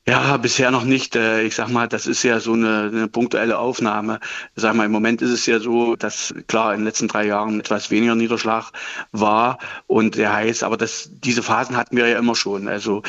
Ja, 0.07 0.37
bisher 0.37 0.73
noch 0.73 0.83
nicht. 0.85 1.15
Äh, 1.15 1.43
ich 1.43 1.55
sag 1.55 1.69
mal, 1.69 1.87
das 1.87 2.07
ist 2.09 2.25
ja 2.25 2.41
so 2.41 2.55
eine, 2.55 2.91
eine 2.93 3.09
punktuelle 3.09 3.57
Aufnahme. 3.59 4.19
Ich 4.57 4.63
sag 4.63 4.75
mal, 4.75 4.87
im 4.87 4.91
Moment 4.91 5.23
ist 5.23 5.31
es 5.31 5.47
ja 5.47 5.61
so, 5.61 5.95
dass 5.95 6.35
klar 6.49 6.73
in 6.75 6.81
den 6.81 6.87
letzten 6.87 7.07
drei 7.07 7.25
Jahren 7.27 7.61
etwas 7.61 7.91
weniger 7.93 8.17
Niederschlag 8.17 8.73
war 9.13 9.59
und 9.87 10.17
der 10.17 10.33
heiß, 10.33 10.65
aber 10.65 10.77
das, 10.77 11.09
diese 11.13 11.45
Phasen 11.45 11.77
hatten 11.77 11.97
wir 11.97 12.09
ja 12.09 12.19
immer 12.19 12.35
schon. 12.35 12.67
Also 12.67 13.03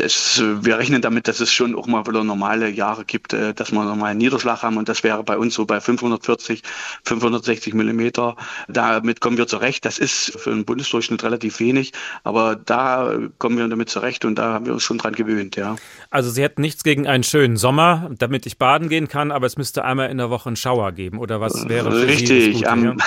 das, 0.00 0.42
wir 0.42 0.78
rechnen 0.78 1.02
damit, 1.02 1.28
dass 1.28 1.40
es 1.40 1.52
schon 1.52 1.74
auch 1.74 1.86
mal 1.86 2.06
wieder 2.06 2.24
normale 2.24 2.68
Jahre 2.70 3.04
gibt, 3.04 3.32
äh, 3.32 3.54
dass 3.54 3.72
wir 3.72 3.84
normalen 3.84 4.18
Niederschlag 4.18 4.62
haben 4.62 4.76
und 4.76 4.88
das 4.88 5.02
wäre 5.02 5.22
bei 5.22 5.36
uns 5.36 5.54
so 5.54 5.66
bei 5.66 5.80
540, 5.80 6.62
560 7.04 7.74
Millimeter. 7.74 8.36
Damit 8.68 9.20
kommen 9.20 9.36
wir 9.36 9.46
zurecht. 9.46 9.84
Das 9.84 9.98
ist 9.98 10.38
für 10.38 10.50
einen 10.50 10.64
Bundesdurchschnitt 10.64 11.22
relativ 11.22 11.60
wenig, 11.60 11.92
aber 12.24 12.56
da 12.56 13.12
kommen 13.38 13.58
wir 13.58 13.68
damit 13.68 13.90
zurecht 13.90 14.24
und 14.24 14.36
da 14.36 14.54
haben 14.54 14.66
wir 14.66 14.72
uns 14.72 14.82
schon 14.82 14.98
dran 14.98 15.14
gewöhnt, 15.14 15.56
ja. 15.56 15.76
Also 16.10 16.30
Sie 16.30 16.42
hätten 16.42 16.62
nichts 16.62 16.82
gegen 16.82 17.06
einen 17.06 17.22
schönen 17.22 17.56
Sommer, 17.56 18.10
damit 18.18 18.46
ich 18.46 18.58
baden 18.58 18.88
gehen 18.88 19.08
kann, 19.08 19.30
aber 19.30 19.46
es 19.46 19.56
müsste 19.56 19.84
einmal 19.84 20.10
in 20.10 20.18
der 20.18 20.30
Woche 20.30 20.48
einen 20.48 20.56
Schauer 20.56 20.92
geben 20.92 21.18
oder 21.18 21.40
was 21.40 21.68
wäre 21.68 21.90
für 21.90 22.06
Richtig, 22.06 22.58
Sie 22.58 22.66
am, 22.66 22.98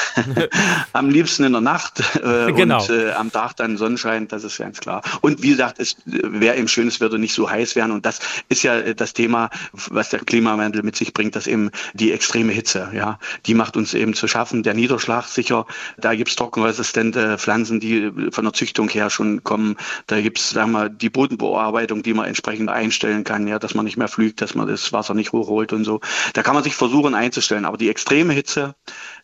am 0.94 1.10
liebsten 1.10 1.44
in 1.44 1.52
der 1.54 1.62
Nacht 1.62 2.02
äh, 2.24 2.52
Genau. 2.54 2.82
und 2.82 2.90
äh, 2.90 3.12
am 3.12 3.32
Tag 3.32 3.56
dann 3.58 3.78
Sonnenschein, 3.78 4.28
das 4.28 4.44
ist 4.44 4.58
ganz 4.58 4.80
klar. 4.80 5.02
Und 5.22 5.42
wie 5.42 5.50
gesagt, 5.50 5.80
es 5.80 5.98
wäre 6.06 6.58
eben 6.58 6.68
schön, 6.68 6.83
es 6.88 7.00
würde 7.00 7.20
nicht 7.20 7.34
so 7.34 7.50
heiß 7.50 7.76
werden. 7.76 7.92
Und 7.92 8.06
das 8.06 8.20
ist 8.50 8.64
ja 8.64 8.76
äh, 8.76 8.96
das 8.96 9.14
Thema, 9.14 9.50
was 9.72 10.10
der 10.10 10.20
Klimawandel 10.20 10.84
mit 10.84 10.96
sich 10.96 11.14
bringt, 11.14 11.36
dass 11.36 11.48
eben 11.48 11.72
die 11.94 12.12
extreme 12.12 12.52
Hitze, 12.52 12.92
ja, 12.94 13.20
die 13.46 13.54
macht 13.54 13.78
uns 13.78 13.94
eben 13.94 14.14
zu 14.14 14.28
schaffen. 14.28 14.64
Der 14.64 14.74
Niederschlag 14.74 15.26
sicher, 15.26 15.66
da 15.98 16.16
gibt's 16.16 16.36
trockenresistente 16.36 17.38
Pflanzen, 17.38 17.80
die 17.80 18.12
von 18.32 18.44
der 18.44 18.54
Züchtung 18.54 18.90
her 18.90 19.10
schon 19.10 19.44
kommen. 19.44 19.78
Da 20.08 20.22
gibt's, 20.22 20.52
sagen 20.52 20.72
wir, 20.72 20.90
die 20.90 21.10
Bodenbearbeitung, 21.10 22.04
die 22.04 22.14
man 22.14 22.26
entsprechend 22.26 22.70
einstellen 22.70 23.24
kann, 23.24 23.48
ja, 23.48 23.60
dass 23.60 23.74
man 23.74 23.86
nicht 23.86 23.98
mehr 23.98 24.08
flügt, 24.08 24.42
dass 24.42 24.56
man 24.56 24.68
das 24.68 24.94
Wasser 24.94 25.14
nicht 25.14 25.32
hochholt 25.32 25.74
und 25.74 25.84
so. 25.84 26.02
Da 26.34 26.44
kann 26.44 26.56
man 26.56 26.64
sich 26.64 26.76
versuchen 26.76 27.16
einzustellen. 27.16 27.66
Aber 27.66 27.78
die 27.78 27.90
extreme 27.90 28.34
Hitze, 28.34 28.76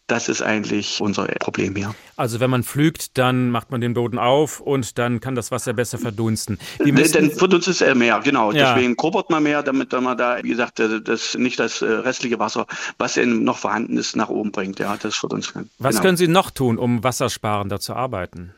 das 0.10 0.28
ist 0.28 0.42
eigentlich 0.42 1.00
unser 1.02 1.26
Problem 1.26 1.76
hier. 1.76 1.94
Also 2.16 2.40
wenn 2.40 2.50
man 2.50 2.64
pflügt, 2.64 3.18
dann 3.18 3.52
macht 3.52 3.72
man 3.72 3.80
den 3.80 3.94
Boden 3.94 4.18
auf 4.18 4.60
und 4.60 4.98
dann 4.98 5.20
kann 5.20 5.36
das 5.36 5.52
Wasser 5.52 5.74
besser 5.74 5.98
verdunsten. 5.98 6.60
Müssen- 6.80 7.14
Dann 7.14 7.32
verdunst 7.32 7.68
es 7.68 7.80
mehr, 7.96 8.20
genau. 8.24 8.52
Ja. 8.52 8.74
Deswegen 8.74 8.96
grubbert 8.96 9.30
man 9.30 9.44
mehr, 9.44 9.64
damit 9.64 9.92
man 9.94 10.18
da, 10.18 10.44
wie 10.44 10.50
gesagt, 10.50 10.80
äh, 10.80 11.02
das 11.02 11.36
nicht 11.36 11.60
das 11.60 11.82
äh, 11.82 11.86
restliche 11.86 12.40
Wasser, 12.40 12.66
was 12.98 13.18
eben 13.18 13.44
noch 13.44 13.58
vorhanden 13.58 13.98
ist, 13.98 14.16
nach 14.16 14.30
oben 14.30 14.52
bringt. 14.52 14.80
Ja, 14.80 14.98
das 14.98 15.16
verdunst 15.16 15.54
kann. 15.54 15.70
Was 15.80 15.96
genau. 15.96 16.04
können 16.04 16.18
Sie 16.18 16.28
noch 16.28 16.52
tun, 16.52 16.78
um 16.78 17.04
wassersparender 17.04 17.80
zu 17.80 17.94
arbeiten? 17.94 18.54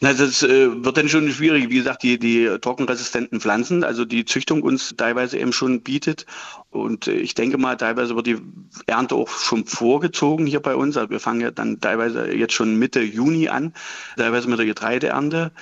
Na, 0.00 0.12
das 0.12 0.42
äh, 0.42 0.84
wird 0.84 0.96
dann 0.96 1.08
schon 1.08 1.30
schwierig. 1.30 1.70
Wie 1.70 1.76
gesagt, 1.76 2.02
die, 2.02 2.18
die 2.18 2.46
trockenresistenten 2.60 3.40
Pflanzen, 3.40 3.84
also 3.84 4.04
die 4.04 4.24
Züchtung 4.24 4.62
uns 4.62 4.94
teilweise 4.96 5.38
eben 5.38 5.52
schon 5.52 5.82
bietet. 5.82 6.26
Und 6.70 7.08
äh, 7.08 7.14
ich 7.14 7.34
denke 7.34 7.58
mal, 7.58 7.76
teilweise 7.76 8.14
wird 8.14 8.26
die 8.26 8.38
Ernte 8.86 9.16
auch 9.16 9.28
schon 9.28 9.66
vorgezogen 9.66 10.46
hier 10.46 10.60
bei 10.60 10.74
uns. 10.74 10.96
Also 10.96 11.10
wir 11.10 11.20
fangen 11.20 11.40
ja 11.40 11.50
dann 11.50 11.80
teilweise 11.80 12.32
jetzt 12.32 12.54
schon 12.54 12.76
Mitte 12.76 13.00
Juni 13.00 13.48
an, 13.48 13.74
teilweise 14.16 14.48
mit 14.48 14.58
der 14.58 14.66
Getreideernte, 14.66 15.52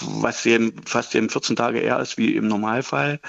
was 0.00 0.44
eben 0.46 0.74
fast 0.84 1.14
eben 1.14 1.30
14 1.30 1.56
Tage 1.56 1.78
eher 1.78 1.98
ist 2.00 2.18
wie 2.18 2.36
im 2.36 2.48
Normalfall. 2.48 3.20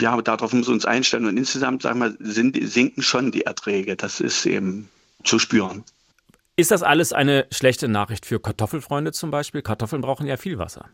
Ja, 0.00 0.12
aber 0.12 0.22
darauf 0.22 0.52
müssen 0.52 0.68
wir 0.68 0.74
uns 0.74 0.84
einstellen. 0.84 1.26
Und 1.26 1.36
insgesamt, 1.36 1.82
sagen 1.82 2.00
wir, 2.00 2.16
sind, 2.18 2.58
sinken 2.60 3.02
schon 3.02 3.30
die 3.30 3.42
Erträge. 3.42 3.96
Das 3.96 4.20
ist 4.20 4.46
eben 4.46 4.88
zu 5.24 5.38
spüren. 5.38 5.84
Ist 6.58 6.70
das 6.70 6.82
alles 6.82 7.12
eine 7.12 7.46
schlechte 7.52 7.86
Nachricht 7.86 8.24
für 8.24 8.40
Kartoffelfreunde 8.40 9.12
zum 9.12 9.30
Beispiel? 9.30 9.60
Kartoffeln 9.60 10.00
brauchen 10.00 10.26
ja 10.26 10.38
viel 10.38 10.58
Wasser. 10.58 10.88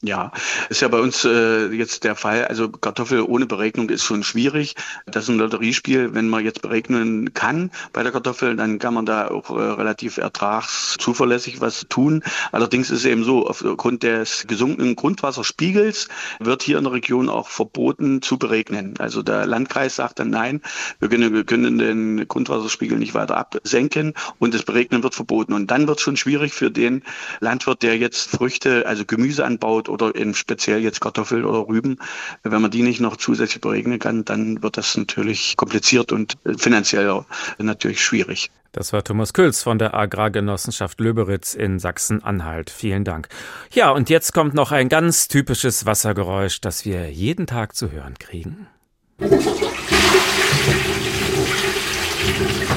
Ja, 0.00 0.30
ist 0.68 0.80
ja 0.80 0.86
bei 0.86 1.00
uns 1.00 1.24
äh, 1.24 1.72
jetzt 1.72 2.04
der 2.04 2.14
Fall. 2.14 2.44
Also 2.44 2.68
Kartoffel 2.68 3.20
ohne 3.20 3.46
Beregnung 3.46 3.90
ist 3.90 4.04
schon 4.04 4.22
schwierig. 4.22 4.76
Das 5.06 5.24
ist 5.24 5.30
ein 5.30 5.38
Lotteriespiel. 5.38 6.14
Wenn 6.14 6.28
man 6.28 6.44
jetzt 6.44 6.62
berechnen 6.62 7.34
kann 7.34 7.72
bei 7.92 8.04
der 8.04 8.12
Kartoffel, 8.12 8.54
dann 8.54 8.78
kann 8.78 8.94
man 8.94 9.06
da 9.06 9.26
auch 9.26 9.50
äh, 9.50 9.60
relativ 9.60 10.18
ertragszuverlässig 10.18 11.60
was 11.60 11.86
tun. 11.88 12.22
Allerdings 12.52 12.90
ist 12.90 13.00
es 13.00 13.04
eben 13.06 13.24
so, 13.24 13.48
aufgrund 13.48 14.04
des 14.04 14.46
gesunkenen 14.46 14.94
Grundwasserspiegels 14.94 16.06
wird 16.38 16.62
hier 16.62 16.78
in 16.78 16.84
der 16.84 16.92
Region 16.92 17.28
auch 17.28 17.48
verboten 17.48 18.22
zu 18.22 18.38
beregnen. 18.38 18.94
Also 19.00 19.24
der 19.24 19.46
Landkreis 19.46 19.96
sagt 19.96 20.20
dann 20.20 20.30
nein, 20.30 20.62
wir 21.00 21.08
können, 21.08 21.34
wir 21.34 21.42
können 21.42 21.76
den 21.78 22.28
Grundwasserspiegel 22.28 22.98
nicht 22.98 23.14
weiter 23.14 23.36
absenken 23.36 24.14
und 24.38 24.54
das 24.54 24.62
Beregnen 24.62 25.02
wird 25.02 25.16
verboten. 25.16 25.54
Und 25.54 25.72
dann 25.72 25.88
wird 25.88 25.98
es 25.98 26.04
schon 26.04 26.16
schwierig 26.16 26.52
für 26.52 26.70
den 26.70 27.02
Landwirt, 27.40 27.82
der 27.82 27.98
jetzt 27.98 28.30
Früchte, 28.30 28.86
also 28.86 29.04
Gemüse 29.04 29.44
anbaut 29.44 29.87
oder 29.88 30.14
in 30.14 30.34
speziell 30.34 30.80
jetzt 30.80 31.00
Kartoffeln 31.00 31.44
oder 31.44 31.68
Rüben. 31.68 31.98
Wenn 32.42 32.62
man 32.62 32.70
die 32.70 32.82
nicht 32.82 33.00
noch 33.00 33.16
zusätzlich 33.16 33.60
beregnen 33.60 33.98
kann, 33.98 34.24
dann 34.24 34.62
wird 34.62 34.76
das 34.76 34.96
natürlich 34.96 35.56
kompliziert 35.56 36.12
und 36.12 36.36
finanziell 36.56 37.24
natürlich 37.58 38.02
schwierig. 38.02 38.50
Das 38.72 38.92
war 38.92 39.02
Thomas 39.02 39.32
Külz 39.32 39.62
von 39.62 39.78
der 39.78 39.94
Agrargenossenschaft 39.94 41.00
Löberitz 41.00 41.54
in 41.54 41.78
Sachsen-Anhalt. 41.78 42.70
Vielen 42.70 43.04
Dank. 43.04 43.28
Ja, 43.72 43.90
und 43.90 44.10
jetzt 44.10 44.34
kommt 44.34 44.54
noch 44.54 44.72
ein 44.72 44.88
ganz 44.88 45.28
typisches 45.28 45.86
Wassergeräusch, 45.86 46.60
das 46.60 46.84
wir 46.84 47.10
jeden 47.10 47.46
Tag 47.46 47.74
zu 47.74 47.90
hören 47.90 48.14
kriegen. 48.18 48.66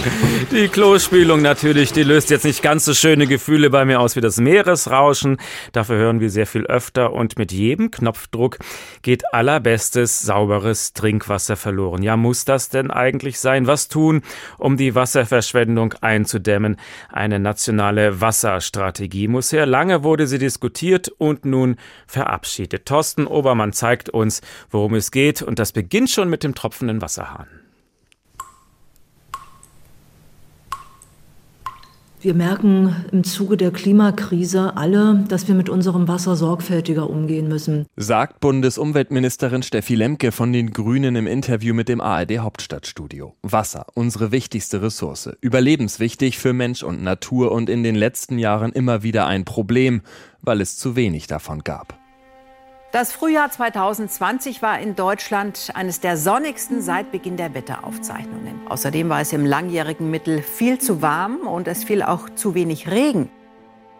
Die 0.51 0.67
Klospülung 0.67 1.41
natürlich, 1.41 1.91
die 1.91 2.03
löst 2.03 2.29
jetzt 2.29 2.45
nicht 2.45 2.61
ganz 2.61 2.85
so 2.85 2.93
schöne 2.93 3.27
Gefühle 3.27 3.69
bei 3.69 3.85
mir 3.85 3.99
aus 3.99 4.15
wie 4.15 4.21
das 4.21 4.37
Meeresrauschen. 4.37 5.37
Dafür 5.71 5.97
hören 5.97 6.19
wir 6.19 6.29
sehr 6.29 6.47
viel 6.47 6.65
öfter 6.65 7.13
und 7.13 7.37
mit 7.37 7.51
jedem 7.51 7.91
Knopfdruck 7.91 8.57
geht 9.01 9.33
allerbestes, 9.33 10.21
sauberes 10.21 10.93
Trinkwasser 10.93 11.55
verloren. 11.55 12.01
Ja, 12.01 12.17
muss 12.17 12.45
das 12.45 12.69
denn 12.69 12.89
eigentlich 12.89 13.39
sein? 13.39 13.67
Was 13.67 13.87
tun, 13.87 14.21
um 14.57 14.77
die 14.77 14.95
Wasserverschwendung 14.95 15.93
einzudämmen? 16.01 16.77
Eine 17.09 17.39
nationale 17.39 18.21
Wasserstrategie 18.21 19.27
muss 19.27 19.51
her. 19.51 19.65
Lange 19.65 20.03
wurde 20.03 20.25
sie 20.27 20.39
diskutiert 20.39 21.09
und 21.09 21.45
nun 21.45 21.75
verabschiedet. 22.07 22.85
Thorsten 22.85 23.27
Obermann 23.27 23.73
zeigt 23.73 24.09
uns, 24.09 24.41
worum 24.69 24.95
es 24.95 25.11
geht 25.11 25.41
und 25.41 25.59
das 25.59 25.71
beginnt 25.71 26.09
schon 26.09 26.29
mit 26.29 26.43
dem 26.43 26.55
tropfenden 26.55 27.01
Wasserhahn. 27.01 27.60
Wir 32.23 32.35
merken 32.35 32.95
im 33.11 33.23
Zuge 33.23 33.57
der 33.57 33.71
Klimakrise 33.71 34.77
alle, 34.77 35.25
dass 35.27 35.47
wir 35.47 35.55
mit 35.55 35.69
unserem 35.69 36.07
Wasser 36.07 36.35
sorgfältiger 36.35 37.09
umgehen 37.09 37.47
müssen. 37.47 37.87
Sagt 37.95 38.39
Bundesumweltministerin 38.41 39.63
Steffi 39.63 39.95
Lemke 39.95 40.31
von 40.31 40.53
den 40.53 40.69
Grünen 40.69 41.15
im 41.15 41.25
Interview 41.25 41.73
mit 41.73 41.89
dem 41.89 41.99
ARD 41.99 42.37
Hauptstadtstudio. 42.37 43.33
Wasser, 43.41 43.87
unsere 43.95 44.31
wichtigste 44.31 44.83
Ressource. 44.83 45.31
Überlebenswichtig 45.41 46.37
für 46.37 46.53
Mensch 46.53 46.83
und 46.83 47.01
Natur 47.01 47.51
und 47.51 47.71
in 47.71 47.81
den 47.81 47.95
letzten 47.95 48.37
Jahren 48.37 48.71
immer 48.71 49.01
wieder 49.01 49.25
ein 49.25 49.43
Problem, 49.43 50.01
weil 50.41 50.61
es 50.61 50.77
zu 50.77 50.95
wenig 50.95 51.25
davon 51.25 51.63
gab. 51.63 52.00
Das 52.91 53.13
Frühjahr 53.13 53.49
2020 53.49 54.61
war 54.61 54.77
in 54.81 54.97
Deutschland 54.97 55.69
eines 55.75 56.01
der 56.01 56.17
sonnigsten 56.17 56.81
seit 56.81 57.09
Beginn 57.13 57.37
der 57.37 57.53
Wetteraufzeichnungen. 57.53 58.67
Außerdem 58.67 59.07
war 59.07 59.21
es 59.21 59.31
im 59.31 59.45
langjährigen 59.45 60.11
Mittel 60.11 60.41
viel 60.41 60.77
zu 60.77 61.01
warm 61.01 61.47
und 61.47 61.69
es 61.69 61.85
fiel 61.85 62.03
auch 62.03 62.29
zu 62.35 62.53
wenig 62.53 62.91
Regen. 62.91 63.29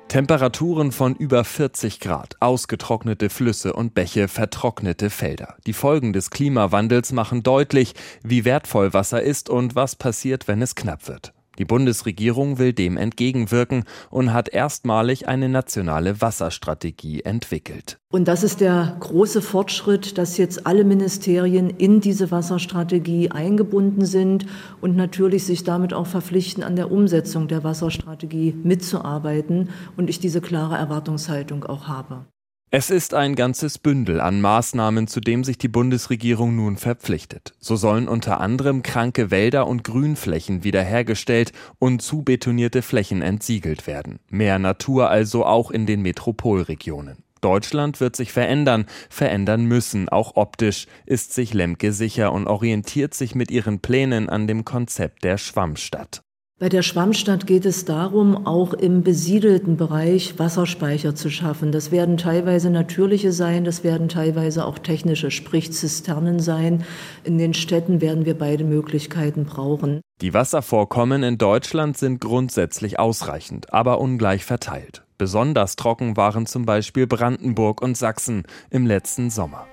Temperaturen 0.09 0.91
von 0.91 1.15
über 1.15 1.45
40 1.45 2.01
Grad, 2.01 2.35
ausgetrocknete 2.41 3.29
Flüsse 3.29 3.71
und 3.71 3.93
Bäche, 3.93 4.27
vertrocknete 4.27 5.09
Felder. 5.09 5.55
Die 5.65 5.71
Folgen 5.71 6.11
des 6.11 6.29
Klimawandels 6.29 7.13
machen 7.13 7.43
deutlich, 7.43 7.93
wie 8.23 8.43
wertvoll 8.43 8.93
Wasser 8.93 9.21
ist 9.21 9.49
und 9.49 9.73
was 9.73 9.95
passiert, 9.95 10.49
wenn 10.49 10.61
es 10.61 10.75
knapp 10.75 11.07
wird. 11.07 11.31
Die 11.59 11.65
Bundesregierung 11.65 12.59
will 12.59 12.71
dem 12.71 12.95
entgegenwirken 12.95 13.83
und 14.09 14.31
hat 14.33 14.49
erstmalig 14.49 15.27
eine 15.27 15.49
nationale 15.49 16.21
Wasserstrategie 16.21 17.21
entwickelt. 17.21 17.99
Und 18.09 18.27
das 18.27 18.43
ist 18.43 18.61
der 18.61 18.95
große 18.99 19.41
Fortschritt, 19.41 20.17
dass 20.17 20.37
jetzt 20.37 20.65
alle 20.65 20.83
Ministerien 20.83 21.69
in 21.69 21.99
diese 21.99 22.31
Wasserstrategie 22.31 23.31
eingebunden 23.31 24.05
sind 24.05 24.45
und 24.79 24.95
natürlich 24.95 25.45
sich 25.45 25.63
damit 25.63 25.93
auch 25.93 26.07
verpflichten, 26.07 26.63
an 26.63 26.75
der 26.75 26.91
Umsetzung 26.91 27.47
der 27.47 27.63
Wasserstrategie 27.63 28.55
mitzuarbeiten 28.63 29.69
und 29.97 30.09
ich 30.09 30.19
diese 30.19 30.41
klare 30.41 30.75
Erwartungshaltung 30.75 31.65
auch 31.65 31.87
habe. 31.87 32.25
Es 32.73 32.89
ist 32.89 33.13
ein 33.13 33.35
ganzes 33.35 33.77
Bündel 33.77 34.21
an 34.21 34.39
Maßnahmen, 34.39 35.05
zu 35.07 35.19
dem 35.19 35.43
sich 35.43 35.57
die 35.57 35.67
Bundesregierung 35.67 36.55
nun 36.55 36.77
verpflichtet. 36.77 37.51
So 37.59 37.75
sollen 37.75 38.07
unter 38.07 38.39
anderem 38.39 38.81
kranke 38.81 39.29
Wälder 39.29 39.67
und 39.67 39.83
Grünflächen 39.83 40.63
wiederhergestellt 40.63 41.51
und 41.79 42.01
zubetonierte 42.01 42.81
Flächen 42.81 43.21
entsiegelt 43.21 43.87
werden. 43.87 44.19
Mehr 44.29 44.57
Natur 44.57 45.09
also 45.09 45.45
auch 45.45 45.69
in 45.69 45.85
den 45.85 46.01
Metropolregionen. 46.01 47.25
Deutschland 47.41 47.99
wird 47.99 48.15
sich 48.15 48.31
verändern, 48.31 48.85
verändern 49.09 49.65
müssen, 49.65 50.07
auch 50.07 50.37
optisch, 50.37 50.87
ist 51.05 51.33
sich 51.33 51.53
Lemke 51.53 51.91
sicher 51.91 52.31
und 52.31 52.47
orientiert 52.47 53.13
sich 53.13 53.35
mit 53.35 53.51
ihren 53.51 53.81
Plänen 53.81 54.29
an 54.29 54.47
dem 54.47 54.63
Konzept 54.63 55.25
der 55.25 55.37
Schwammstadt. 55.37 56.23
Bei 56.61 56.69
der 56.69 56.83
Schwammstadt 56.83 57.47
geht 57.47 57.65
es 57.65 57.85
darum, 57.85 58.45
auch 58.45 58.73
im 58.73 59.01
besiedelten 59.01 59.77
Bereich 59.77 60.37
Wasserspeicher 60.37 61.15
zu 61.15 61.31
schaffen. 61.31 61.71
Das 61.71 61.89
werden 61.89 62.17
teilweise 62.17 62.69
natürliche 62.69 63.31
sein, 63.31 63.63
das 63.63 63.83
werden 63.83 64.09
teilweise 64.09 64.63
auch 64.63 64.77
technische, 64.77 65.31
sprich 65.31 65.73
Zisternen 65.73 66.39
sein. 66.39 66.85
In 67.23 67.39
den 67.39 67.55
Städten 67.55 67.99
werden 67.99 68.25
wir 68.25 68.37
beide 68.37 68.63
Möglichkeiten 68.63 69.45
brauchen. 69.45 70.01
Die 70.21 70.35
Wasservorkommen 70.35 71.23
in 71.23 71.39
Deutschland 71.39 71.97
sind 71.97 72.21
grundsätzlich 72.21 72.99
ausreichend, 72.99 73.73
aber 73.73 73.99
ungleich 73.99 74.45
verteilt. 74.45 75.03
Besonders 75.17 75.75
trocken 75.77 76.15
waren 76.15 76.45
zum 76.45 76.67
Beispiel 76.67 77.07
Brandenburg 77.07 77.81
und 77.81 77.97
Sachsen 77.97 78.43
im 78.69 78.85
letzten 78.85 79.31
Sommer. 79.31 79.65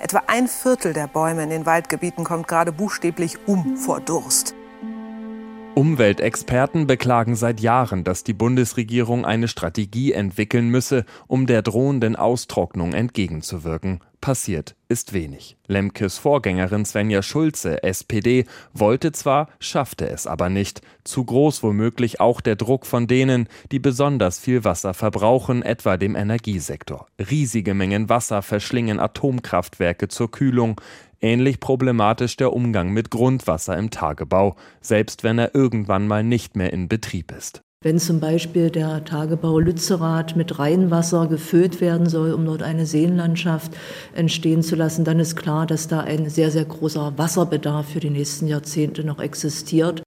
Etwa 0.00 0.22
ein 0.28 0.48
Viertel 0.48 0.94
der 0.94 1.08
Bäume 1.08 1.42
in 1.42 1.50
den 1.50 1.66
Waldgebieten 1.66 2.24
kommt 2.24 2.48
gerade 2.48 2.72
buchstäblich 2.72 3.36
um 3.44 3.76
vor 3.76 4.00
Durst. 4.00 4.55
Umweltexperten 5.78 6.86
beklagen 6.86 7.36
seit 7.36 7.60
Jahren, 7.60 8.02
dass 8.02 8.24
die 8.24 8.32
Bundesregierung 8.32 9.26
eine 9.26 9.46
Strategie 9.46 10.12
entwickeln 10.12 10.70
müsse, 10.70 11.04
um 11.26 11.46
der 11.46 11.60
drohenden 11.60 12.16
Austrocknung 12.16 12.94
entgegenzuwirken. 12.94 14.00
Passiert 14.22 14.74
ist 14.88 15.12
wenig. 15.12 15.56
Lemkes 15.66 16.18
Vorgängerin 16.18 16.84
Svenja 16.84 17.22
Schulze, 17.22 17.82
SPD, 17.82 18.46
wollte 18.72 19.12
zwar, 19.12 19.48
schaffte 19.60 20.08
es 20.08 20.26
aber 20.26 20.48
nicht. 20.48 20.80
Zu 21.04 21.24
groß 21.24 21.62
womöglich 21.62 22.20
auch 22.20 22.40
der 22.40 22.56
Druck 22.56 22.86
von 22.86 23.06
denen, 23.06 23.48
die 23.70 23.78
besonders 23.78 24.38
viel 24.38 24.64
Wasser 24.64 24.94
verbrauchen, 24.94 25.62
etwa 25.62 25.96
dem 25.96 26.16
Energiesektor. 26.16 27.06
Riesige 27.18 27.74
Mengen 27.74 28.08
Wasser 28.08 28.42
verschlingen 28.42 28.98
Atomkraftwerke 28.98 30.08
zur 30.08 30.30
Kühlung. 30.30 30.80
Ähnlich 31.20 31.60
problematisch 31.60 32.36
der 32.36 32.52
Umgang 32.52 32.90
mit 32.90 33.10
Grundwasser 33.10 33.76
im 33.76 33.90
Tagebau, 33.90 34.56
selbst 34.80 35.24
wenn 35.24 35.38
er 35.38 35.54
irgendwann 35.54 36.06
mal 36.06 36.22
nicht 36.22 36.56
mehr 36.56 36.72
in 36.72 36.88
Betrieb 36.88 37.32
ist. 37.32 37.62
Wenn 37.82 37.98
zum 37.98 38.20
Beispiel 38.20 38.70
der 38.70 39.04
Tagebau 39.04 39.58
Lützerath 39.58 40.34
mit 40.34 40.58
Rheinwasser 40.58 41.26
gefüllt 41.26 41.80
werden 41.80 42.08
soll, 42.08 42.32
um 42.32 42.44
dort 42.44 42.62
eine 42.62 42.86
Seenlandschaft 42.86 43.72
entstehen 44.14 44.62
zu 44.62 44.76
lassen, 44.76 45.04
dann 45.04 45.20
ist 45.20 45.36
klar, 45.36 45.66
dass 45.66 45.86
da 45.86 46.00
ein 46.00 46.28
sehr, 46.28 46.50
sehr 46.50 46.64
großer 46.64 47.16
Wasserbedarf 47.16 47.90
für 47.90 48.00
die 48.00 48.10
nächsten 48.10 48.46
Jahrzehnte 48.46 49.04
noch 49.04 49.20
existiert. 49.20 50.02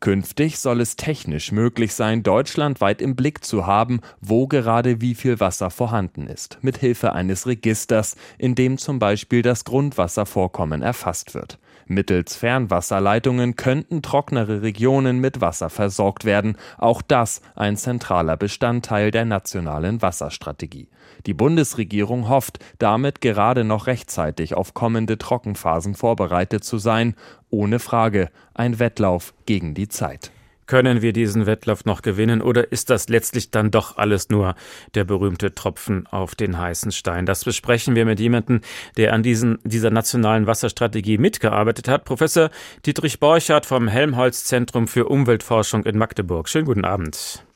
Künftig 0.00 0.60
soll 0.60 0.80
es 0.80 0.94
technisch 0.94 1.50
möglich 1.50 1.92
sein, 1.92 2.22
deutschlandweit 2.22 3.02
im 3.02 3.16
Blick 3.16 3.44
zu 3.44 3.66
haben, 3.66 4.00
wo 4.20 4.46
gerade 4.46 5.00
wie 5.00 5.16
viel 5.16 5.40
Wasser 5.40 5.70
vorhanden 5.70 6.28
ist, 6.28 6.58
mit 6.62 6.78
Hilfe 6.78 7.14
eines 7.14 7.48
Registers, 7.48 8.14
in 8.38 8.54
dem 8.54 8.78
zum 8.78 9.00
Beispiel 9.00 9.42
das 9.42 9.64
Grundwasservorkommen 9.64 10.82
erfasst 10.82 11.34
wird. 11.34 11.58
Mittels 11.88 12.36
Fernwasserleitungen 12.36 13.56
könnten 13.56 14.02
trocknere 14.02 14.62
Regionen 14.62 15.20
mit 15.20 15.40
Wasser 15.40 15.70
versorgt 15.70 16.24
werden, 16.26 16.56
auch 16.76 17.00
das 17.00 17.40
ein 17.56 17.76
zentraler 17.76 18.36
Bestandteil 18.36 19.10
der 19.10 19.24
nationalen 19.24 20.02
Wasserstrategie. 20.02 20.88
Die 21.26 21.34
Bundesregierung 21.34 22.28
hofft, 22.28 22.58
damit 22.78 23.22
gerade 23.22 23.64
noch 23.64 23.86
rechtzeitig 23.86 24.54
auf 24.54 24.74
kommende 24.74 25.16
Trockenphasen 25.16 25.94
vorbereitet 25.94 26.62
zu 26.62 26.76
sein, 26.78 27.14
ohne 27.50 27.78
Frage 27.78 28.30
ein 28.54 28.78
Wettlauf 28.78 29.34
gegen 29.46 29.74
die 29.74 29.88
Zeit. 29.88 30.30
Können 30.68 31.00
wir 31.00 31.14
diesen 31.14 31.46
Wettlauf 31.46 31.86
noch 31.86 32.02
gewinnen 32.02 32.42
oder 32.42 32.70
ist 32.70 32.90
das 32.90 33.08
letztlich 33.08 33.50
dann 33.50 33.70
doch 33.70 33.96
alles 33.96 34.28
nur 34.28 34.54
der 34.94 35.04
berühmte 35.04 35.54
Tropfen 35.54 36.06
auf 36.08 36.34
den 36.34 36.58
heißen 36.58 36.92
Stein? 36.92 37.24
Das 37.24 37.44
besprechen 37.44 37.96
wir 37.96 38.04
mit 38.04 38.20
jemandem, 38.20 38.60
der 38.98 39.14
an 39.14 39.22
diesen, 39.22 39.58
dieser 39.64 39.90
nationalen 39.90 40.46
Wasserstrategie 40.46 41.16
mitgearbeitet 41.16 41.88
hat. 41.88 42.04
Professor 42.04 42.50
Dietrich 42.84 43.18
Borchardt 43.18 43.64
vom 43.64 43.88
Helmholtz 43.88 44.44
Zentrum 44.44 44.88
für 44.88 45.06
Umweltforschung 45.06 45.84
in 45.86 45.96
Magdeburg. 45.96 46.50
Schönen 46.50 46.66
guten 46.66 46.84
Abend. 46.84 47.47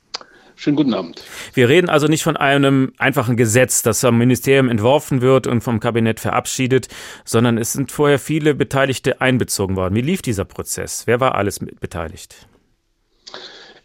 Schönen 0.56 0.76
guten 0.76 0.94
Abend. 0.94 1.22
Wir 1.54 1.68
reden 1.68 1.88
also 1.88 2.06
nicht 2.06 2.22
von 2.22 2.36
einem 2.36 2.92
einfachen 2.98 3.36
Gesetz, 3.36 3.82
das 3.82 4.00
vom 4.00 4.18
Ministerium 4.18 4.68
entworfen 4.68 5.20
wird 5.20 5.46
und 5.46 5.60
vom 5.62 5.80
Kabinett 5.80 6.20
verabschiedet, 6.20 6.88
sondern 7.24 7.58
es 7.58 7.72
sind 7.72 7.90
vorher 7.90 8.18
viele 8.18 8.54
Beteiligte 8.54 9.20
einbezogen 9.20 9.76
worden. 9.76 9.94
Wie 9.94 10.02
lief 10.02 10.22
dieser 10.22 10.44
Prozess? 10.44 11.06
Wer 11.06 11.20
war 11.20 11.34
alles 11.34 11.58
beteiligt? 11.58 12.46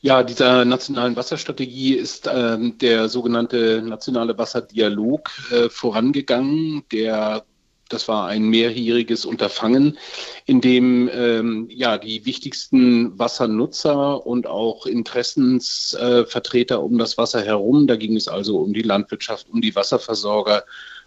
Ja, 0.02 0.24
dieser 0.24 0.64
nationalen 0.64 1.16
Wasserstrategie 1.16 1.96
ist 1.96 2.28
äh, 2.28 2.58
der 2.82 3.10
sogenannte 3.10 3.82
nationale 3.82 4.38
Wasserdialog 4.38 5.32
äh, 5.52 5.70
vorangegangen, 5.70 6.84
der 6.92 7.44
das 7.90 8.08
war 8.08 8.28
ein 8.28 8.50
mehrjähriges 8.50 9.26
Unterfangen, 9.26 9.98
in 10.46 10.62
dem 10.62 11.10
ähm, 11.12 11.68
ja 11.70 11.98
die 11.98 12.26
wichtigsten 12.26 13.18
Wassernutzer 13.18 14.26
und 14.26 14.48
auch 14.48 14.86
Interessensvertreter 14.86 16.76
äh, 16.76 16.80
um 16.80 16.98
das 16.98 17.18
Wasser 17.18 17.44
herum, 17.44 17.88
da 17.88 17.96
ging 17.96 18.16
es 18.16 18.28
also 18.28 18.60
um 18.60 18.74
die 18.74 18.82
Landwirtschaft, 18.82 19.48
um 19.50 19.62
die 19.62 19.76
Wasserversorger, 19.76 20.64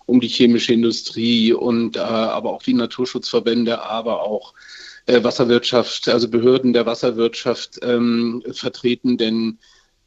um 0.06 0.20
die 0.20 0.28
chemische 0.28 0.72
Industrie 0.72 1.52
und 1.52 1.96
äh, 1.96 2.00
aber 2.00 2.50
auch 2.50 2.62
die 2.62 2.74
Naturschutzverbände, 2.74 3.82
aber 3.82 4.22
auch 4.22 4.54
äh, 5.06 5.22
Wasserwirtschaft, 5.22 6.08
also 6.08 6.28
Behörden 6.28 6.72
der 6.72 6.86
Wasserwirtschaft 6.86 7.78
ähm, 7.82 8.42
vertreten, 8.52 9.16
denn 9.16 9.58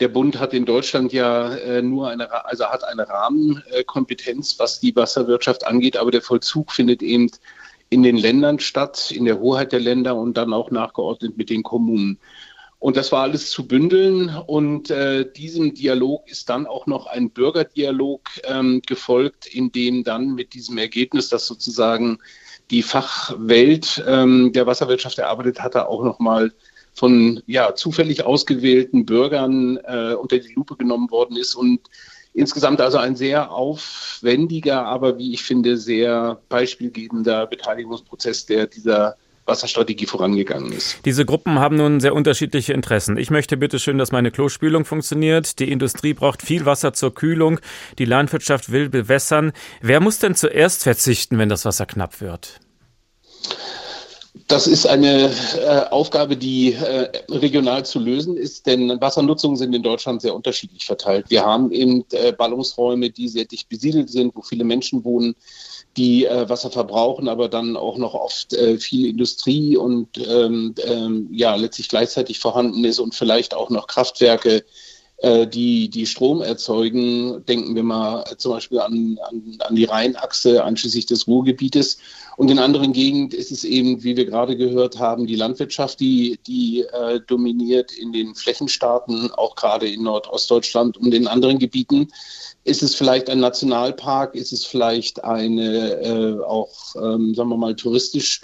der 0.04 0.10
Bund 0.10 0.38
hat 0.38 0.54
in 0.54 0.66
Deutschland 0.66 1.14
ja 1.14 1.56
äh, 1.56 1.82
nur 1.82 2.10
eine, 2.10 2.46
also 2.46 2.66
hat 2.66 2.84
eine 2.84 3.08
Rahmenkompetenz, 3.08 4.60
was 4.60 4.82
die 4.82 4.94
Wasserwirtschaft 4.94 5.66
angeht, 5.66 5.96
aber 5.96 6.12
der 6.12 6.22
Vollzug 6.22 6.74
findet 6.74 7.02
eben 7.02 7.32
in 7.90 8.04
den 8.04 8.18
Ländern 8.18 8.60
statt, 8.60 9.12
in 9.12 9.24
der 9.24 9.40
Hoheit 9.40 9.72
der 9.72 9.80
Länder 9.80 10.18
und 10.18 10.36
dann 10.36 10.52
auch 10.52 10.72
nachgeordnet 10.72 11.38
mit 11.38 11.50
den 11.50 11.64
Kommunen. 11.64 12.20
Und 12.80 12.98
das 12.98 13.14
war 13.14 13.22
alles 13.22 13.50
zu 13.50 13.66
bündeln. 13.66 14.28
Und 14.46 14.90
äh, 14.90 15.32
diesem 15.32 15.74
Dialog 15.74 16.30
ist 16.30 16.50
dann 16.50 16.68
auch 16.68 16.86
noch 16.86 17.08
ein 17.08 17.30
Bürgerdialog 17.30 18.24
ähm, 18.44 18.82
gefolgt, 18.86 19.46
in 19.46 19.72
dem 19.72 20.04
dann 20.04 20.36
mit 20.36 20.54
diesem 20.54 20.78
Ergebnis, 20.78 21.30
das 21.30 21.48
sozusagen 21.48 22.18
die 22.72 22.84
Fachwelt 22.84 24.04
ähm, 24.06 24.52
der 24.52 24.68
Wasserwirtschaft 24.68 25.18
erarbeitet 25.18 25.62
hatte, 25.62 25.88
auch 25.88 26.04
nochmal 26.04 26.52
von 26.94 27.42
ja, 27.48 27.76
zufällig 27.76 28.26
ausgewählten 28.26 29.06
Bürgern 29.06 29.78
äh, 29.84 30.14
unter 30.14 30.38
die 30.38 30.54
Lupe 30.54 30.76
genommen 30.76 31.10
worden 31.12 31.38
ist 31.38 31.56
und 31.56 31.82
insgesamt 32.34 32.82
also 32.82 32.98
ein 32.98 33.16
sehr 33.16 33.52
aufwendiger, 33.52 34.86
aber 34.86 35.18
wie 35.18 35.34
ich 35.34 35.44
finde, 35.44 35.78
sehr 35.78 36.42
beispielgebender 36.50 37.48
Beteiligungsprozess, 37.48 38.46
der 38.46 38.68
dieser 38.68 39.16
Wasserstrategie 39.46 40.06
vorangegangen 40.06 40.72
ist. 40.72 41.00
Diese 41.06 41.26
Gruppen 41.26 41.60
haben 41.60 41.76
nun 41.76 42.00
sehr 42.00 42.16
unterschiedliche 42.16 42.74
Interessen. 42.74 43.18
Ich 43.18 43.30
möchte 43.30 43.58
bitte 43.58 43.78
schön, 43.78 43.98
dass 43.98 44.12
meine 44.12 44.32
Klospülung 44.32 44.86
funktioniert. 44.86 45.60
Die 45.60 45.70
Industrie 45.70 46.14
braucht 46.14 46.42
viel 46.42 46.66
Wasser 46.66 46.94
zur 46.94 47.14
Kühlung. 47.14 47.60
Die 48.00 48.06
Landwirtschaft 48.06 48.72
will 48.72 48.90
bewässern. 48.90 49.52
Wer 49.82 50.00
muss 50.00 50.20
denn 50.20 50.36
zuerst 50.36 50.84
verzichten, 50.84 51.38
wenn 51.38 51.50
das 51.50 51.66
Wasser 51.66 51.86
knapp 51.86 52.22
wird? 52.22 52.62
Das 54.48 54.68
ist 54.68 54.86
eine 54.86 55.32
äh, 55.58 55.90
Aufgabe, 55.90 56.36
die 56.36 56.74
äh, 56.74 57.10
regional 57.30 57.86
zu 57.86 58.00
lösen 58.00 58.36
ist, 58.38 58.66
denn 58.66 59.00
Wassernutzungen 59.02 59.58
sind 59.58 59.74
in 59.74 59.84
Deutschland 59.84 60.22
sehr 60.22 60.36
unterschiedlich 60.36 60.86
verteilt. 60.86 61.30
Wir 61.30 61.46
haben 61.46 61.72
eben 61.72 62.04
äh, 62.12 62.32
Ballungsräume, 62.34 63.10
die 63.10 63.30
sehr 63.30 63.46
dicht 63.46 63.70
besiedelt 63.70 64.10
sind, 64.10 64.36
wo 64.36 64.42
viele 64.42 64.64
Menschen 64.64 65.04
wohnen. 65.04 65.36
die 65.98 66.26
äh, 66.26 66.50
Wasser 66.50 66.72
verbrauchen, 66.72 67.28
aber 67.28 67.50
dann 67.50 67.78
auch 67.78 67.98
noch 67.98 68.16
oft 68.16 68.54
äh, 68.54 68.78
viel 68.80 69.08
Industrie 69.08 69.78
und 69.78 70.18
ähm, 70.18 70.74
ähm, 70.84 71.30
ja 71.32 71.56
letztlich 71.56 71.88
gleichzeitig 71.90 72.40
vorhanden 72.40 72.84
ist 72.84 73.00
und 73.00 73.14
vielleicht 73.14 73.54
auch 73.54 73.70
noch 73.70 73.86
Kraftwerke, 73.88 74.64
die, 75.48 75.90
die 75.90 76.06
Strom 76.06 76.42
erzeugen. 76.42 77.46
Denken 77.46 77.76
wir 77.76 77.84
mal 77.84 78.26
zum 78.38 78.52
Beispiel 78.52 78.80
an, 78.80 79.18
an, 79.30 79.58
an 79.60 79.76
die 79.76 79.86
Rheinachse 79.86 80.64
einschließlich 80.64 81.06
des 81.06 81.28
Ruhrgebietes. 81.28 81.98
Und 82.36 82.50
in 82.52 82.60
anderen 82.60 82.94
Gegenden 82.94 83.38
ist 83.38 83.52
es 83.52 83.64
eben, 83.64 84.04
wie 84.04 84.18
wir 84.18 84.26
gerade 84.26 84.58
gehört 84.58 85.00
haben, 85.00 85.28
die 85.28 85.36
Landwirtschaft, 85.36 86.00
die, 86.00 86.40
die 86.46 86.82
äh, 86.82 87.22
dominiert 87.28 87.92
in 87.94 88.12
den 88.12 88.36
Flächenstaaten, 88.36 89.32
auch 89.32 89.56
gerade 89.56 89.88
in 89.88 90.04
Nordostdeutschland 90.04 90.98
und 90.98 91.14
in 91.14 91.28
anderen 91.28 91.60
Gebieten. 91.60 92.10
Ist 92.66 92.82
es 92.82 92.96
vielleicht 92.96 93.30
ein 93.30 93.40
Nationalpark? 93.40 94.36
Ist 94.36 94.52
es 94.52 94.66
vielleicht 94.66 95.24
eine 95.24 95.92
äh, 96.02 96.44
auch, 96.44 96.96
ähm, 96.96 97.36
sagen 97.36 97.50
wir 97.50 97.58
mal, 97.58 97.76
touristisch 97.76 98.42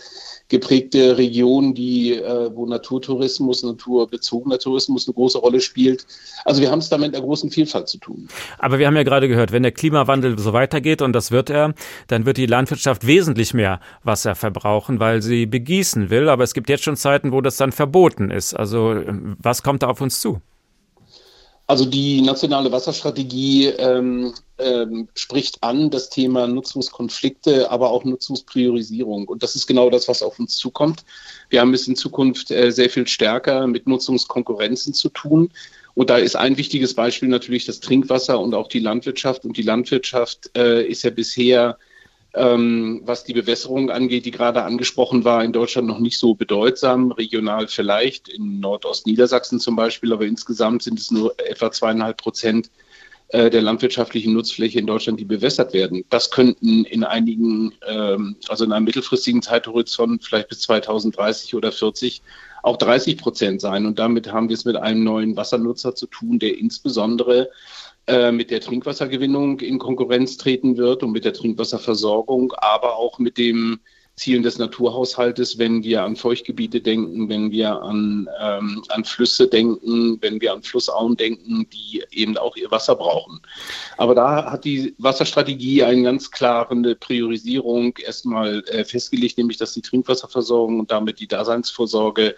geprägte 0.49 1.17
Region, 1.17 1.73
die, 1.73 2.13
äh, 2.13 2.49
wo 2.53 2.65
Naturtourismus, 2.65 3.63
naturbezogener 3.63 4.57
Tourismus 4.57 5.07
eine 5.07 5.13
große 5.13 5.37
Rolle 5.37 5.61
spielt. 5.61 6.05
Also 6.43 6.61
wir 6.61 6.71
haben 6.71 6.79
es 6.79 6.89
da 6.89 6.97
mit 6.97 7.15
einer 7.15 7.23
großen 7.23 7.51
Vielfalt 7.51 7.87
zu 7.87 7.99
tun. 7.99 8.27
Aber 8.57 8.79
wir 8.79 8.87
haben 8.87 8.95
ja 8.95 9.03
gerade 9.03 9.27
gehört, 9.27 9.51
wenn 9.51 9.63
der 9.63 9.71
Klimawandel 9.71 10.37
so 10.39 10.51
weitergeht, 10.51 11.01
und 11.01 11.13
das 11.13 11.31
wird 11.31 11.49
er, 11.49 11.75
dann 12.07 12.25
wird 12.25 12.37
die 12.37 12.47
Landwirtschaft 12.47 13.05
wesentlich 13.05 13.53
mehr 13.53 13.79
Wasser 14.03 14.35
verbrauchen, 14.35 14.99
weil 14.99 15.21
sie 15.21 15.45
begießen 15.45 16.09
will. 16.09 16.29
Aber 16.29 16.43
es 16.43 16.53
gibt 16.53 16.69
jetzt 16.69 16.83
schon 16.83 16.95
Zeiten, 16.95 17.31
wo 17.31 17.41
das 17.41 17.57
dann 17.57 17.71
verboten 17.71 18.31
ist. 18.31 18.55
Also 18.55 19.01
was 19.37 19.61
kommt 19.61 19.83
da 19.83 19.87
auf 19.87 20.01
uns 20.01 20.19
zu? 20.19 20.41
Also 21.69 21.85
die 21.85 22.21
nationale 22.21 22.71
Wasserstrategie 22.71 23.67
ähm, 23.67 24.33
ähm, 24.57 25.07
spricht 25.13 25.61
an 25.61 25.91
das 25.91 26.09
Thema 26.09 26.47
Nutzungskonflikte, 26.47 27.69
aber 27.69 27.91
auch 27.91 28.03
Nutzungspriorisierung. 28.05 29.27
Und 29.27 29.43
das 29.43 29.55
ist 29.55 29.67
genau 29.67 29.91
das, 29.91 30.07
was 30.07 30.23
auf 30.23 30.39
uns 30.39 30.57
zukommt. 30.57 31.05
Wir 31.51 31.61
haben 31.61 31.71
es 31.75 31.87
in 31.87 31.95
Zukunft 31.95 32.49
äh, 32.49 32.71
sehr 32.71 32.89
viel 32.89 33.07
stärker 33.07 33.67
mit 33.67 33.85
Nutzungskonkurrenzen 33.85 34.95
zu 34.95 35.09
tun. 35.09 35.51
Und 35.93 36.09
da 36.09 36.17
ist 36.17 36.35
ein 36.35 36.57
wichtiges 36.57 36.95
Beispiel 36.95 37.29
natürlich 37.29 37.67
das 37.67 37.81
Trinkwasser 37.81 38.39
und 38.39 38.55
auch 38.55 38.67
die 38.67 38.79
Landwirtschaft. 38.79 39.45
Und 39.45 39.55
die 39.55 39.61
Landwirtschaft 39.61 40.49
äh, 40.57 40.83
ist 40.87 41.03
ja 41.03 41.11
bisher 41.11 41.77
ähm, 42.33 43.01
was 43.05 43.23
die 43.23 43.33
Bewässerung 43.33 43.89
angeht, 43.89 44.25
die 44.25 44.31
gerade 44.31 44.63
angesprochen 44.63 45.23
war, 45.23 45.43
in 45.43 45.51
Deutschland 45.51 45.87
noch 45.87 45.99
nicht 45.99 46.19
so 46.19 46.35
bedeutsam, 46.35 47.11
regional 47.11 47.67
vielleicht, 47.67 48.29
in 48.29 48.59
Nordostniedersachsen 48.59 49.59
zum 49.59 49.75
Beispiel, 49.75 50.13
aber 50.13 50.25
insgesamt 50.25 50.83
sind 50.83 50.99
es 50.99 51.11
nur 51.11 51.33
etwa 51.39 51.71
zweieinhalb 51.71 52.17
Prozent 52.17 52.69
äh, 53.29 53.49
der 53.49 53.61
landwirtschaftlichen 53.61 54.33
Nutzfläche 54.33 54.79
in 54.79 54.87
Deutschland, 54.87 55.19
die 55.19 55.25
bewässert 55.25 55.73
werden. 55.73 56.03
Das 56.09 56.31
könnten 56.31 56.85
in 56.85 57.03
einigen, 57.03 57.73
ähm, 57.87 58.35
also 58.47 58.63
in 58.63 58.71
einem 58.71 58.85
mittelfristigen 58.85 59.41
Zeithorizont, 59.41 60.23
vielleicht 60.23 60.49
bis 60.49 60.61
2030 60.61 61.55
oder 61.55 61.71
40, 61.71 62.21
auch 62.63 62.77
30 62.77 63.17
Prozent 63.17 63.61
sein. 63.61 63.85
Und 63.85 63.99
damit 63.99 64.31
haben 64.31 64.49
wir 64.49 64.55
es 64.55 64.65
mit 64.65 64.75
einem 64.75 65.03
neuen 65.03 65.35
Wassernutzer 65.35 65.95
zu 65.95 66.07
tun, 66.07 66.39
der 66.39 66.57
insbesondere 66.57 67.49
äh, 68.07 68.31
mit 68.31 68.51
der 68.51 68.61
Trinkwassergewinnung 68.61 69.59
in 69.59 69.79
Konkurrenz 69.79 70.37
treten 70.37 70.77
wird 70.77 71.03
und 71.03 71.11
mit 71.11 71.25
der 71.25 71.33
Trinkwasserversorgung, 71.33 72.53
aber 72.53 72.95
auch 72.95 73.19
mit 73.19 73.37
dem 73.37 73.79
Zielen 74.19 74.43
des 74.43 74.57
Naturhaushaltes, 74.57 75.57
wenn 75.59 75.81
wir 75.81 76.03
an 76.03 76.17
Feuchtgebiete 76.17 76.81
denken, 76.81 77.29
wenn 77.29 77.51
wir 77.51 77.81
an, 77.81 78.27
ähm, 78.41 78.83
an 78.89 79.05
Flüsse 79.05 79.47
denken, 79.47 80.17
wenn 80.21 80.41
wir 80.41 80.51
an 80.51 80.61
Flussauen 80.61 81.15
denken, 81.15 81.67
die 81.69 82.03
eben 82.11 82.37
auch 82.37 82.57
ihr 82.57 82.69
Wasser 82.69 82.95
brauchen. 82.95 83.39
Aber 83.97 84.13
da 84.15 84.51
hat 84.51 84.65
die 84.65 84.93
Wasserstrategie 84.97 85.83
eine 85.83 86.03
ganz 86.03 86.29
klare 86.31 86.95
Priorisierung 86.95 87.97
erstmal 87.97 88.61
äh, 88.67 88.83
festgelegt, 88.83 89.37
nämlich 89.37 89.57
dass 89.57 89.73
die 89.73 89.81
Trinkwasserversorgung 89.81 90.81
und 90.81 90.91
damit 90.91 91.21
die 91.21 91.27
Daseinsvorsorge 91.27 92.35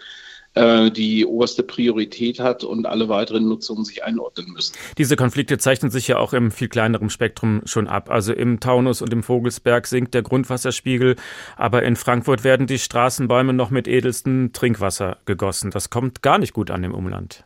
äh, 0.54 0.90
die 0.90 1.24
oberste 1.24 1.62
Priorität 1.62 2.38
hat 2.40 2.64
und 2.64 2.86
alle 2.86 3.08
weiteren 3.08 3.48
Nutzungen 3.48 3.84
sich 3.84 4.04
einordnen 4.04 4.52
müssen. 4.52 4.74
Diese 4.98 5.16
Konflikte 5.16 5.58
zeichnen 5.58 5.90
sich 5.90 6.08
ja 6.08 6.18
auch 6.18 6.32
im 6.32 6.50
viel 6.50 6.68
kleineren 6.68 7.10
Spektrum 7.10 7.62
schon 7.64 7.88
ab. 7.88 8.10
Also 8.10 8.32
im 8.32 8.60
Taunus 8.60 9.02
und 9.02 9.12
im 9.12 9.22
Vogelsberg 9.22 9.86
sinkt 9.86 10.14
der 10.14 10.22
Grundwasserspiegel, 10.22 11.16
aber 11.56 11.82
in 11.82 11.96
Frankfurt 11.96 12.44
werden 12.44 12.66
die 12.66 12.78
Straßenbäume 12.78 13.52
noch 13.52 13.70
mit 13.70 13.88
edelstem 13.88 14.52
Trinkwasser 14.52 15.18
gegossen. 15.24 15.70
Das 15.70 15.90
kommt 15.90 16.22
gar 16.22 16.38
nicht 16.38 16.52
gut 16.52 16.70
an 16.70 16.84
im 16.84 16.94
Umland. 16.94 17.44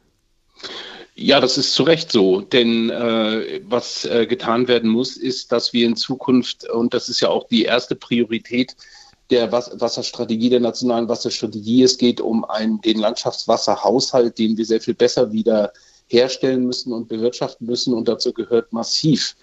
Ja, 1.18 1.40
das 1.40 1.56
ist 1.56 1.72
zu 1.72 1.82
Recht 1.82 2.12
so. 2.12 2.42
Denn 2.42 2.90
äh, 2.90 3.60
was 3.64 4.04
äh, 4.04 4.26
getan 4.26 4.68
werden 4.68 4.90
muss, 4.90 5.16
ist, 5.16 5.50
dass 5.50 5.72
wir 5.72 5.86
in 5.86 5.96
Zukunft, 5.96 6.68
und 6.68 6.92
das 6.92 7.08
ist 7.08 7.20
ja 7.20 7.28
auch 7.28 7.48
die 7.48 7.62
erste 7.62 7.96
Priorität, 7.96 8.76
der 9.30 9.50
Wasserstrategie, 9.50 10.50
der 10.50 10.60
nationalen 10.60 11.08
Wasserstrategie. 11.08 11.82
Es 11.82 11.98
geht 11.98 12.20
um 12.20 12.44
einen, 12.44 12.80
den 12.80 12.98
Landschaftswasserhaushalt, 12.98 14.38
den 14.38 14.56
wir 14.56 14.64
sehr 14.64 14.80
viel 14.80 14.94
besser 14.94 15.32
wieder 15.32 15.72
herstellen 16.08 16.64
müssen 16.64 16.92
und 16.92 17.08
bewirtschaften 17.08 17.66
müssen. 17.66 17.92
Und 17.92 18.08
dazu 18.08 18.32
gehört 18.32 18.72
massiv 18.72 19.36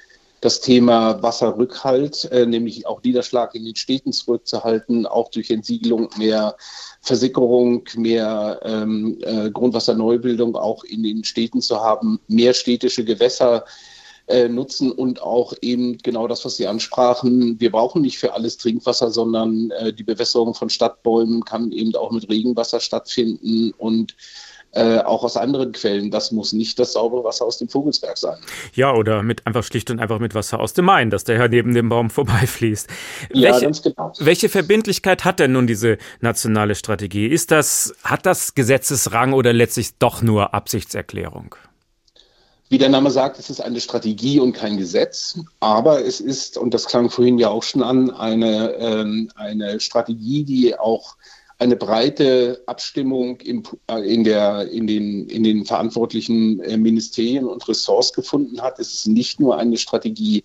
das 0.43 0.59
Thema 0.59 1.23
Wasserrückhalt, 1.23 2.25
äh, 2.25 2.45
nämlich 2.45 2.85
auch 2.85 3.01
Niederschlag 3.01 3.55
in 3.55 3.63
den 3.63 3.77
Städten 3.77 4.11
zurückzuhalten, 4.11 5.05
auch 5.05 5.31
durch 5.31 5.49
Entsiegelung 5.49 6.09
mehr 6.17 6.57
Versickerung, 7.01 7.85
mehr 7.95 8.59
ähm, 8.63 9.17
äh, 9.21 9.49
Grundwasserneubildung 9.51 10.57
auch 10.57 10.83
in 10.83 11.01
den 11.01 11.23
Städten 11.23 11.61
zu 11.61 11.79
haben, 11.79 12.19
mehr 12.27 12.53
städtische 12.53 13.05
Gewässer 13.05 13.63
äh, 14.27 14.47
nutzen 14.47 14.91
und 14.91 15.21
auch 15.21 15.53
eben 15.61 15.97
genau 15.97 16.27
das, 16.27 16.45
was 16.45 16.55
Sie 16.55 16.67
ansprachen. 16.67 17.59
Wir 17.59 17.71
brauchen 17.71 18.01
nicht 18.01 18.17
für 18.17 18.33
alles 18.33 18.57
Trinkwasser, 18.57 19.11
sondern 19.11 19.71
äh, 19.71 19.91
die 19.91 20.03
Bewässerung 20.03 20.53
von 20.53 20.69
Stadtbäumen 20.69 21.43
kann 21.43 21.71
eben 21.71 21.93
auch 21.95 22.11
mit 22.11 22.29
Regenwasser 22.29 22.79
stattfinden 22.79 23.73
und 23.77 24.15
äh, 24.75 24.99
auch 24.99 25.23
aus 25.23 25.37
anderen 25.37 25.71
Quellen. 25.71 26.09
Das 26.09 26.31
muss 26.31 26.51
nicht 26.53 26.79
das 26.79 26.93
saubere 26.93 27.23
Wasser 27.23 27.45
aus 27.45 27.57
dem 27.57 27.69
Vogelsberg 27.69 28.17
sein. 28.17 28.37
Ja, 28.73 28.93
oder 28.93 29.21
mit 29.23 29.45
einfach 29.45 29.63
schlicht 29.63 29.91
und 29.91 29.99
einfach 29.99 30.19
mit 30.19 30.33
Wasser 30.33 30.59
aus 30.59 30.73
dem 30.73 30.85
Main, 30.85 31.09
das 31.09 31.23
daher 31.23 31.47
neben 31.47 31.73
dem 31.73 31.89
Baum 31.89 32.09
vorbeifließt. 32.09 32.89
Ja, 33.33 33.51
welche, 33.51 33.65
ganz 33.65 33.81
genau. 33.81 34.13
Welche 34.19 34.49
Verbindlichkeit 34.49 35.25
hat 35.25 35.39
denn 35.39 35.51
nun 35.51 35.67
diese 35.67 35.97
nationale 36.21 36.75
Strategie? 36.75 37.27
Ist 37.27 37.51
das, 37.51 37.93
hat 38.03 38.25
das 38.25 38.55
Gesetzesrang 38.55 39.33
oder 39.33 39.53
letztlich 39.53 39.97
doch 39.99 40.21
nur 40.21 40.53
Absichtserklärung? 40.53 41.55
Wie 42.73 42.79
der 42.79 42.89
Name 42.89 43.11
sagt, 43.11 43.37
es 43.37 43.51
ist 43.51 43.61
eine 43.61 43.79
Strategie 43.79 44.39
und 44.39 44.53
kein 44.53 44.77
Gesetz, 44.77 45.39
aber 45.59 46.03
es 46.03 46.19
ist, 46.19 46.57
und 46.57 46.73
das 46.73 46.87
klang 46.87 47.11
vorhin 47.11 47.37
ja 47.37 47.49
auch 47.49 47.61
schon 47.61 47.83
an, 47.83 48.09
eine, 48.09 48.73
ähm, 48.79 49.29
eine 49.35 49.79
Strategie, 49.79 50.43
die 50.43 50.75
auch 50.79 51.15
eine 51.59 51.75
breite 51.75 52.63
Abstimmung 52.65 53.39
im, 53.41 53.61
äh, 53.91 53.99
in, 54.11 54.23
der, 54.23 54.71
in, 54.71 54.87
den, 54.87 55.27
in 55.27 55.43
den 55.43 55.65
verantwortlichen 55.65 56.61
äh, 56.61 56.75
Ministerien 56.75 57.45
und 57.45 57.67
Ressorts 57.67 58.11
gefunden 58.11 58.59
hat. 58.59 58.79
Es 58.79 58.91
ist 58.91 59.07
nicht 59.07 59.39
nur 59.39 59.55
eine 59.55 59.77
Strategie 59.77 60.43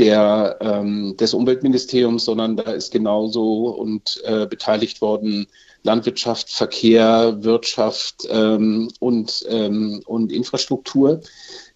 der, 0.00 0.56
ähm, 0.60 1.14
des 1.18 1.34
Umweltministeriums, 1.34 2.24
sondern 2.24 2.56
da 2.56 2.72
ist 2.72 2.90
genauso 2.90 3.68
und 3.68 4.20
äh, 4.24 4.46
beteiligt 4.46 5.02
worden 5.02 5.46
Landwirtschaft, 5.82 6.50
Verkehr, 6.50 7.36
Wirtschaft 7.42 8.26
ähm, 8.30 8.90
und, 8.98 9.44
ähm, 9.48 10.02
und 10.06 10.32
Infrastruktur. 10.32 11.20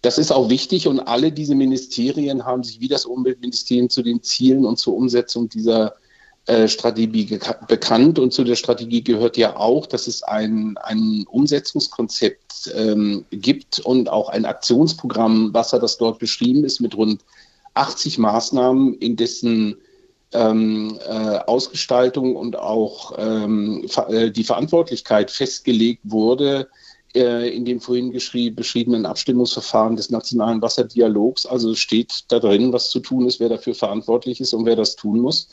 Das 0.01 0.17
ist 0.17 0.31
auch 0.31 0.49
wichtig 0.49 0.87
und 0.87 0.99
alle 0.99 1.31
diese 1.31 1.55
Ministerien 1.55 2.45
haben 2.45 2.63
sich 2.63 2.79
wie 2.81 2.87
das 2.87 3.05
Umweltministerium 3.05 3.89
zu 3.89 4.01
den 4.01 4.21
Zielen 4.23 4.65
und 4.65 4.77
zur 4.77 4.95
Umsetzung 4.95 5.47
dieser 5.47 5.93
äh, 6.47 6.67
Strategie 6.67 7.39
bekannt. 7.67 8.19
Und 8.19 8.33
zu 8.33 8.43
der 8.43 8.55
Strategie 8.55 9.03
gehört 9.03 9.37
ja 9.37 9.55
auch, 9.55 9.85
dass 9.85 10.07
es 10.07 10.23
ein, 10.23 10.77
ein 10.77 11.25
Umsetzungskonzept 11.29 12.71
ähm, 12.75 13.25
gibt 13.31 13.79
und 13.79 14.09
auch 14.09 14.29
ein 14.29 14.45
Aktionsprogramm 14.45 15.53
Wasser, 15.53 15.79
das 15.79 15.97
dort 15.97 16.19
beschrieben 16.19 16.63
ist, 16.63 16.81
mit 16.81 16.95
rund 16.95 17.21
80 17.75 18.17
Maßnahmen, 18.17 18.95
in 18.95 19.15
dessen 19.15 19.77
ähm, 20.33 20.99
äh, 21.07 21.37
Ausgestaltung 21.45 22.35
und 22.35 22.57
auch 22.57 23.13
ähm, 23.17 23.87
äh, 24.09 24.31
die 24.31 24.43
Verantwortlichkeit 24.43 25.31
festgelegt 25.31 26.01
wurde 26.03 26.67
äh, 27.15 27.55
in 27.55 27.63
dem 27.63 27.79
vorhin 27.79 28.11
beschriebenen 28.11 29.05
Abstimmungsverfahren 29.05 29.95
des 29.95 30.09
Nationalen 30.09 30.61
Wasserdialogs. 30.61 31.45
Also 31.45 31.73
steht 31.75 32.25
da 32.27 32.39
drin, 32.39 32.73
was 32.73 32.89
zu 32.89 32.99
tun 32.99 33.25
ist, 33.25 33.39
wer 33.39 33.49
dafür 33.49 33.73
verantwortlich 33.73 34.41
ist 34.41 34.53
und 34.53 34.65
wer 34.65 34.75
das 34.75 34.95
tun 34.95 35.19
muss. 35.19 35.47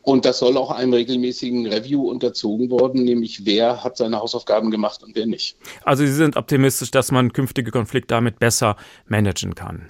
Und 0.00 0.26
das 0.26 0.38
soll 0.38 0.58
auch 0.58 0.70
einem 0.70 0.92
regelmäßigen 0.92 1.66
Review 1.66 2.08
unterzogen 2.08 2.70
worden, 2.70 3.04
nämlich 3.04 3.46
wer 3.46 3.82
hat 3.82 3.96
seine 3.96 4.18
Hausaufgaben 4.18 4.70
gemacht 4.70 5.02
und 5.02 5.16
wer 5.16 5.26
nicht. 5.26 5.56
Also 5.82 6.04
Sie 6.04 6.12
sind 6.12 6.36
optimistisch, 6.36 6.90
dass 6.90 7.10
man 7.10 7.32
künftige 7.32 7.70
Konflikte 7.70 8.14
damit 8.14 8.38
besser 8.38 8.76
managen 9.06 9.54
kann. 9.54 9.88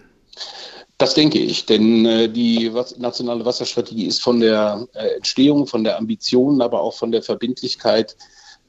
Das 0.98 1.14
denke 1.14 1.38
ich, 1.38 1.66
denn 1.66 2.06
äh, 2.06 2.28
die 2.28 2.70
nationale 2.98 3.44
Wasserstrategie 3.44 4.06
ist 4.06 4.22
von 4.22 4.38
der 4.38 4.86
äh, 4.94 5.16
Entstehung, 5.16 5.66
von 5.66 5.82
der 5.82 5.98
Ambition, 5.98 6.62
aber 6.62 6.80
auch 6.80 6.94
von 6.94 7.10
der 7.10 7.22
Verbindlichkeit 7.22 8.16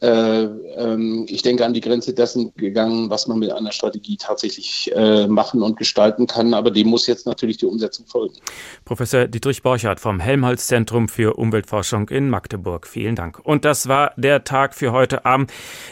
äh, 0.02 0.44
ähm, 0.44 1.26
ich 1.30 1.42
denke, 1.42 1.64
an 1.64 1.74
die 1.74 1.80
Grenze 1.80 2.14
dessen 2.14 2.54
gegangen, 2.56 3.10
was 3.10 3.28
man 3.28 3.40
mit 3.40 3.50
einer 3.50 3.72
Strategie 3.72 4.18
tatsächlich 4.18 4.92
machen 5.30 5.64
und 5.64 5.78
gestalten 5.78 6.28
kann. 6.28 6.54
Aber 6.54 6.70
dem 6.70 6.88
muss 6.88 7.08
jetzt 7.08 7.26
natürlich 7.26 7.58
die 7.58 7.66
Umsetzung 7.66 8.06
folgen. 8.06 8.36
Professor 8.84 9.26
Dietrich 9.26 9.64
Borchardt 9.64 10.02
vom 10.02 10.20
Helmholtz-Zentrum 10.20 11.08
für 11.08 11.38
Umweltforschung 11.38 12.10
in 12.10 12.30
Magdeburg. 12.30 12.88
Vielen 12.88 13.16
Dank. 13.16 13.40
Und 13.40 13.64
das 13.64 13.88
war 13.88 14.12
der 14.18 14.44
Tag 14.44 14.76
für 14.76 14.92
heute 14.92 15.24
am 15.26 15.48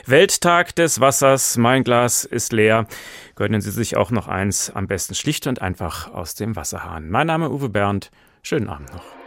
Welttag 0.06 0.76
des 0.76 1.00
Wassers. 1.00 1.56
Mein 1.56 1.86
Glas 1.86 2.26
ist 2.26 2.52
leer. 2.52 2.88
Gönnen 3.36 3.62
Sie 3.62 3.72
sich 3.72 3.98
auch 3.98 4.12
noch 4.12 4.28
eins, 4.28 4.70
am 4.70 4.88
besten 4.88 5.16
schlicht 5.16 5.48
und 5.48 5.62
einfach 5.62 6.14
aus 6.14 6.36
dem 6.36 6.56
Wasserhahn. 6.56 7.10
Mein 7.10 7.28
Name 7.28 7.50
Uwe 7.50 7.70
Bernd. 7.70 8.12
Schönen 8.44 8.70
Abend 8.70 8.94
noch. 8.94 9.23